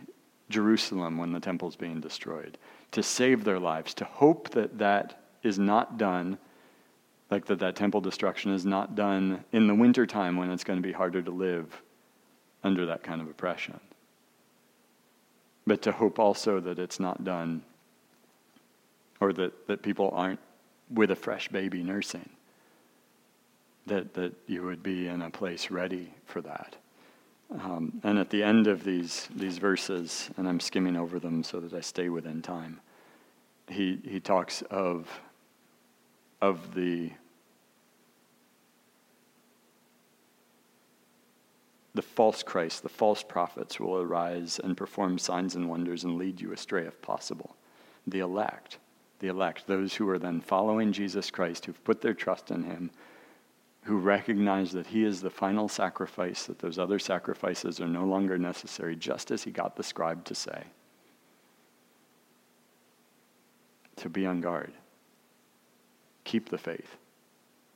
Jerusalem 0.49 1.18
when 1.18 1.32
the 1.32 1.39
temple's 1.39 1.78
being 1.78 2.01
destroyed, 2.01 2.57
to 2.91 3.01
save 3.01 3.45
their 3.45 3.59
lives, 3.59 3.93
to 3.93 4.03
hope 4.03 4.49
that 4.49 4.80
that 4.80 5.24
is 5.43 5.57
not 5.57 5.97
done, 5.97 6.38
like 7.30 7.46
that 7.46 7.60
that 7.60 7.76
temple 7.76 8.02
destruction 8.02 8.54
is 8.54 8.66
not 8.66 8.96
done 8.96 9.44
in 9.52 9.68
the 9.68 9.76
wintertime 9.76 10.38
when 10.38 10.50
it's 10.50 10.64
going 10.64 10.82
to 10.82 10.88
be 10.88 10.94
harder 10.94 11.22
to 11.22 11.32
live 11.32 11.82
under 12.64 12.86
that 12.86 13.04
kind 13.04 13.22
of 13.22 13.28
oppression. 13.28 13.80
But 15.66 15.82
to 15.84 15.92
hope 15.92 16.20
also 16.20 16.60
that 16.62 16.80
it's 16.80 17.00
not 17.00 17.24
done 17.24 17.64
or 19.20 19.34
that, 19.34 19.68
that 19.68 19.82
people 19.82 20.12
aren't 20.14 20.40
with 20.90 21.12
a 21.12 21.16
fresh 21.16 21.50
baby 21.50 21.84
nursing. 21.84 22.30
That, 23.88 24.14
that 24.16 24.34
you 24.48 24.64
would 24.64 24.84
be 24.84 25.08
in 25.08 25.22
a 25.22 25.30
place 25.30 25.72
ready 25.72 26.14
for 26.26 26.42
that. 26.42 26.76
Um, 27.52 28.02
and 28.04 28.20
at 28.20 28.30
the 28.30 28.44
end 28.44 28.68
of 28.68 28.84
these, 28.84 29.30
these 29.34 29.58
verses, 29.58 30.30
and 30.36 30.48
I'm 30.48 30.60
skimming 30.60 30.98
over 30.98 31.20
them 31.20 31.44
so 31.44 31.62
that 31.62 31.74
I 31.74 31.80
stay 31.80 32.10
within 32.10 32.42
time, 32.42 32.82
he, 33.70 34.00
he 34.04 34.20
talks 34.20 34.62
of, 34.64 35.08
of 36.42 36.74
the 36.74 37.12
the 41.98 42.02
false 42.04 42.44
Christ, 42.44 42.84
the 42.84 42.90
false 42.90 43.24
prophets 43.24 43.80
will 43.80 43.98
arise 43.98 44.60
and 44.64 44.78
perform 44.78 45.18
signs 45.18 45.56
and 45.56 45.68
wonders 45.68 46.04
and 46.04 46.16
lead 46.16 46.40
you 46.40 46.54
astray 46.54 46.86
if 46.86 47.02
possible. 47.02 47.56
The 48.06 48.20
elect, 48.20 48.78
the 49.18 49.30
elect, 49.30 49.66
those 49.66 49.96
who 49.96 50.08
are 50.10 50.20
then 50.20 50.40
following 50.40 50.92
Jesus 50.92 51.32
Christ, 51.32 51.66
who've 51.66 51.84
put 51.84 52.02
their 52.02 52.14
trust 52.14 52.52
in 52.52 52.64
him, 52.64 52.92
who 53.82 53.98
recognize 53.98 54.72
that 54.74 54.86
he 54.86 55.04
is 55.04 55.22
the 55.22 55.32
final 55.32 55.68
sacrifice, 55.68 56.46
that 56.46 56.60
those 56.60 56.78
other 56.78 57.00
sacrifices 57.00 57.82
are 57.82 57.88
no 57.88 58.06
longer 58.06 58.38
necessary, 58.38 58.96
just 58.96 59.32
as 59.32 59.44
he 59.44 59.50
got 59.50 59.76
the 59.76 59.84
scribe 59.84 60.24
to 60.26 60.36
say. 60.36 60.66
To 63.96 64.10
be 64.10 64.28
on 64.28 64.40
guard. 64.40 64.72
Keep 66.28 66.50
the 66.50 66.58
faith. 66.58 66.98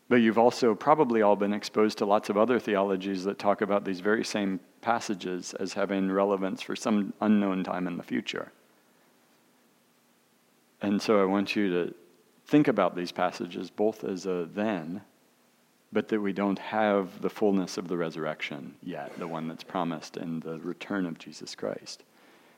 But 0.10 0.18
you've 0.18 0.38
also 0.38 0.76
probably 0.76 1.22
all 1.22 1.38
been 1.38 1.54
exposed 1.54 1.97
to 1.99 2.06
lots 2.06 2.30
of 2.30 2.36
other 2.36 2.60
theologies 2.60 3.24
that 3.24 3.39
talk 3.39 3.62
about 3.62 3.86
these 3.86 4.02
very 4.02 4.26
same 4.26 4.60
passages 4.82 5.54
as 5.54 5.72
having 5.72 6.12
relevance 6.12 6.62
for 6.62 6.76
some 6.76 7.14
unknown 7.22 7.64
time 7.64 7.88
in 7.88 7.95
the 7.95 8.04
future. 8.04 8.52
And 10.82 11.02
so 11.02 11.22
I 11.22 11.26
want 11.26 11.56
you 11.56 11.70
to 11.70 11.93
think 12.45 12.68
about 12.68 12.93
these 12.93 13.14
passages 13.14 13.70
both 13.70 14.04
as 14.04 14.26
a 14.26 14.49
then, 14.54 14.99
but 15.93 16.10
that 16.10 16.20
we 16.20 16.34
don't 16.34 16.60
have 16.60 17.22
the 17.22 17.30
fullness 17.30 17.78
of 17.78 17.88
the 17.88 17.95
resurrection 17.95 18.76
yet, 18.84 19.18
the 19.18 19.30
one 19.30 19.47
that's 19.47 19.64
promised 19.64 20.18
in 20.18 20.41
the 20.41 20.60
return 20.60 21.06
of 21.06 21.20
Jesus 21.20 21.56
Christ. 21.56 22.04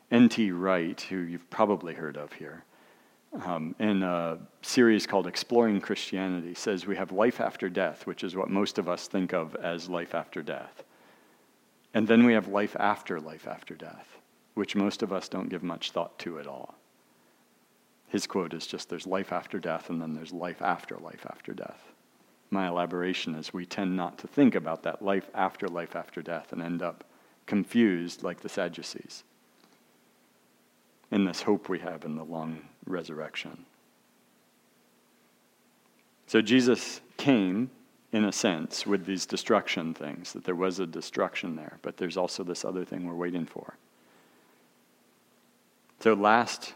N.T. 0.10 0.50
Wright, 0.50 1.00
who 1.02 1.18
you've 1.18 1.50
probably 1.52 1.94
heard 1.94 2.18
of 2.18 2.34
here, 2.34 2.64
um, 3.42 3.76
in 3.80 4.04
a 4.04 4.38
series 4.62 5.08
called 5.08 5.28
Exploring 5.28 5.82
Christianity, 5.82 6.54
says 6.54 6.86
we 6.86 6.96
have 6.96 7.12
life 7.12 7.42
after 7.42 7.70
death, 7.70 8.06
which 8.06 8.24
is 8.24 8.36
what 8.36 8.50
most 8.50 8.78
of 8.78 8.88
us 8.88 9.08
think 9.08 9.34
of 9.34 9.56
as 9.56 9.90
life 9.90 10.14
after 10.14 10.42
death. 10.42 10.84
And 11.94 12.08
then 12.08 12.26
we 12.26 12.34
have 12.34 12.48
life 12.48 12.76
after 12.80 13.20
life 13.20 13.48
after 13.48 13.76
death, 13.76 14.18
which 14.54 14.76
most 14.76 15.02
of 15.04 15.12
us 15.12 15.28
don't 15.28 15.50
give 15.50 15.64
much 15.64 15.92
thought 15.92 16.18
to 16.20 16.40
at 16.40 16.48
all. 16.48 16.76
His 18.10 18.28
quote 18.28 18.54
is 18.54 18.68
just 18.68 18.90
there's 18.90 19.08
life 19.08 19.32
after 19.32 19.60
death, 19.60 19.90
and 19.90 20.02
then 20.02 20.14
there's 20.14 20.32
life 20.32 20.62
after 20.62 20.98
life 20.98 21.26
after 21.30 21.54
death. 21.54 21.92
My 22.52 22.68
elaboration 22.68 23.34
is 23.34 23.52
we 23.52 23.66
tend 23.66 23.98
not 23.98 24.20
to 24.20 24.28
think 24.28 24.54
about 24.54 24.84
that 24.84 25.02
life 25.02 25.30
after 25.34 25.68
life 25.68 25.96
after 25.96 26.22
death 26.22 26.54
and 26.54 26.62
end 26.62 26.84
up 26.84 27.04
confused 27.48 28.22
like 28.22 28.42
the 28.42 28.50
Sadducees 28.50 29.24
in 31.12 31.26
this 31.26 31.42
hope 31.42 31.70
we 31.70 31.80
have 31.80 32.06
in 32.06 32.16
the 32.16 32.24
long 32.24 32.60
resurrection. 32.86 33.66
So 36.28 36.42
Jesus 36.42 37.02
came, 37.18 37.70
in 38.12 38.26
a 38.26 38.32
sense, 38.32 38.86
with 38.86 39.06
these 39.06 39.26
destruction 39.26 39.94
things, 39.94 40.34
that 40.34 40.44
there 40.44 40.56
was 40.56 40.80
a 40.80 40.88
destruction 40.88 41.56
there, 41.56 41.78
but 41.82 41.98
there's 41.98 42.18
also 42.18 42.44
this 42.44 42.66
other 42.66 42.86
thing 42.86 43.06
we're 43.06 43.14
waiting 43.14 43.46
for. 43.46 43.76
So, 46.00 46.16
last, 46.16 46.74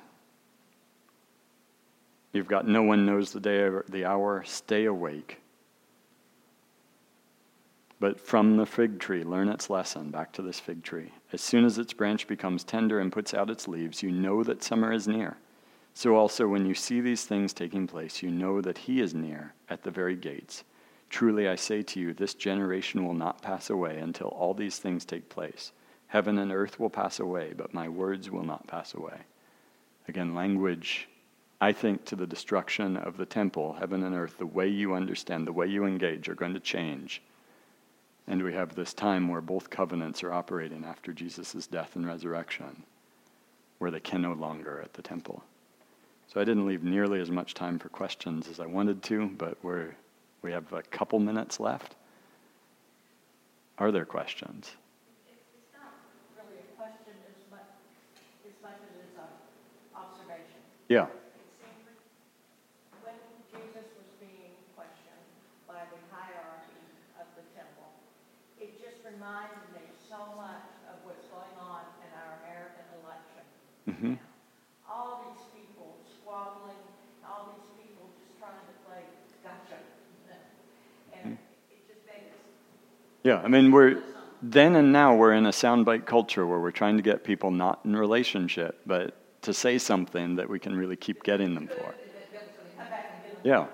you've 2.31 2.47
got 2.47 2.67
no 2.67 2.81
one 2.81 3.05
knows 3.05 3.33
the 3.33 3.41
day 3.41 3.57
or 3.57 3.83
the 3.89 4.05
hour, 4.05 4.43
stay 4.45 4.85
awake. 4.85 5.41
But 7.99 8.19
from 8.19 8.57
the 8.57 8.65
fig 8.65 8.99
tree, 8.99 9.23
learn 9.23 9.49
its 9.49 9.69
lesson. 9.69 10.11
Back 10.11 10.31
to 10.33 10.41
this 10.41 10.59
fig 10.59 10.83
tree. 10.83 11.11
As 11.33 11.41
soon 11.41 11.65
as 11.65 11.77
its 11.77 11.93
branch 11.93 12.27
becomes 12.27 12.63
tender 12.63 12.99
and 12.99 13.11
puts 13.11 13.33
out 13.33 13.49
its 13.49 13.67
leaves, 13.67 14.03
you 14.03 14.11
know 14.11 14.43
that 14.43 14.63
summer 14.63 14.93
is 14.93 15.07
near. 15.07 15.37
So 15.97 16.15
also, 16.15 16.47
when 16.47 16.67
you 16.67 16.75
see 16.75 17.01
these 17.01 17.25
things 17.25 17.53
taking 17.53 17.87
place, 17.87 18.21
you 18.21 18.29
know 18.29 18.61
that 18.61 18.77
he 18.77 19.01
is 19.01 19.15
near 19.15 19.55
at 19.67 19.81
the 19.81 19.89
very 19.89 20.15
gates. 20.15 20.63
Truly, 21.09 21.47
I 21.47 21.55
say 21.55 21.81
to 21.81 21.99
you, 21.99 22.13
this 22.13 22.35
generation 22.35 23.03
will 23.03 23.15
not 23.15 23.41
pass 23.41 23.71
away 23.71 23.97
until 23.97 24.27
all 24.27 24.53
these 24.53 24.77
things 24.77 25.05
take 25.05 25.27
place. 25.27 25.71
Heaven 26.05 26.37
and 26.37 26.51
earth 26.51 26.79
will 26.79 26.91
pass 26.91 27.19
away, 27.19 27.53
but 27.57 27.73
my 27.73 27.89
words 27.89 28.29
will 28.29 28.43
not 28.43 28.67
pass 28.67 28.93
away. 28.93 29.21
Again, 30.07 30.35
language, 30.35 31.09
I 31.59 31.71
think, 31.71 32.05
to 32.05 32.15
the 32.15 32.27
destruction 32.27 32.95
of 32.95 33.17
the 33.17 33.25
temple, 33.25 33.73
heaven 33.73 34.03
and 34.03 34.13
earth, 34.13 34.37
the 34.37 34.45
way 34.45 34.67
you 34.67 34.93
understand, 34.93 35.47
the 35.47 35.51
way 35.51 35.65
you 35.65 35.85
engage 35.85 36.29
are 36.29 36.35
going 36.35 36.53
to 36.53 36.59
change. 36.59 37.23
And 38.27 38.43
we 38.43 38.53
have 38.53 38.75
this 38.75 38.93
time 38.93 39.29
where 39.29 39.41
both 39.41 39.71
covenants 39.71 40.21
are 40.21 40.31
operating 40.31 40.85
after 40.85 41.11
Jesus' 41.11 41.65
death 41.65 41.95
and 41.95 42.05
resurrection, 42.05 42.83
where 43.79 43.89
they 43.89 43.99
can 43.99 44.21
no 44.21 44.33
longer 44.33 44.79
at 44.79 44.93
the 44.93 45.01
temple. 45.01 45.43
So 46.27 46.41
I 46.41 46.43
didn't 46.43 46.67
leave 46.67 46.83
nearly 46.83 47.21
as 47.21 47.31
much 47.31 47.53
time 47.53 47.79
for 47.79 47.89
questions 47.89 48.49
as 48.49 48.59
I 48.59 48.65
wanted 48.65 49.01
to, 49.03 49.27
but 49.37 49.57
we're, 49.63 49.95
we 50.41 50.51
have 50.51 50.71
a 50.73 50.81
couple 50.83 51.19
minutes 51.19 51.59
left. 51.59 51.95
Are 53.77 53.91
there 53.91 54.05
questions? 54.05 54.75
Really 56.35 56.67
question 56.75 57.15
as 57.31 57.39
much, 57.49 57.71
as 58.43 58.57
much 58.61 58.75
as 58.75 58.91
it's 59.07 59.15
an 59.15 59.31
observation. 59.95 60.59
Yeah. 60.89 61.07
When 63.01 63.15
Jesus 63.47 63.87
was 63.95 64.09
being 64.19 64.51
questioned 64.75 65.27
by 65.63 65.87
the 65.93 65.99
hierarchy 66.11 66.83
of 67.23 67.27
the 67.39 67.45
temple, 67.55 67.87
it 68.59 68.75
just 68.83 68.99
reminded 69.07 69.63
me 69.71 69.87
so 70.09 70.35
much 70.35 70.67
of 70.91 70.99
what's 71.07 71.23
going 71.31 71.55
on 71.55 71.87
in 72.03 72.09
our 72.19 72.31
American 72.43 72.85
election. 72.99 73.43
Mm-hmm. 73.87 74.13
All 74.89 75.21
these 75.29 75.45
people 75.53 75.93
squabbling, 76.09 76.81
all 77.21 77.53
these 77.53 77.69
people 77.77 78.09
just 78.17 78.33
trying 78.39 78.57
to 78.57 78.75
play 78.89 79.03
gotcha. 79.43 79.77
And 81.13 81.37
it 81.69 81.79
just 81.85 82.03
made 82.07 82.31
us 82.31 82.41
Yeah, 83.27 83.41
I 83.43 83.49
mean, 83.49 83.73
we're 83.73 84.01
then 84.41 84.77
and 84.77 84.93
now 84.93 85.13
we're 85.13 85.33
in 85.33 85.47
a 85.47 85.51
soundbite 85.51 86.05
culture 86.05 86.47
where 86.47 86.59
we're 86.59 86.71
trying 86.71 86.95
to 86.95 87.03
get 87.03 87.25
people 87.25 87.51
not 87.51 87.81
in 87.83 87.93
relationship, 87.93 88.79
but 88.85 89.15
to 89.41 89.53
say 89.53 89.79
something 89.79 90.37
that 90.37 90.49
we 90.49 90.59
can 90.59 90.73
really 90.73 90.95
keep 90.95 91.23
getting 91.23 91.53
them 91.53 91.67
for. 91.67 91.93
Yeah. 93.43 93.65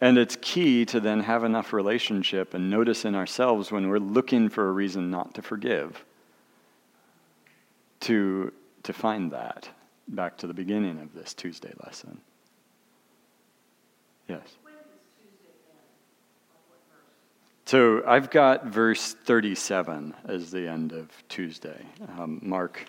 And 0.00 0.18
it's 0.18 0.36
key 0.40 0.84
to 0.86 0.98
then 0.98 1.20
have 1.20 1.44
enough 1.44 1.72
relationship 1.72 2.54
and 2.54 2.70
notice 2.70 3.04
in 3.04 3.14
ourselves 3.14 3.70
when 3.70 3.88
we're 3.88 4.00
looking 4.00 4.48
for 4.48 4.68
a 4.68 4.72
reason 4.72 5.12
not 5.12 5.32
to 5.34 5.42
forgive 5.42 6.04
to, 8.00 8.52
to 8.82 8.92
find 8.92 9.30
that 9.30 9.68
back 10.08 10.36
to 10.38 10.48
the 10.48 10.54
beginning 10.54 10.98
of 10.98 11.14
this 11.14 11.34
Tuesday 11.34 11.72
lesson. 11.84 12.20
Yes. 14.26 14.56
So 17.68 18.02
I've 18.06 18.30
got 18.30 18.64
verse 18.64 19.12
37 19.12 20.14
as 20.24 20.50
the 20.50 20.66
end 20.66 20.92
of 20.92 21.10
Tuesday, 21.28 21.84
um, 22.16 22.40
Mark 22.42 22.86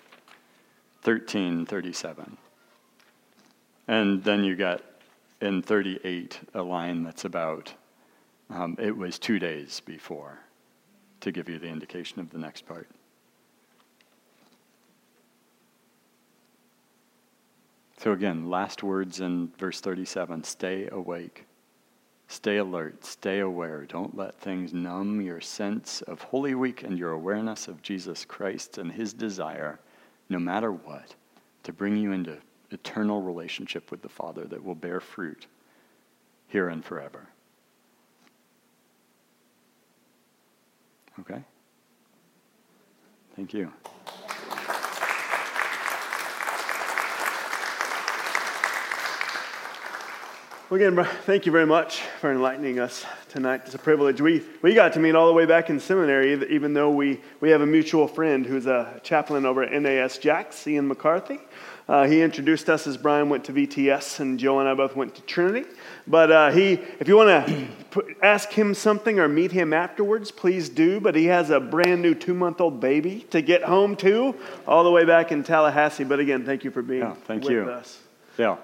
13, 1.02 1.66
37. 1.66 2.38
And 3.88 4.24
then 4.24 4.42
you 4.42 4.56
got 4.56 4.80
in 5.42 5.60
38 5.60 6.40
a 6.54 6.62
line 6.62 7.02
that's 7.02 7.26
about 7.26 7.74
um, 8.48 8.74
it 8.80 8.96
was 8.96 9.18
two 9.18 9.38
days 9.38 9.80
before 9.80 10.38
to 11.20 11.30
give 11.30 11.50
you 11.50 11.58
the 11.58 11.68
indication 11.68 12.18
of 12.18 12.30
the 12.30 12.38
next 12.38 12.66
part. 12.66 12.88
So 17.98 18.12
again, 18.12 18.48
last 18.48 18.82
words 18.82 19.20
in 19.20 19.52
verse 19.58 19.82
37 19.82 20.44
stay 20.44 20.88
awake. 20.90 21.44
Stay 22.30 22.58
alert, 22.58 23.04
stay 23.04 23.40
aware. 23.40 23.84
Don't 23.86 24.16
let 24.16 24.36
things 24.36 24.72
numb 24.72 25.20
your 25.20 25.40
sense 25.40 26.00
of 26.02 26.22
Holy 26.22 26.54
Week 26.54 26.84
and 26.84 26.96
your 26.96 27.10
awareness 27.10 27.66
of 27.66 27.82
Jesus 27.82 28.24
Christ 28.24 28.78
and 28.78 28.92
his 28.92 29.12
desire, 29.12 29.80
no 30.28 30.38
matter 30.38 30.70
what, 30.70 31.16
to 31.64 31.72
bring 31.72 31.96
you 31.96 32.12
into 32.12 32.38
eternal 32.70 33.20
relationship 33.20 33.90
with 33.90 34.00
the 34.00 34.08
Father 34.08 34.44
that 34.44 34.62
will 34.62 34.76
bear 34.76 35.00
fruit 35.00 35.48
here 36.46 36.68
and 36.68 36.84
forever. 36.84 37.26
Okay? 41.18 41.42
Thank 43.34 43.52
you. 43.52 43.72
Well, 50.70 50.80
again, 50.80 51.04
thank 51.26 51.46
you 51.46 51.52
very 51.52 51.66
much 51.66 51.98
for 52.20 52.30
enlightening 52.30 52.78
us 52.78 53.04
tonight. 53.28 53.62
It's 53.64 53.74
a 53.74 53.78
privilege. 53.78 54.20
We, 54.20 54.44
we 54.62 54.72
got 54.72 54.92
to 54.92 55.00
meet 55.00 55.16
all 55.16 55.26
the 55.26 55.32
way 55.32 55.44
back 55.44 55.68
in 55.68 55.80
seminary, 55.80 56.32
even 56.48 56.74
though 56.74 56.92
we, 56.92 57.20
we 57.40 57.50
have 57.50 57.60
a 57.60 57.66
mutual 57.66 58.06
friend 58.06 58.46
who's 58.46 58.66
a 58.66 59.00
chaplain 59.02 59.44
over 59.46 59.64
at 59.64 59.72
NAS 59.82 60.18
Jax, 60.18 60.64
Ian 60.68 60.86
McCarthy. 60.86 61.40
Uh, 61.88 62.06
he 62.06 62.22
introduced 62.22 62.70
us 62.70 62.86
as 62.86 62.96
Brian 62.96 63.28
went 63.28 63.42
to 63.46 63.52
VTS, 63.52 64.20
and 64.20 64.38
Joe 64.38 64.60
and 64.60 64.68
I 64.68 64.74
both 64.74 64.94
went 64.94 65.16
to 65.16 65.22
Trinity. 65.22 65.68
But 66.06 66.30
uh, 66.30 66.50
he, 66.52 66.74
if 67.00 67.08
you 67.08 67.16
want 67.16 67.48
to 67.90 68.14
ask 68.22 68.52
him 68.52 68.72
something 68.72 69.18
or 69.18 69.26
meet 69.26 69.50
him 69.50 69.72
afterwards, 69.72 70.30
please 70.30 70.68
do. 70.68 71.00
But 71.00 71.16
he 71.16 71.24
has 71.24 71.50
a 71.50 71.58
brand 71.58 72.00
new 72.00 72.14
two 72.14 72.32
month 72.32 72.60
old 72.60 72.78
baby 72.78 73.26
to 73.30 73.42
get 73.42 73.64
home 73.64 73.96
to, 73.96 74.36
all 74.68 74.84
the 74.84 74.90
way 74.92 75.04
back 75.04 75.32
in 75.32 75.42
Tallahassee. 75.42 76.04
But 76.04 76.20
again, 76.20 76.44
thank 76.44 76.62
you 76.62 76.70
for 76.70 76.82
being 76.82 77.00
Yeah, 77.00 77.14
thank 77.26 77.42
with 77.42 77.50
you. 77.50 77.62
us. 77.68 77.98
Yeah. 78.38 78.58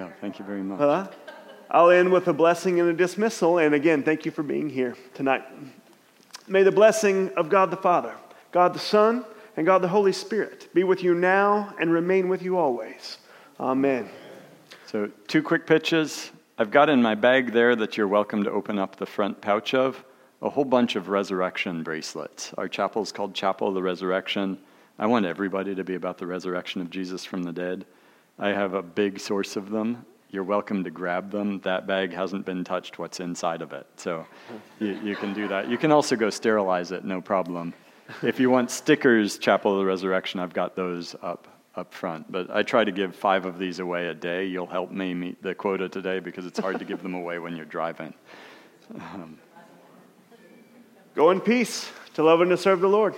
Yeah, 0.00 0.08
thank 0.18 0.38
you 0.38 0.46
very 0.46 0.62
much. 0.62 0.78
Huh? 0.78 1.08
I'll 1.70 1.90
end 1.90 2.10
with 2.10 2.26
a 2.26 2.32
blessing 2.32 2.80
and 2.80 2.88
a 2.88 2.94
dismissal. 2.94 3.58
And 3.58 3.74
again, 3.74 4.02
thank 4.02 4.24
you 4.24 4.30
for 4.30 4.42
being 4.42 4.70
here 4.70 4.96
tonight. 5.12 5.42
May 6.48 6.62
the 6.62 6.72
blessing 6.72 7.28
of 7.36 7.50
God 7.50 7.70
the 7.70 7.76
Father, 7.76 8.14
God 8.50 8.72
the 8.72 8.78
Son, 8.78 9.26
and 9.58 9.66
God 9.66 9.82
the 9.82 9.88
Holy 9.88 10.14
Spirit 10.14 10.70
be 10.72 10.84
with 10.84 11.02
you 11.02 11.14
now 11.14 11.74
and 11.78 11.92
remain 11.92 12.30
with 12.30 12.40
you 12.40 12.56
always. 12.56 13.18
Amen. 13.60 14.08
So, 14.86 15.10
two 15.28 15.42
quick 15.42 15.66
pitches. 15.66 16.30
I've 16.56 16.70
got 16.70 16.88
in 16.88 17.02
my 17.02 17.14
bag 17.14 17.52
there 17.52 17.76
that 17.76 17.98
you're 17.98 18.08
welcome 18.08 18.42
to 18.44 18.50
open 18.50 18.78
up 18.78 18.96
the 18.96 19.04
front 19.04 19.42
pouch 19.42 19.74
of 19.74 20.02
a 20.40 20.48
whole 20.48 20.64
bunch 20.64 20.96
of 20.96 21.10
resurrection 21.10 21.82
bracelets. 21.82 22.54
Our 22.56 22.68
chapel 22.68 23.02
is 23.02 23.12
called 23.12 23.34
Chapel 23.34 23.68
of 23.68 23.74
the 23.74 23.82
Resurrection. 23.82 24.60
I 24.98 25.04
want 25.04 25.26
everybody 25.26 25.74
to 25.74 25.84
be 25.84 25.94
about 25.94 26.16
the 26.16 26.26
resurrection 26.26 26.80
of 26.80 26.88
Jesus 26.88 27.26
from 27.26 27.42
the 27.42 27.52
dead. 27.52 27.84
I 28.40 28.48
have 28.48 28.72
a 28.72 28.82
big 28.82 29.20
source 29.20 29.56
of 29.56 29.68
them. 29.68 30.06
You're 30.30 30.44
welcome 30.44 30.82
to 30.84 30.90
grab 30.90 31.30
them. 31.30 31.60
That 31.60 31.86
bag 31.86 32.14
hasn't 32.14 32.46
been 32.46 32.64
touched, 32.64 32.98
what's 32.98 33.20
inside 33.20 33.60
of 33.60 33.74
it. 33.74 33.86
So 33.96 34.26
you, 34.78 34.98
you 35.04 35.14
can 35.14 35.34
do 35.34 35.46
that. 35.48 35.68
You 35.68 35.76
can 35.76 35.92
also 35.92 36.16
go 36.16 36.30
sterilize 36.30 36.90
it, 36.90 37.04
no 37.04 37.20
problem. 37.20 37.74
If 38.22 38.40
you 38.40 38.48
want 38.48 38.70
stickers, 38.70 39.36
Chapel 39.36 39.72
of 39.72 39.78
the 39.78 39.84
Resurrection, 39.84 40.40
I've 40.40 40.54
got 40.54 40.74
those 40.74 41.14
up 41.22 41.48
up 41.76 41.92
front. 41.94 42.30
But 42.32 42.50
I 42.50 42.62
try 42.62 42.82
to 42.82 42.90
give 42.90 43.14
five 43.14 43.44
of 43.44 43.58
these 43.58 43.78
away 43.78 44.08
a 44.08 44.14
day. 44.14 44.46
You'll 44.46 44.66
help 44.66 44.90
me 44.90 45.14
meet 45.14 45.40
the 45.42 45.54
quota 45.54 45.88
today 45.88 46.18
because 46.18 46.46
it's 46.46 46.58
hard 46.58 46.78
to 46.80 46.84
give 46.84 47.02
them 47.02 47.14
away 47.14 47.38
when 47.38 47.54
you're 47.56 47.64
driving. 47.64 48.12
Go 51.14 51.30
in 51.30 51.40
peace 51.40 51.88
to 52.14 52.22
love 52.22 52.40
and 52.40 52.50
to 52.50 52.56
serve 52.56 52.80
the 52.80 52.88
Lord. 52.88 53.14